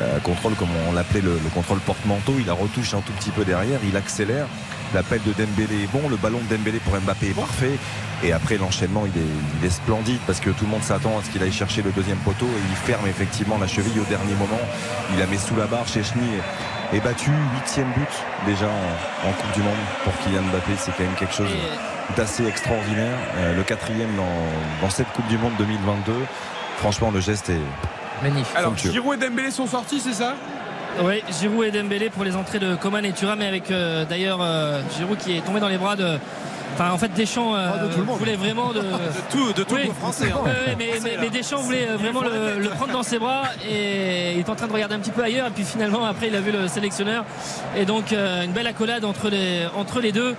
[0.00, 2.34] Euh, contrôle, comme on l'appelait le, le contrôle porte-manteau.
[2.38, 3.80] Il la retouche un tout petit peu derrière.
[3.88, 4.46] Il accélère.
[4.94, 6.08] L'appel de Dembélé est bon.
[6.08, 7.78] Le ballon de Dembélé pour Mbappé est parfait.
[8.24, 9.26] Et après, l'enchaînement, il est,
[9.60, 10.20] il est splendide.
[10.26, 12.46] Parce que tout le monde s'attend à ce qu'il aille chercher le deuxième poteau.
[12.46, 14.60] Et il ferme effectivement la cheville au dernier moment.
[15.12, 15.86] Il la met sous la barre.
[15.86, 16.22] Chechny
[16.92, 17.30] est, est battu.
[17.54, 18.08] Huitième but
[18.46, 20.72] déjà en, en Coupe du Monde pour Kylian Mbappé.
[20.78, 21.50] C'est quand même quelque chose
[22.16, 23.18] d'assez extraordinaire.
[23.36, 26.12] Euh, le quatrième dans, dans cette Coupe du Monde 2022.
[26.78, 27.60] Franchement, le geste est
[28.22, 28.56] Magnifique.
[28.56, 28.90] Alors Somptueux.
[28.92, 30.34] Giroud et Dembélé sont sortis, c'est ça?
[31.02, 34.38] Oui, Giroud et Dembélé pour les entrées de Coman et Thuram, mais avec euh, d'ailleurs
[34.42, 36.18] euh, Giroud qui est tombé dans les bras de.
[36.74, 38.18] Enfin, en fait, Deschamps euh, Ah, de tout le monde.
[38.18, 38.80] voulait vraiment de.
[38.82, 38.84] De
[39.30, 39.86] tout, de tout Oui.
[39.86, 40.30] le français.
[40.32, 40.50] hein.
[40.78, 44.48] Mais, mais- mais Deschamps voulait vraiment le, le prendre dans ses bras et il est
[44.48, 46.50] en train de regarder un petit peu ailleurs et puis finalement après il a vu
[46.52, 47.24] le sélectionneur
[47.76, 50.34] et donc euh, une belle accolade entre les, entre les deux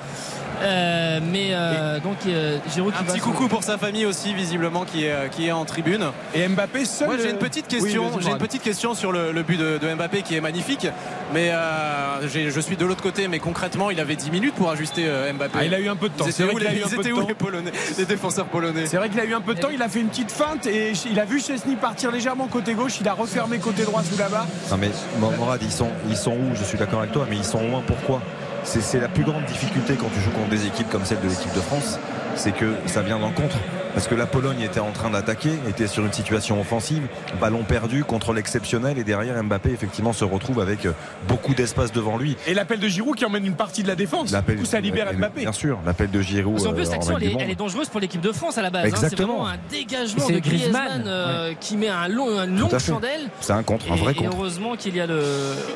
[0.61, 4.05] Euh, mais euh, donc euh, Giroud qui Un va petit sur- coucou pour sa famille
[4.05, 6.05] aussi, visiblement, qui est, qui est en tribune.
[6.35, 7.07] Et Mbappé seul.
[7.07, 9.93] Moi j'ai une petite question, j'ai une petite question sur le, le but de, de
[9.95, 10.87] Mbappé qui est magnifique,
[11.33, 15.07] mais euh, je suis de l'autre côté, mais concrètement il avait 10 minutes pour ajuster
[15.33, 15.57] Mbappé.
[15.59, 16.25] Ah, il a eu un peu de temps.
[16.29, 17.27] C'est vrai qu'il a les, eu un peu de temps.
[17.27, 19.81] les Polonais, les défenseurs polonais C'est vrai qu'il a eu un peu de temps, il
[19.81, 23.07] a fait une petite feinte et il a vu Chesney partir légèrement côté gauche, il
[23.07, 24.47] a refermé côté droit sous la barre.
[24.71, 24.89] Non mais
[25.19, 26.55] Mo- Morad, ils sont, ils sont où?
[26.55, 27.81] Je suis d'accord avec toi, mais ils sont loin.
[27.85, 28.21] Pourquoi?
[28.63, 31.53] C'est, la plus grande difficulté quand tu joues contre des équipes comme celle de l'équipe
[31.53, 31.99] de France,
[32.35, 33.57] c'est que ça vient d'un contre.
[33.99, 37.03] Parce que la Pologne était en train d'attaquer, était sur une situation offensive,
[37.41, 40.93] ballon perdu, contrôle exceptionnel, et derrière Mbappé effectivement se retrouve avec euh,
[41.27, 42.37] beaucoup d'espace devant lui.
[42.47, 44.31] Et l'appel de Giroud qui emmène une partie de la défense.
[44.57, 45.41] Coup, ça libère et- Mbappé.
[45.41, 46.63] Bien sûr, l'appel de Giroud.
[46.63, 48.69] Qu'en plus, euh, en l'action, elle, est- elle dangereuse pour l'équipe de France à la
[48.69, 48.85] base.
[48.85, 48.89] hein.
[48.97, 49.33] C'est Exactement.
[49.43, 52.79] vraiment un dégagement Et de c'est Griezmann, Griezmann euh, qui met un long, une longue
[52.79, 53.27] chandelle.
[53.41, 54.33] C'est un contre, un Et- vrai et, contre.
[54.33, 55.21] heureusement qu'il y a le,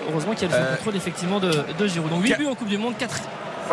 [0.09, 2.09] heureusement qu'il y a le Euh, contrôle effectivement de, de Giroud.
[2.09, 3.19] Donc 8 Ca- buts en Coupe du Monde, 4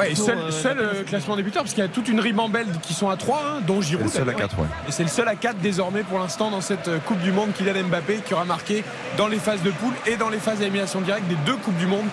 [0.00, 2.20] Ouais, et seul, euh, seul, euh, classement des buteurs, parce qu'il y a toute une
[2.20, 4.08] ribambelle qui sont à 3, dont Giroud.
[4.08, 4.48] C'est le seul à d'ailleurs.
[4.50, 4.66] 4, ouais.
[4.88, 7.50] Et c'est le seul à 4 désormais pour l'instant dans cette euh, Coupe du Monde,
[7.56, 8.82] Kylian Mbappé, qui aura marqué
[9.16, 11.86] dans les phases de poule et dans les phases d'élimination directe des deux Coupes du
[11.86, 12.06] Monde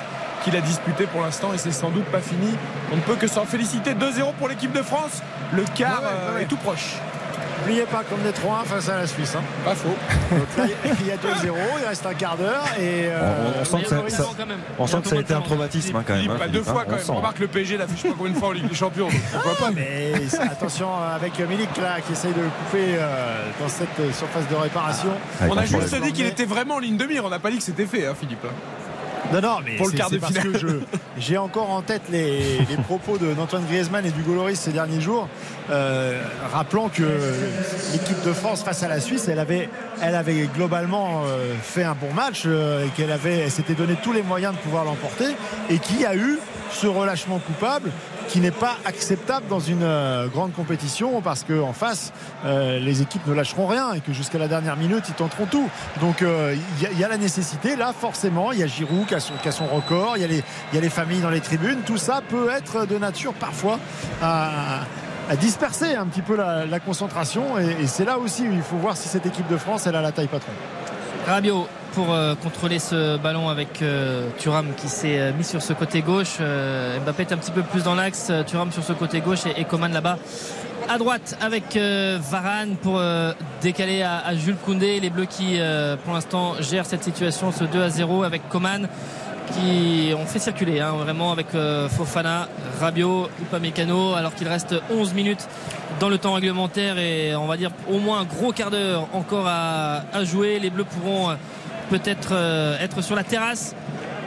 [0.43, 1.53] qu'il a disputées pour l'instant.
[1.53, 2.49] Et c'est sans doute pas fini.
[2.91, 3.93] On ne peut que s'en féliciter.
[3.93, 5.21] 2-0 pour l'équipe de France.
[5.53, 6.41] Le quart Ouais, ouais.
[6.43, 6.95] est tout proche.
[7.59, 9.35] N'oubliez pas qu'on est 3-1 face à la Suisse.
[9.35, 9.41] hein.
[9.65, 9.89] Pas faux.
[10.31, 10.65] Donc là,
[11.01, 12.63] il y a 2-0, il reste un quart d'heure.
[12.79, 14.23] Et euh, On- on sent que ça- ça-
[14.79, 16.23] on sent que ça a été un traumatisme hein, quand même.
[16.23, 17.03] Philippe, hein, pas deux fois hein, quand on même.
[17.05, 17.11] sent.
[17.13, 19.07] Remarque le PSG l'a fait je sais pas combien de fois en Ligue des Champions.
[19.09, 20.13] donc Pourquoi pas mais-
[20.51, 24.55] attention euh, avec Milik là qui essaye de couper euh, dans cette euh, surface de
[24.55, 25.09] réparation.
[25.41, 27.23] Avec On a juste dit qu'il était vraiment en ligne de mire.
[27.25, 28.45] On n'a pas dit que c'était fait, hein, Philippe.
[29.33, 30.53] Non, non, mais Pour le quart de parce finale.
[30.59, 30.81] que
[31.19, 35.01] j'ai encore en tête les, les propos de- d'Antoine Griezmann et du Goloris ces derniers
[35.01, 35.27] jours,
[35.69, 36.21] euh,
[36.53, 37.03] rappelant que
[37.91, 39.69] l'équipe de France face à la Suisse, elle avait,
[40.01, 44.13] elle avait globalement euh, fait un bon match euh, et qu'elle avait, s'était donné tous
[44.13, 45.35] les moyens de pouvoir l'emporter
[45.69, 46.39] et qui a eu
[46.71, 47.91] ce relâchement coupable
[48.27, 52.11] qui n'est pas acceptable dans une euh, grande compétition parce qu'en face,
[52.45, 55.69] euh, les équipes ne lâcheront rien et que jusqu'à la dernière minute, ils tenteront tout.
[56.01, 58.67] Donc euh, il y, a- il y a la nécessité, là forcément, il y a
[58.67, 60.25] Giroud qui a son, record, il y,
[60.77, 63.79] a les, familles dans les tribunes, tout ça peut être de nature parfois
[64.21, 64.81] à,
[65.39, 68.95] disperser un petit peu la, concentration et, et c'est là aussi où il faut voir
[68.95, 70.51] si cette équipe de France, elle a la taille patron.
[71.25, 75.73] Rabiot pour euh, contrôler ce ballon avec euh, Thuram qui s'est euh, mis sur ce
[75.73, 76.39] côté gauche.
[76.39, 78.31] Mbappé est un petit peu plus dans l'axe.
[78.45, 80.17] Thuram sur ce côté gauche et, Coman là-bas
[80.89, 83.01] à droite avec Varane pour
[83.61, 85.01] décaler à, Jules Koundé.
[85.01, 85.59] Les Bleus qui
[86.05, 88.87] pour l'instant gèrent cette situation, ce 2 à 0 avec Coman
[89.53, 91.47] qui ont fait circuler hein, vraiment avec
[91.89, 92.47] Fofana,
[92.79, 95.47] Rabiot, Upamecano alors qu'il reste 11 minutes
[95.99, 99.47] dans le temps réglementaire et on va dire au moins un gros quart d'heure encore
[99.47, 100.59] à, jouer.
[100.59, 101.35] Les Bleus pourront
[101.89, 103.75] peut-être euh, être sur la terrasse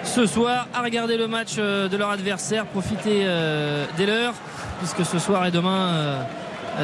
[0.05, 4.35] ce soir à regarder le match euh, de leur adversaire, profiter euh, des leurs
[4.79, 6.25] puisque ce soir et demain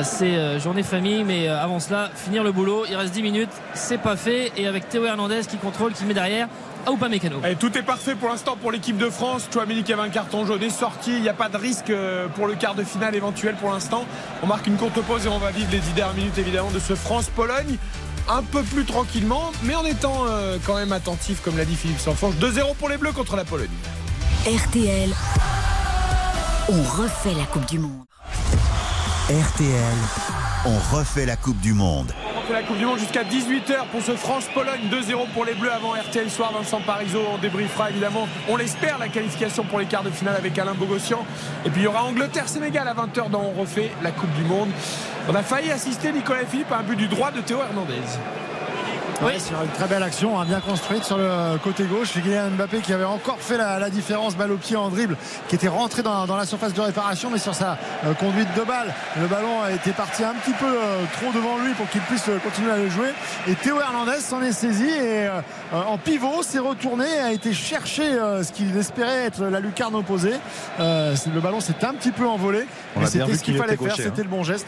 [0.02, 4.16] c'est journée famille mais avant cela finir le boulot il reste 10 minutes c'est pas
[4.16, 6.48] fait et avec Théo Hernandez qui contrôle qui met derrière
[6.86, 9.48] à Upamecano Allez, tout est parfait pour l'instant pour l'équipe de France.
[9.50, 11.12] Chouamini qui avait un carton jaune est sorti.
[11.16, 11.90] Il n'y a pas de risque
[12.34, 14.04] pour le quart de finale éventuel pour l'instant.
[14.42, 16.78] On marque une courte pause et on va vivre les 10 dernières minutes évidemment de
[16.78, 17.78] ce France-Pologne.
[18.28, 22.00] Un peu plus tranquillement, mais en étant euh, quand même attentif, comme l'a dit Philippe
[22.00, 22.34] Sanfonge.
[22.36, 23.68] 2-0 pour les Bleus contre la Pologne.
[24.46, 25.10] RTL,
[26.68, 28.04] on refait la Coupe du Monde.
[29.28, 29.96] RTL,
[30.66, 32.12] on refait la Coupe du Monde.
[32.52, 34.82] La Coupe du Monde jusqu'à 18h pour ce France-Pologne.
[34.88, 36.52] 2-0 pour les Bleus avant RTL Soir.
[36.52, 40.56] Vincent Parisot, on débriefera évidemment, on l'espère, la qualification pour les quarts de finale avec
[40.56, 41.26] Alain Bogossian.
[41.64, 44.70] Et puis il y aura Angleterre-Sénégal à 20h dans On refait la Coupe du Monde.
[45.28, 47.94] On a failli assister, Nicolas Philippe, à un but du droit de Théo Hernandez.
[49.22, 52.12] Oui, sur une très belle action, hein, bien construite sur le côté gauche.
[52.12, 55.16] Kylian Mbappé qui avait encore fait la, la différence, balle au pied en dribble,
[55.48, 58.62] qui était rentré dans, dans la surface de réparation, mais sur sa euh, conduite de
[58.62, 62.02] balle, le ballon a été parti un petit peu euh, trop devant lui pour qu'il
[62.02, 63.08] puisse euh, continuer à le jouer.
[63.48, 65.40] Et Théo Hernandez s'en est saisi et euh,
[65.72, 70.34] en pivot s'est retourné, a été chercher euh, ce qu'il espérait être la lucarne opposée.
[70.78, 73.82] Euh, le ballon s'est un petit peu envolé, On mais c'était ce qu'il fallait était
[73.82, 74.24] faire, gaucher, c'était hein.
[74.24, 74.66] le bon geste.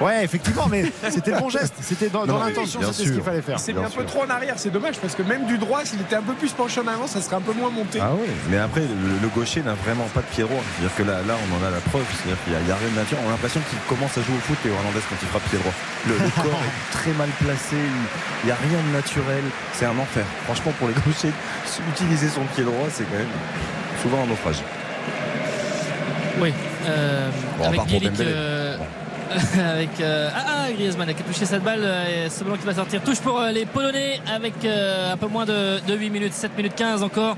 [0.00, 1.74] Ouais, effectivement, mais c'était le bon geste.
[1.80, 3.58] C'était dans, l'intention, c'était ce qu'il fallait faire.
[3.68, 6.16] Mis un peu trop en arrière, c'est dommage parce que même du droit, s'il était
[6.16, 7.98] un peu plus penché en avant, ça serait un peu moins monté.
[8.02, 8.86] Ah oui, mais après, le,
[9.22, 10.62] le gaucher n'a vraiment pas de pied droit.
[10.76, 12.02] C'est-à-dire que là, là, on en a la preuve.
[12.10, 13.18] C'est-à-dire qu'il n'y a, il y a rien de nature.
[13.24, 15.58] On a l'impression qu'il commence à jouer au foot, Théo Hernandez, quand il frappe pied
[15.58, 15.74] droit.
[16.08, 17.76] Le, le corps est très mal placé.
[18.42, 19.44] Il n'y a rien de naturel.
[19.74, 20.24] C'est un enfer.
[20.46, 21.30] Franchement, pour les gauchers,
[21.94, 23.34] utiliser son pied droit, c'est quand même
[24.02, 24.62] souvent un naufrage.
[26.40, 26.52] Oui.
[26.86, 27.28] euh,
[27.58, 28.61] Bon, avec part pour Bielik, euh,
[29.58, 32.66] avec euh, ah, ah, Griezmann qui a touché cette balle euh, et ce ballon qui
[32.66, 33.02] va sortir.
[33.02, 36.74] Touche pour euh, les Polonais avec un peu moins de, de 8 minutes 7 minutes
[36.74, 37.36] 15 encore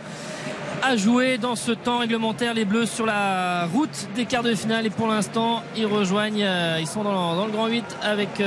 [0.83, 2.55] à jouer dans ce temps réglementaire.
[2.55, 6.47] Les Bleus sur la route des quarts de finale et pour l'instant ils rejoignent
[6.79, 8.43] ils sont dans le, grand 8 avec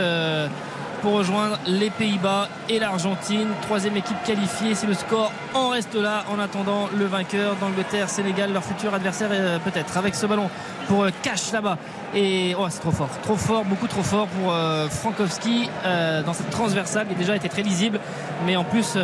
[1.02, 3.48] pour rejoindre les Pays-Bas et l'Argentine.
[3.64, 6.26] Troisième équipe qualifiée si le score en reste là.
[6.30, 9.30] En attendant le vainqueur d'Angleterre Sénégal leur futur adversaire
[9.64, 9.98] peut-être.
[9.98, 10.50] Avec ce ballon
[10.88, 11.78] pour euh, Cash là-bas
[12.16, 16.34] et oh, c'est trop fort trop fort beaucoup trop fort pour euh, Frankowski euh, dans
[16.34, 18.00] cette transversale qui déjà été très lisible
[18.46, 18.98] mais en plus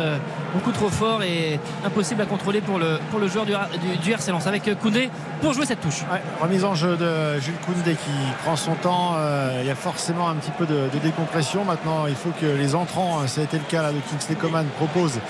[0.54, 4.12] beaucoup trop fort et impossible à contrôler pour le, pour le joueur du, du, du
[4.12, 5.10] RC avec Koundé
[5.42, 6.04] pour jouer cette touche
[6.40, 8.10] remise en jeu de Jules Koundé qui
[8.44, 9.16] prend son temps.
[9.60, 11.64] Il y a forcément un petit peu de, décompression.
[11.64, 14.64] Maintenant, il faut que les entrants, ça a été le cas là, de Kingsley Coman,
[14.76, 15.20] proposent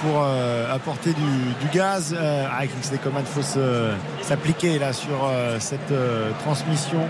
[0.00, 0.24] pour
[0.72, 2.14] apporter du, gaz.
[2.20, 3.58] Ah, Kingsley Coman, il faut
[4.22, 7.00] s'appliquer là sur cette euh, transmission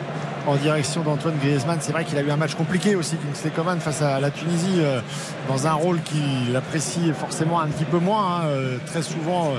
[0.47, 1.79] en direction d'Antoine Griezmann.
[1.81, 4.79] C'est vrai qu'il a eu un match compliqué aussi, Kingsley Coman, face à la Tunisie,
[4.79, 5.01] euh,
[5.49, 8.43] dans un rôle qu'il apprécie forcément un petit peu moins.
[8.43, 8.45] hein.
[8.47, 9.53] Euh, très souvent,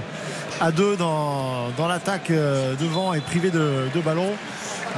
[0.62, 4.30] à deux dans, dans l'attaque devant et privé de, ballon.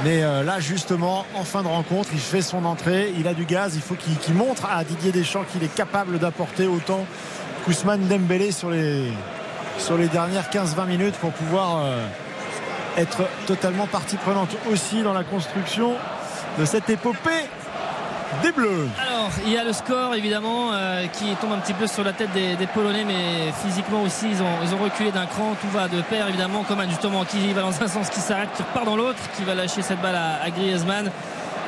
[0.04, 3.12] Mais là, justement, en fin de rencontre, il fait son entrée.
[3.18, 3.72] Il a du gaz.
[3.74, 7.04] Il faut qu'il montre à Didier Deschamps qu'il est capable d'apporter autant
[7.64, 9.10] qu'Ousmane Dembélé sur les,
[9.78, 11.82] sur les dernières 15-20 minutes pour pouvoir
[12.98, 15.92] être totalement partie prenante aussi dans la construction
[16.58, 17.46] de cette épopée
[18.42, 18.88] des Bleus.
[19.00, 22.12] Alors, il y a le score évidemment euh, qui tombe un petit peu sur la
[22.12, 25.54] tête des, Polonais, mais physiquement aussi, ils ont, reculé d'un cran.
[25.60, 26.62] Tout va de pair évidemment.
[26.64, 29.54] Coman justement qui va dans un sens, qui s'arrête, qui repart dans l'autre, qui va
[29.54, 31.10] lâcher cette balle à, Griezmann.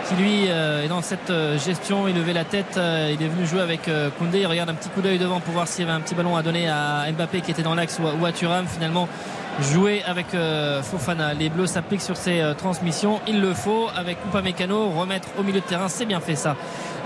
[0.09, 3.47] Qui lui euh, est dans cette euh, gestion, il levait la tête, il est venu
[3.47, 3.89] jouer avec
[4.19, 6.17] Koundé, il regarde un petit coup d'œil devant pour voir s'il y avait un petit
[6.17, 8.67] ballon à donner à Mbappé qui était dans l'axe ou, ou à Thuram.
[8.67, 9.09] Finalement,
[9.63, 11.35] jouer avec euh, Fofana.
[11.35, 13.21] Les Bleus s'appliquent sur ces euh, transmissions.
[13.29, 15.89] Il le faut avec Upamecano remettre au milieu de terrain.
[15.89, 16.57] C'est bien fait ça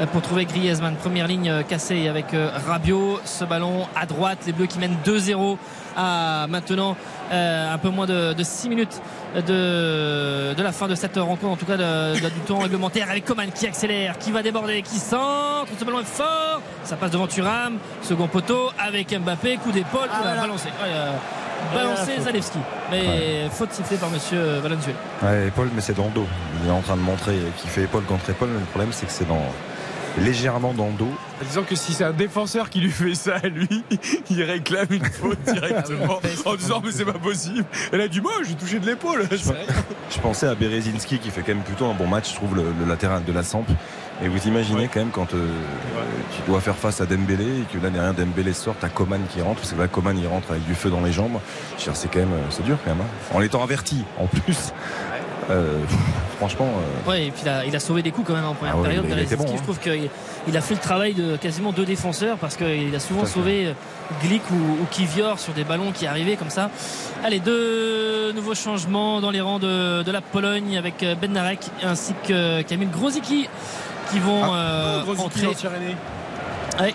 [0.01, 0.97] euh, pour trouver Griezmann.
[0.97, 3.21] Première ligne euh, cassée avec euh, Rabiot.
[3.25, 4.39] Ce ballon à droite.
[4.47, 5.57] Les Bleus qui mènent 2-0
[5.97, 6.97] à maintenant
[7.33, 9.01] euh, un peu moins de, 6 minutes
[9.37, 13.09] de, de la fin de cette rencontre, en tout cas de- de- du temps réglementaire
[13.11, 15.67] avec Coman qui accélère, qui va déborder, qui centre.
[15.79, 16.61] Ce ballon est fort.
[16.85, 17.79] Ça passe devant Thuram.
[18.03, 19.57] Second poteau avec Mbappé.
[19.59, 20.09] Coup d'épaule.
[20.13, 20.41] Ah, Oula, là.
[20.43, 20.67] balancé.
[20.67, 21.13] Ouais, euh,
[21.73, 22.25] Faute.
[22.25, 22.59] Zalewski.
[22.91, 24.97] Mais faute sifflée par monsieur Valenzuela.
[25.23, 26.27] Ouais, épaule, mais c'est dans le dos.
[26.63, 29.07] Il est en train de montrer qu'il fait épaule contre épaule, mais le problème, c'est
[29.07, 29.43] que c'est dans
[30.19, 31.11] légèrement dans le dos.
[31.43, 33.83] Disons que si c'est un défenseur qui lui fait ça à lui,
[34.31, 37.65] il réclame une faute directement en disant mais c'est pas possible.
[37.93, 39.27] Elle a dit moi j'ai touché de l'épaule.
[40.11, 42.63] Je pensais à Berezinski qui fait quand même plutôt un bon match, je trouve, le,
[42.79, 43.65] le latéral de la Samp.
[44.23, 45.49] Et vous imaginez quand même quand euh,
[46.37, 49.41] tu dois faire face à Dembélé et que là derrière Dembélé sort, t'as Coman qui
[49.43, 51.39] rentre, parce que là Coman il rentre avec du feu dans les jambes.
[51.73, 53.01] Je veux dire, c'est quand même, euh, c'est dur quand même.
[53.03, 53.35] hein.
[53.37, 54.73] En étant averti en plus.
[55.51, 55.99] Euh, pff,
[56.39, 56.69] franchement.
[57.07, 58.77] euh, Ouais, et puis il a, il a sauvé des coups quand même en première
[58.77, 59.27] Ah ouais, période.
[59.31, 59.53] il bon, hein.
[59.59, 60.09] Je trouve qu'il
[60.49, 63.73] il a fait le travail de quasiment deux défenseurs parce qu'il a souvent sauvé euh,
[64.23, 66.71] Glick ou, ou Kivior sur des ballons qui arrivaient comme ça.
[67.25, 72.15] Allez, deux nouveaux changements dans les rangs de, de la Pologne avec euh, Bednarek ainsi
[72.27, 73.49] que Kamil Grozicki
[74.15, 75.97] qui vont Oh, Grosicki, entrer.
[76.81, 76.95] Oui,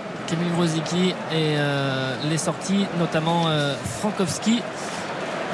[0.55, 4.61] Grozicki et euh, les sorties, notamment euh, Frankowski.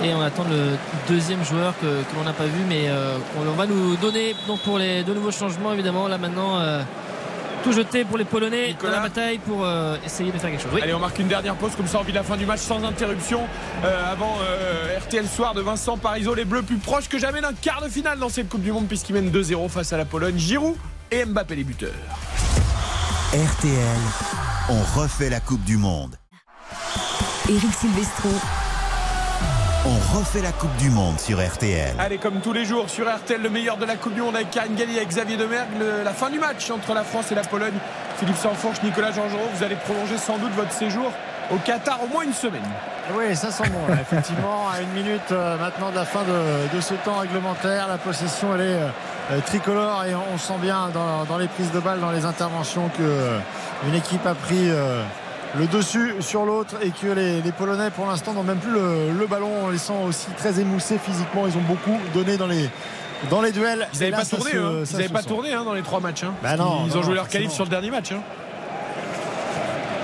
[0.04, 0.78] Et on attend le
[1.08, 4.60] deuxième joueur que, que l'on n'a pas vu, mais euh, qu'on va nous donner donc
[4.60, 6.08] pour les deux nouveaux changements, évidemment.
[6.10, 6.82] Là maintenant, euh,
[7.64, 8.92] tout jeté pour les Polonais Nicolas.
[8.92, 10.72] dans la bataille pour euh, essayer de faire quelque chose.
[10.74, 10.82] Oui.
[10.84, 12.84] Allez, on marque une dernière pause, comme ça on vit la fin du match sans
[12.84, 13.42] interruption.
[13.84, 14.36] Avant
[15.00, 18.20] RTL Soir de Vincent Parisot, les Bleus plus proches que jamais d'un quart de finale
[18.20, 20.38] dans cette Coupe du Monde, puisqu'ils mènent 2-0 face à la Pologne.
[20.38, 20.76] Giroud
[21.12, 21.92] et Mbappé les buteurs.
[23.34, 23.98] RTL,
[24.70, 26.16] on refait la Coupe du Monde.
[27.50, 28.30] Eric Silvestro.
[29.88, 31.94] On refait la Coupe du Monde sur RTL.
[32.00, 34.50] Allez, comme tous les jours sur RTL, le meilleur de la Coupe du Monde avec
[34.50, 35.68] Karine Galli et Xavier Demergue.
[35.80, 37.74] Le- la fin du match entre la France et la Pologne.
[38.18, 41.12] Philippe Sanfourche, Nicolas Jean-Jean, vous allez prolonger sans doute votre séjour
[41.52, 42.64] au Qatar au moins une semaine.
[43.16, 43.94] Oui, ça sent bon.
[43.94, 44.02] là.
[44.02, 47.98] Effectivement, à une minute euh, maintenant de la fin de, de ce temps réglementaire, la
[48.00, 48.88] possession elle est euh,
[49.46, 53.02] tricolore et on sent bien dans, dans les prises de balles, dans les interventions que
[53.02, 53.40] euh,
[53.88, 55.02] une équipe a pris euh,
[55.58, 59.12] le dessus sur l'autre et que les, les Polonais pour l'instant n'ont même plus le,
[59.18, 59.50] le ballon.
[59.66, 61.48] On les sent aussi très émoussés physiquement.
[61.48, 62.70] Ils ont beaucoup donné dans les
[63.30, 63.88] dans les duels.
[63.94, 64.84] Ils n'avaient pas tourné, se- hein.
[64.90, 65.28] Ils n'avaient pas sent.
[65.30, 66.24] tourné hein, dans les trois matchs.
[66.24, 66.34] hein.
[66.44, 68.12] Bah non, Ils non, ont joué leur qualif sur le dernier match.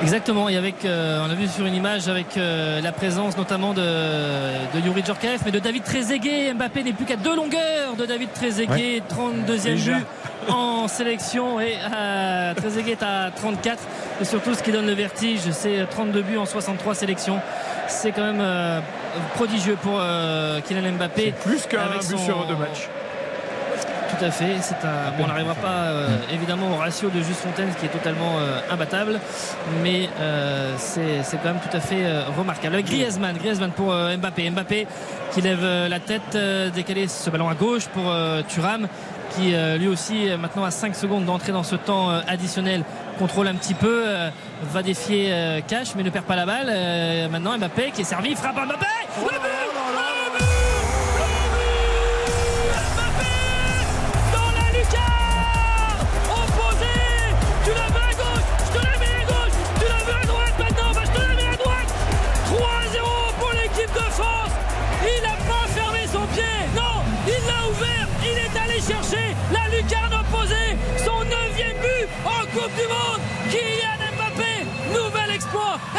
[0.01, 3.73] Exactement, et avec, euh, on a vu sur une image avec euh, la présence notamment
[3.73, 6.53] de, de Yuri Djorkaeff, mais de David Trezeguet.
[6.53, 9.93] Mbappé n'est plus qu'à deux longueurs de David Trezeguet, 32e Déjà.
[9.93, 10.05] but
[10.49, 11.59] en sélection.
[11.59, 13.79] Et euh, Trezeguet est à 34.
[14.21, 17.39] Et surtout, ce qui donne le vertige, c'est 32 buts en 63 sélections.
[17.87, 18.79] C'est quand même euh,
[19.35, 21.33] prodigieux pour euh, Kylian Mbappé.
[21.45, 22.89] Plus qu'un but sur deux matchs.
[24.17, 24.57] Tout à fait.
[24.61, 25.11] C'est un...
[25.17, 28.59] bon, on n'arrivera pas euh, évidemment au ratio de Juste Fontaine qui est totalement euh,
[28.69, 29.19] imbattable,
[29.81, 32.81] mais euh, c'est c'est quand même tout à fait euh, remarquable.
[32.83, 34.87] Griezmann, Griezmann pour Mbappé, Mbappé
[35.31, 38.87] qui lève la tête, euh, décaler ce ballon à gauche pour euh, Thuram
[39.35, 42.83] qui euh, lui aussi maintenant à 5 secondes d'entrer dans ce temps euh, additionnel
[43.17, 44.29] contrôle un petit peu, euh,
[44.73, 46.67] va défier euh, Cash mais ne perd pas la balle.
[46.69, 48.85] Euh, maintenant Mbappé qui est servi, frappe à Mbappé.
[49.17, 49.70] Le but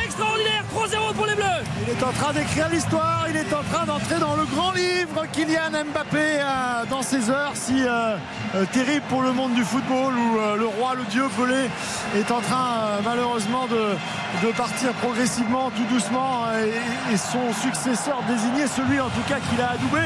[0.05, 1.63] extraordinaire 3-0 pour les Bleus.
[1.83, 5.27] Il est en train d'écrire l'histoire, il est en train d'entrer dans le grand livre
[5.33, 8.17] Kylian Mbappé euh, dans ces heures si euh,
[8.55, 11.69] euh, terrible pour le monde du football où le roi, le dieu Pelé
[12.17, 19.01] est en train malheureusement de, partir progressivement, tout doucement et, et son successeur désigné, celui
[19.01, 20.03] en tout cas qu'il a adoubé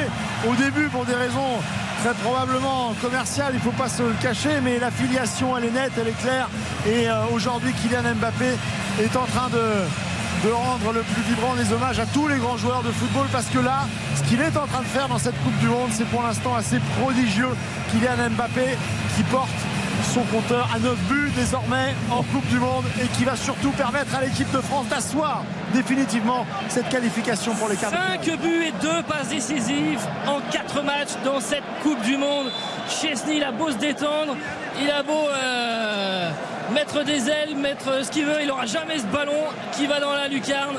[0.48, 1.60] au début pour des raisons
[2.02, 5.70] très probablement commerciales, il ne faut pas se le cacher, mais la filiation elle est
[5.70, 6.48] nette, elle est claire
[6.86, 8.56] et euh, aujourd'hui Kylian Mbappé
[9.00, 12.56] est en train de, de rendre le plus vibrant des hommages à tous les grands
[12.56, 13.86] joueurs de football parce que là,
[14.16, 16.54] ce qu'il est en train de faire dans cette Coupe du Monde, c'est pour l'instant
[16.54, 17.50] assez prodigieux.
[17.90, 18.76] Kylian Mbappé
[19.16, 19.48] qui porte
[20.12, 24.14] son compteur à 9 buts désormais en Coupe du Monde et qui va surtout permettre
[24.14, 25.42] à l'équipe de France d'asseoir
[25.74, 28.18] définitivement cette qualification pour les quarts de finale.
[28.24, 32.50] 5 buts et 2 passes décisives en 4 matchs dans cette Coupe du Monde.
[32.88, 34.36] Chesney, il a beau se détendre,
[34.80, 36.30] il a beau euh,
[36.72, 39.32] mettre des ailes, mettre ce qu'il veut, il n'aura jamais ce ballon
[39.72, 40.76] qui va dans la lucarne.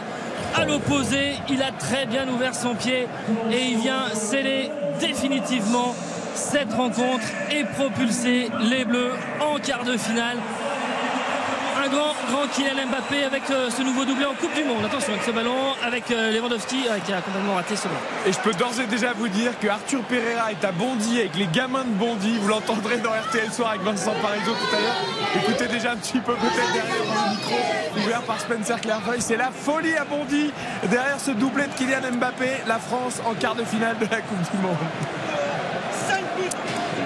[0.56, 3.08] À l'opposé, il a très bien ouvert son pied
[3.52, 5.94] et il vient sceller définitivement
[6.34, 9.12] cette rencontre et propulser les Bleus
[9.42, 10.38] en quart de finale.
[11.88, 14.84] Un grand, grand Kylian Mbappé avec euh, ce nouveau doublé en Coupe du Monde.
[14.84, 18.00] Attention avec ce ballon, avec euh, Lewandowski euh, qui a complètement raté ce ballon.
[18.26, 21.38] Et je peux d'ores et déjà vous dire que Arthur Pereira est à Bondy avec
[21.38, 22.40] les gamins de Bondy.
[22.40, 24.96] Vous l'entendrez dans RTL Soir avec Vincent Parisot tout à l'heure.
[25.36, 27.56] Écoutez déjà un petit peu peut-être derrière le micro
[28.04, 29.22] ouvert par Spencer Clairvoy.
[29.22, 30.52] C'est la folie à Bondy
[30.90, 32.64] derrière ce doublé de Kylian Mbappé.
[32.68, 34.76] La France en quart de finale de la Coupe du Monde.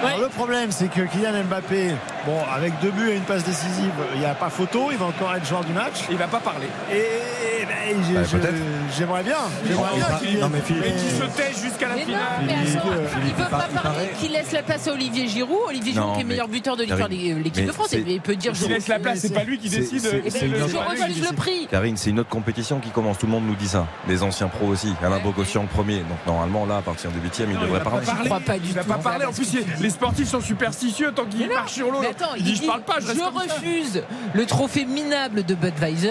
[0.04, 1.92] Alors, le problème, c'est que Kylian Mbappé,
[2.26, 5.06] bon, avec deux buts et une passe décisive, il n'y a pas photo, il va
[5.06, 6.04] encore être joueur du match.
[6.10, 6.66] Il va pas parler.
[6.92, 8.54] Et ben, j'ai- Bah, je- peut-être.
[8.96, 9.36] j'aimerais bien.
[9.66, 12.00] J'aimerais bien qu'il y ait- non, mais Philippe- Et qui se tait jusqu'à la Mais
[12.00, 12.22] non, finale.
[12.46, 12.88] mais attends,
[13.24, 15.58] il veut par- pas il parler paraît- qu'il laisse la place à Olivier Giroud.
[15.68, 17.72] Olivier Giroud Non, qui est mais- meilleur buteur de l'histoire de Karine, l'équipe mais de
[17.72, 17.88] France.
[17.90, 20.00] c'est- il peut dire je laisse la place, c'est pas lui qui c'est- décide.
[20.00, 21.66] c'est- Et c'est c'est une le- autre- je refuse le prix.
[21.70, 23.18] Karine, c'est une autre compétition qui commence.
[23.18, 23.86] Tout le monde nous dit ça.
[24.08, 24.94] Les anciens pros aussi.
[25.02, 25.98] Alain Bogossian le premier.
[25.98, 28.06] Donc normalement, là, à partir du huitième, il Non, devrait va pas parler.
[28.06, 28.24] parler.
[28.28, 28.88] crois pas du il va tout.
[28.88, 29.24] pas parler.
[29.26, 31.98] En plus, il- les sportifs sont superstitieux tant qu'il marche sur l'eau.
[32.00, 33.30] Mais attends, Il dit je parle pas, je ça.
[33.30, 34.02] refuse
[34.34, 36.10] le trophée minable de Budweiser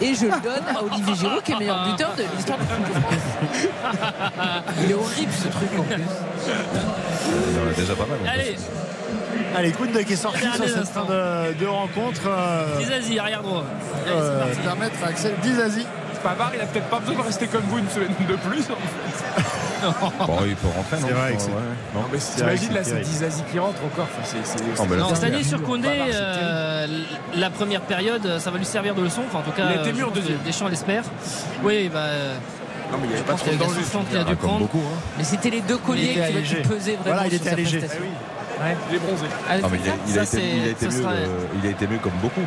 [0.00, 2.94] et je le donne à Olivier Giroud qui est meilleur buteur de l'histoire de l'équipe
[2.94, 4.74] de France.
[4.84, 6.02] Il est horrible ce truc en plus.
[7.76, 8.18] Déjà pas mal.
[8.32, 8.56] Allez,
[9.56, 12.22] Allez, Koundé qui est sorti sur cette fin de, de rencontre.
[12.28, 13.64] euh, Dizazi, arrière droit.
[14.06, 15.84] Euh, permettre à Axel Dizazi.
[16.22, 18.60] Pavard, il a peut-être pas besoin de rester comme vous une semaine de plus.
[18.60, 19.42] en fait.
[20.26, 21.54] Bon, il peut rentrer, non C'est vrai que c'est- Ouais,
[21.94, 22.00] non.
[22.12, 23.00] Mais C'est t'imagines là, c'est c'est.
[23.00, 24.06] Dizazi qui rentre encore.
[24.12, 26.86] Enfin, c'est- c'est- Non, mais là, Non, c'est cette année sur Condé, c'est euh,
[27.36, 29.22] la première période, ça va lui servir de leçon.
[29.26, 30.38] Enfin, en tout cas, Il euh, pense que deuxième.
[30.44, 31.02] Deschamps l'espère.
[31.64, 32.34] Oui, bah, euh,
[32.92, 34.36] Non, mais il y je avait pas pense trop de soufflantes qu'il a Ah, dû
[34.36, 34.58] prendre.
[34.60, 34.78] beaucoup.
[34.78, 34.98] hein.
[35.18, 37.78] Mais c'était les deux colliers était qui, pesaient vraiment Voilà, il sur était allégé.
[38.90, 39.24] Il est bronzé.
[39.48, 40.18] Ah, Non, mais c'est il
[40.90, 41.26] c'est- sera- euh,
[41.62, 42.42] il a été mieux comme beaucoup.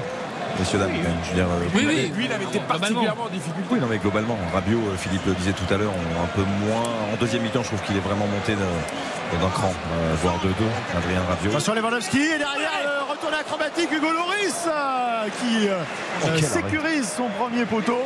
[0.59, 0.91] Messieurs, dames,
[1.23, 2.11] je veux dire, euh, Oui, oui.
[2.15, 3.67] Lui, il avait été particulièrement en difficulté.
[3.71, 6.83] Oui, non, mais globalement, Rabiot, euh, Philippe le disait tout à l'heure, un peu moins.
[7.11, 10.49] En deuxième mi-temps, je trouve qu'il est vraiment monté d'un d'un cran, euh, voire de
[10.49, 11.49] dos, Adrien Rabiot.
[11.49, 15.79] Attention Lewandowski et derrière le retour acrobatique Hugo Loris euh, qui euh,
[16.23, 17.97] Oh, euh, sécurise son premier poteau.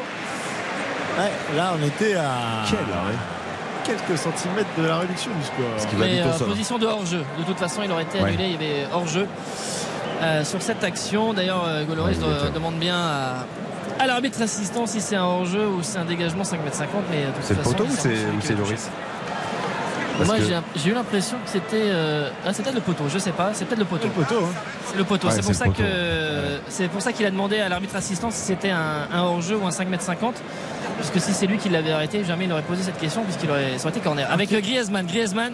[1.19, 3.17] Ouais, là on était à Quel arrêt
[3.83, 5.65] quelques centimètres de la réduction du score.
[5.75, 7.23] Parce qu'il va Mais euh, position de hors-jeu.
[7.39, 8.29] De toute façon, il aurait été Ouais.
[8.29, 8.43] annulé.
[8.45, 9.27] Il y avait hors-jeu
[10.21, 11.33] euh, sur cette action.
[11.33, 13.45] D'ailleurs, euh, Goloris Ouais, demande bien à,
[13.99, 16.55] à l'arbitre assistant si c'est un hors-jeu ou si c'est un dégagement 5m50.
[17.11, 18.89] Mais euh, de toute C'est le façon, poteau ou c'est empêché ou que- c'est Loris
[20.17, 21.75] Parce Moi, que- j'ai- j'ai eu l'impression que c'était.
[21.91, 23.51] euh, Ah, c'est peut-être le poteau, je sais pas.
[23.53, 24.07] C'est peut-être le poteau.
[24.07, 24.53] Le poteau, hein.
[24.89, 25.27] C'est le poteau.
[25.27, 25.83] Ouais, c'est c'est pour, le ça poteau.
[25.83, 29.57] que c'est pour ça qu'il a demandé à l'arbitre assistant si c'était un, un hors-jeu
[29.57, 30.33] ou un 5m50.
[30.99, 33.77] Puisque si c'est lui qui l'avait arrêté, jamais il n'aurait posé cette question puisqu'il aurait,
[33.77, 34.27] ça aurait été corner.
[34.31, 35.53] Avec Griezmann, Griezmann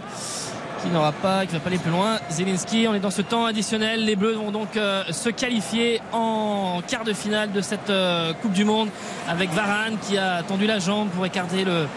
[0.84, 2.20] qui n'aura pas, qui va pas aller plus loin.
[2.30, 4.04] Zelinski, on est dans ce temps additionnel.
[4.06, 8.52] Les Bleus vont donc euh, se qualifier en quart de finale de cette euh, Coupe
[8.54, 8.90] du Monde
[9.30, 11.88] avec Varane qui a tendu la jambe pour écarter le,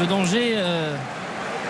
[0.00, 0.54] le danger.
[0.56, 0.96] euh,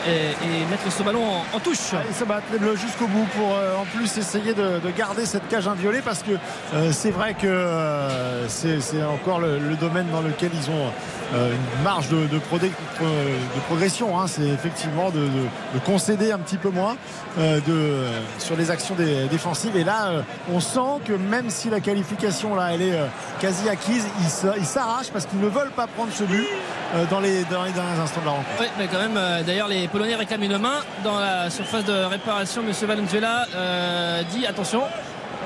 [0.06, 1.92] et, et mettre ce ballon en, en touche.
[2.08, 5.26] Ils se battent les Bleus jusqu'au bout pour euh, en plus essayer de, de garder
[5.26, 6.32] cette cage inviolée parce que
[6.74, 10.90] euh, c'est vrai que euh, c'est encore le, le domaine dans lequel ils ont
[11.34, 12.70] une marge de, de, prodé-
[13.00, 14.20] de progression.
[14.20, 14.26] hein.
[14.26, 16.94] C'est effectivement de, de- de concéder un petit peu moins
[17.38, 18.04] de,
[18.38, 19.74] sur les actions des- défensives.
[19.76, 20.10] Et là,
[20.52, 22.98] on sent que même si la qualification là, elle est
[23.40, 24.06] quasi acquise,
[24.58, 26.46] ils s'arrachent parce qu'ils ne veulent pas prendre ce but
[27.10, 28.48] dans, les, dans les derniers instants de la rencontre.
[28.60, 32.62] Oui, mais quand même, d'ailleurs, les Polonais réclament une main dans la surface de réparation.
[32.62, 34.82] Monsieur Valenzuela euh, dit attention,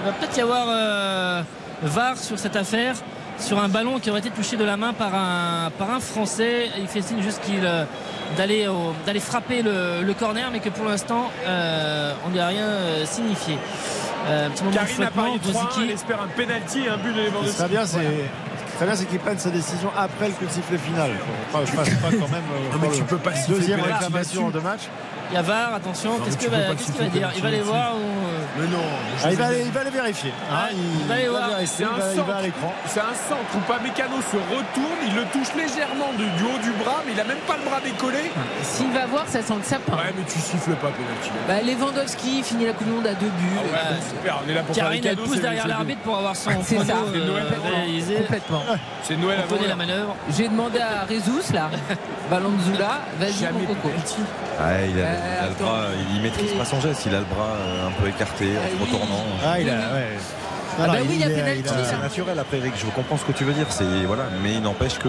[0.03, 1.43] il va peut-être y avoir euh,
[1.83, 2.95] VAR sur cette affaire,
[3.39, 6.71] sur un ballon qui aurait été touché de la main par un, par un Français.
[6.79, 7.85] Il fait signe juste qu'il euh,
[8.37, 12.47] d'aller au- d'aller frapper le, le corner, mais que pour l'instant, euh, on lui a
[12.47, 12.69] rien
[13.05, 13.59] signifié.
[14.29, 15.81] Euh, petit Karine a flottement, parié 3 Bozicki.
[15.85, 17.57] elle espère un penalty et un but de Lewandowski.
[17.57, 17.99] serait bien, c'est
[18.77, 21.11] très bien, c'est qu'il prenne sa décision après le coup de sifflet final.
[21.53, 24.89] Pas, pas, pas quand même euh, Non, mais tu peux pas deuxième réclamation en là-dessus.
[25.31, 28.61] Il y a VAR, attention, qu'est-ce qu'il va, siffler dire Il va aller voir ou...
[28.61, 28.79] Mais non.
[29.25, 30.33] Ah, il, va aller, il va aller vérifier.
[30.51, 31.49] hein, il, il va aller voir.
[31.51, 32.23] vérifier, C'est il un.
[32.87, 36.71] C'est un centre où Pamecano se retourne, il le touche légèrement du, du haut du
[36.83, 38.31] bras, mais il a même pas le bras décollé.
[38.63, 39.93] S'il va voir, ça sent le sapin.
[39.93, 41.31] Ouais, mais tu siffles pas penalty.
[41.49, 43.59] Bah, Lewandowski finit la Coupe du Monde à deux buts.
[43.59, 45.27] Ah ouais, bon, super, on est là pour faire Karine, les elle cadeaux.
[45.29, 46.85] pousse c'est- derrière c'est l'arbitre pour avoir son C'est ça.
[47.13, 47.45] C'est euh, Noël.
[47.75, 48.15] réalisé.
[48.15, 48.63] Complètement.
[49.03, 50.17] C'est Noël à la manœuvre.
[50.37, 51.69] J'ai demandé à Rezous, là,
[52.31, 53.91] ballon de Zula, vas-y mon coco.
[54.59, 55.81] Ah, il, a, il a le bras,
[56.15, 58.69] il maîtrise pas son geste, il a le bras euh, un peu écarté en Ah,
[58.69, 58.81] se oui.
[58.93, 59.25] retournant.
[59.45, 59.73] Ah, il a.
[59.73, 60.09] Ouais.
[60.79, 61.29] Ah bah oui, il y a
[61.89, 64.63] C'est naturel après Eric, je comprends ce que tu veux dire, c'est voilà, mais il
[64.63, 65.09] n'empêche que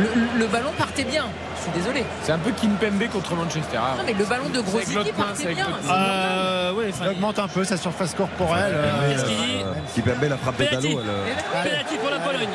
[0.00, 1.24] Le, le ballon partait bien.
[1.56, 2.04] Je suis désolé.
[2.22, 3.76] C'est un peu Kimpembe contre Manchester.
[3.78, 5.66] Ah, Non, mais le ballon de Grosicki partait bien.
[5.90, 8.72] Euh, ouais, Il enfin, augmente un peu sa surface corporelle.
[8.74, 9.62] euh, Qu'est-ce qu'il dit
[10.08, 11.24] euh, la frappe de elle, euh,
[11.62, 12.48] Penalty pour la Pologne.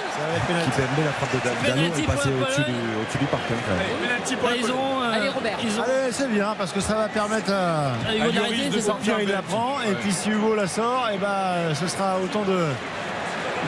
[0.65, 3.25] Kipembe la frappe de Da- Dallo, Penalty elle pour passait la au-dessus du, au-dessus du
[3.25, 3.53] parquet.
[4.01, 4.77] penalty pour la ils Pologne.
[4.79, 5.57] ont, euh, Allez, Robert.
[5.61, 8.69] Allez, c'est bien parce que ça va permettre à, Ah, Hugo d'arrêter.
[9.03, 12.41] Pierre il la prend et puis si Hugo la sort et ben ce sera autant
[12.43, 12.65] de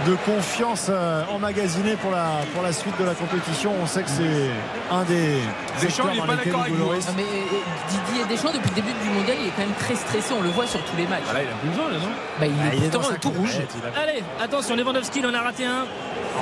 [0.06, 4.10] de confiance euh, emmagasinée pour la pour la suite de la compétition on sait que
[4.10, 4.50] c'est
[4.92, 5.38] un des
[5.82, 7.58] Deschamps, il est dans pas d'accord avec vous, mais euh,
[7.90, 10.34] Didier Deschamps, depuis le début du mondial, il est quand même très stressé.
[10.38, 11.22] On le voit sur tous les matchs.
[11.34, 12.10] Là, il a plus besoin, là, non
[12.40, 13.58] Bah, il Ah, est il est tout rouge.
[13.96, 15.86] a- Allez, attention, Lewandowski, il en a raté un.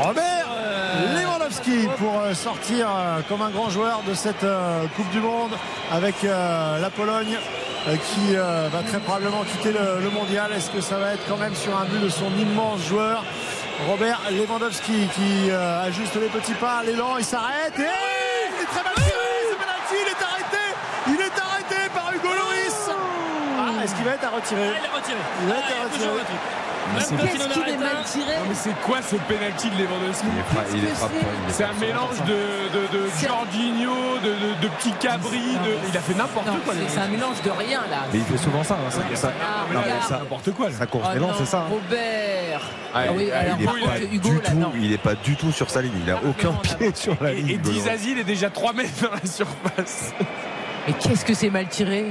[0.02, 2.88] Robert Euh, Lewandowski pour sortir
[3.28, 4.46] comme un grand joueur de cette
[4.96, 5.52] Coupe du Monde
[5.92, 7.38] avec la Pologne
[7.94, 10.52] qui euh, va très probablement quitter le, le mondial.
[10.54, 13.24] Est-ce que ça va être quand même sur un but de son immense joueur
[13.88, 18.84] Robert Lewandowski qui euh, ajuste les petits pas, l'élan, il s'arrête et il est très
[18.84, 20.64] mal tiré, c'est penalty, il est arrêté,
[21.08, 22.90] il est arrêté par Hugo Lloris.
[22.90, 24.70] Ah, est-ce qu'il va être à retirer?
[24.74, 25.18] Ah, il est retiré.
[25.42, 26.65] Il va être à retirer.
[27.00, 30.26] C'est- Qu'est-ce qu'il est mal tiré Non, mais c'est quoi ce penalty de Lewandowski
[30.74, 30.94] Il est
[31.50, 32.34] C'est un mélange de,
[32.76, 34.30] de, de Jorginho, de,
[34.62, 35.90] de, cabris, de...
[35.90, 36.74] il a fait n'importe quoi.
[36.88, 37.98] c'est- un mélange de rien là.
[38.14, 38.76] Mais il fait souvent ça.
[38.76, 39.66] hein, ça, Ah,
[40.20, 40.70] N'importe quoi.
[40.70, 40.76] là.
[40.78, 41.60] sa course Oh d'élan, c'est ça.
[41.60, 41.66] hein.
[41.70, 42.62] Robert.
[42.94, 43.30] Ah, Ah oui,
[44.80, 45.92] il n'est pas du tout sur sa ligne.
[46.06, 47.50] Il a aucun pied sur la ligne.
[47.50, 47.58] et.
[47.58, 50.14] Dizazi, il est déjà 3 mètres dans la surface.
[50.88, 52.06] Mais qu'est-ce que c'est mal tiré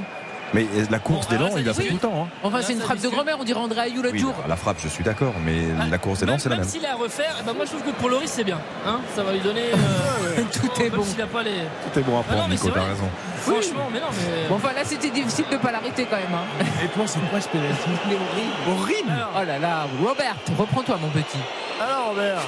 [0.55, 2.25] Mais la course d'élan, ah, il a fait tout le temps.
[2.27, 2.29] hein.
[2.43, 4.33] Enfin, c'est une frappe de grand-mère, on dirait André Ayou l'autre Oui, jour.
[4.49, 5.57] la frappe, je suis d'accord, mais
[5.91, 7.83] la course d'élan, c'est la même s'il est à refaire, eh ben moi je trouve
[7.83, 8.59] que pour Loris c'est bien.
[8.87, 9.65] Hein ça va lui donner.
[9.75, 11.03] euh, Tout est bon.
[11.05, 11.51] s'il a pas les.
[11.93, 13.09] Tout est bon à Ah non, prendre, mais Nico, c'est t'as raison.
[13.39, 14.49] Franchement, mais non, mais.
[14.49, 16.27] Bon, enfin là, c'était difficile de pas l'arrêter quand même.
[16.33, 16.65] Hein.
[16.83, 18.81] Et toi, c'est quoi ce Il est horrible.
[18.81, 21.39] Horrible Alors, Oh là là, Robert, reprends-toi mon petit.
[21.83, 22.39] Alors Robert,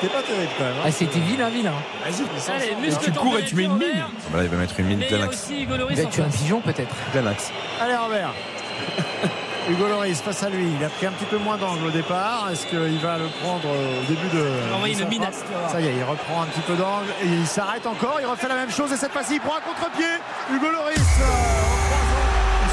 [0.00, 0.74] c'était pas terrible quand même.
[0.78, 0.82] hein.
[0.86, 1.72] Ah, c'était vilain, vilain.
[2.04, 3.88] Vas-y, Allez, Tu cours et tu mets une mine.
[3.98, 5.44] Ah bah là, il va mettre une mine il plein axe.
[5.44, 6.94] aussi Hugo Loris Il tuer un pigeon peut-être.
[7.12, 7.50] Plein axe.
[7.80, 8.32] Allez Robert.
[9.68, 12.48] Hugo Loris face à lui, il a pris un petit peu moins d'angle au départ.
[12.50, 14.42] Est-ce qu'il va le prendre au début de.
[14.70, 15.68] va envoyer de une minace, tu.
[15.70, 18.18] Ça y est, il reprend un petit peu d'angle et il s'arrête encore.
[18.20, 20.06] Il refait la même chose et cette fois-ci, il prend un contre-pied.
[20.52, 21.24] Hugo Loris euh,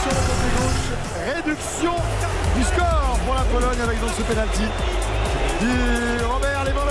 [0.02, 1.36] sur le côté gauche.
[1.36, 1.94] Réduction
[2.56, 4.72] du score pour la Pologne avec donc ce Robert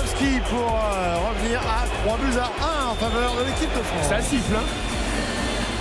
[0.07, 4.09] Lewandowski pour euh, revenir à 3 buts à 1 en faveur de l'équipe de France.
[4.09, 4.65] Ça siffle, hein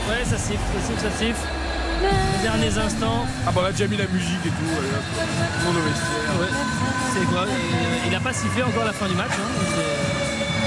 [0.10, 1.48] Ouais, ça siffle, ça siffle, ça siffle.
[2.02, 3.26] Les derniers instants.
[3.48, 5.74] Ah bah on a déjà mis la musique et tout.
[5.74, 6.40] le vestiaire.
[6.40, 6.48] Ouais.
[7.14, 9.32] C'est quoi euh, Il n'a pas sifflé encore à la fin du match.
[9.32, 9.50] Hein.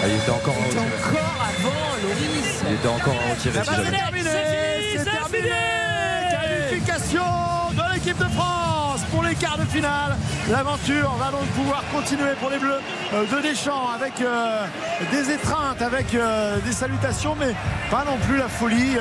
[0.02, 0.98] Ah, il était encore C'était retirer.
[1.10, 1.72] encore avant
[2.02, 2.62] Loris.
[2.68, 3.84] Il était encore va, jamais.
[3.84, 4.30] c'est terminé,
[4.96, 5.50] C'est terminé.
[6.30, 7.22] Qualification
[7.72, 8.67] de l'équipe de France
[9.28, 10.16] les quarts de finale.
[10.50, 12.80] L'aventure va donc pouvoir continuer pour les Bleus
[13.12, 14.64] euh, de Deschamps avec euh,
[15.12, 17.54] des étreintes, avec euh, des salutations, mais
[17.90, 18.96] pas non plus la folie.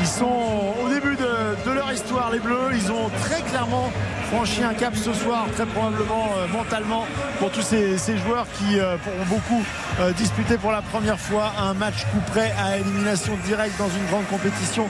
[0.00, 2.70] ils sont au début de, leur histoire, les Bleus.
[2.74, 3.90] Ils ont très clairement
[4.32, 7.06] franchi un cap ce soir, très probablement mentalement,
[7.38, 9.62] pour tous ces, joueurs qui euh, pourront beaucoup
[10.00, 14.26] euh, disputer pour la première fois un match coup à élimination directe dans une grande
[14.28, 14.88] compétition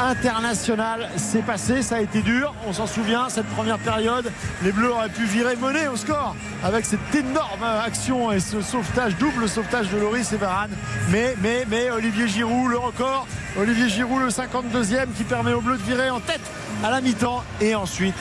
[0.00, 1.08] internationale.
[1.16, 2.54] C'est passé, ça a été dur.
[2.66, 4.30] On s'en souvient, cette première période,
[4.62, 9.16] les Bleus auraient pu virer mener au score avec cette énorme action et ce sauvetage,
[9.16, 10.70] double sauvetage de Loris et Varane.
[11.10, 13.26] Mais, mais, mais Olivier Giroud, le record.
[13.58, 16.40] Olivier Giroud, le 52e, qui permet aux Bleus de virer en tête
[16.82, 17.44] à la mi-temps.
[17.60, 18.16] Et ensuite,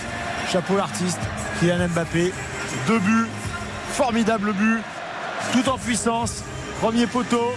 [0.52, 1.20] chapeau l'artiste,
[1.60, 2.34] Kylian Mbappé.
[2.88, 3.28] Deux buts,
[3.94, 4.82] formidable but,
[5.54, 6.44] tout en puissance.
[6.82, 7.54] Premier poteau,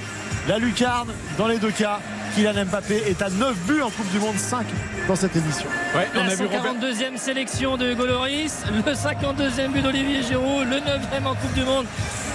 [0.46, 2.00] la lucarne dans les deux cas.
[2.36, 4.66] Kylian Mbappé est à 9 buts en Coupe du Monde, 5
[5.08, 5.66] dans cette émission.
[5.94, 6.74] Ouais, on La a vu Robert.
[6.74, 11.64] 142e sélection de Hugo Loris, le 52e but d'Olivier Giroud, le 9e en Coupe du
[11.64, 11.86] Monde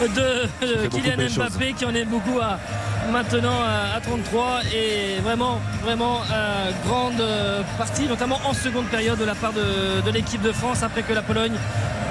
[0.01, 2.59] de euh, Kylian Mbappé qui en est beaucoup à
[3.11, 9.17] maintenant à, à 33 et vraiment vraiment euh, grande euh, partie notamment en seconde période
[9.17, 11.55] de la part de, l'équipe de France après que la Pologne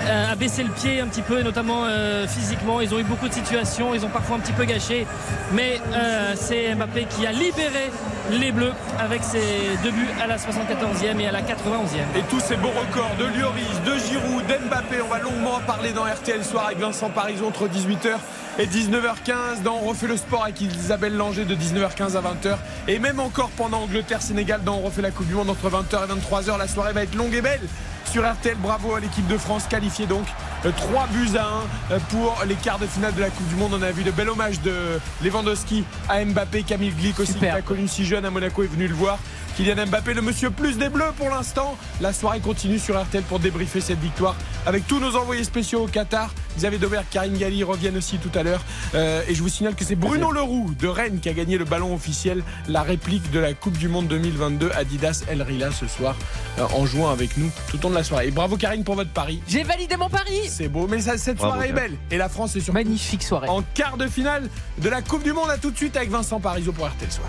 [0.06, 2.80] euh, a baissé le pied un petit peu, et notamment euh, physiquement.
[2.80, 5.06] Ils ont eu beaucoup de situations, ils ont parfois un petit peu gâché.
[5.52, 7.90] Mais euh, c'est Mbappé qui a libéré
[8.30, 9.42] les Bleus avec ses
[9.82, 12.16] deux buts à la 74e et à la 91e.
[12.16, 15.92] Et tous ces beaux records de Lloris, de Giroud, d'Mbappé, on va longuement en parler
[15.92, 18.16] dans RTL Soir avec Vincent Parisot entre 18h
[18.60, 22.58] et 19h15 dans On refait le sport avec Isabelle Langer de 19h15 à 20h
[22.88, 26.20] et même encore pendant Angleterre-Sénégal dans On refait la Coupe du Monde entre 20h et
[26.20, 26.58] 23h.
[26.58, 27.62] La soirée va être longue et belle
[28.10, 28.58] sur RTL.
[28.58, 30.26] Bravo à l'équipe de France qualifiée donc
[30.62, 33.72] 3 buts à 1 pour les quarts de finale de la Coupe du Monde.
[33.74, 37.62] On a vu de bel hommage de Lewandowski à Mbappé, Camille Glick aussi qui a
[37.62, 39.18] connu si jeune à Monaco est venu le voir.
[39.60, 41.76] Kylian Mbappé, le monsieur plus des Bleus pour l'instant.
[42.00, 44.34] La soirée continue sur RTL pour débriefer cette victoire
[44.64, 46.32] avec tous nos envoyés spéciaux au Qatar.
[46.56, 48.62] Xavier Domer, Karine Galli reviennent aussi tout à l'heure.
[48.94, 51.66] Euh, et je vous signale que c'est Bruno Leroux de Rennes qui a gagné le
[51.66, 56.16] ballon officiel, la réplique de la Coupe du Monde 2022 Adidas El Rila ce soir
[56.58, 58.28] euh, en jouant avec nous tout au long de la soirée.
[58.28, 59.42] Et bravo Karine pour votre pari.
[59.46, 60.48] J'ai validé mon pari.
[60.48, 61.98] C'est beau, mais ça, cette Bravo, soirée est belle.
[62.10, 63.50] Et la France est sur magnifique soirée.
[63.50, 65.50] En quart de finale de la Coupe du Monde.
[65.50, 67.28] À tout de suite avec Vincent Parisot pour RTL Soir.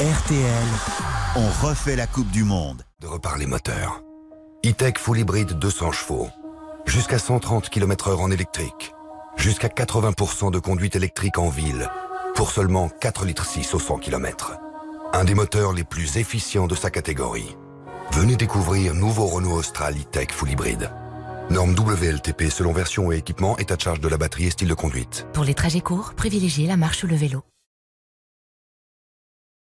[0.00, 0.66] RTL,
[1.36, 2.82] on refait la Coupe du Monde.
[3.00, 4.02] De reparler moteur.
[4.66, 6.28] E-Tech Full Hybrid 200 chevaux.
[6.84, 8.92] Jusqu'à 130 km heure en électrique.
[9.36, 11.88] Jusqu'à 80% de conduite électrique en ville.
[12.34, 14.54] Pour seulement 4 litres 6 au 100 km.
[15.12, 17.56] Un des moteurs les plus efficients de sa catégorie.
[18.10, 20.90] Venez découvrir nouveau Renault Austral E-Tech Full Hybrid.
[21.50, 24.74] Norme WLTP selon version et équipement, état de charge de la batterie et style de
[24.74, 25.28] conduite.
[25.32, 27.44] Pour les trajets courts, privilégiez la marche ou le vélo.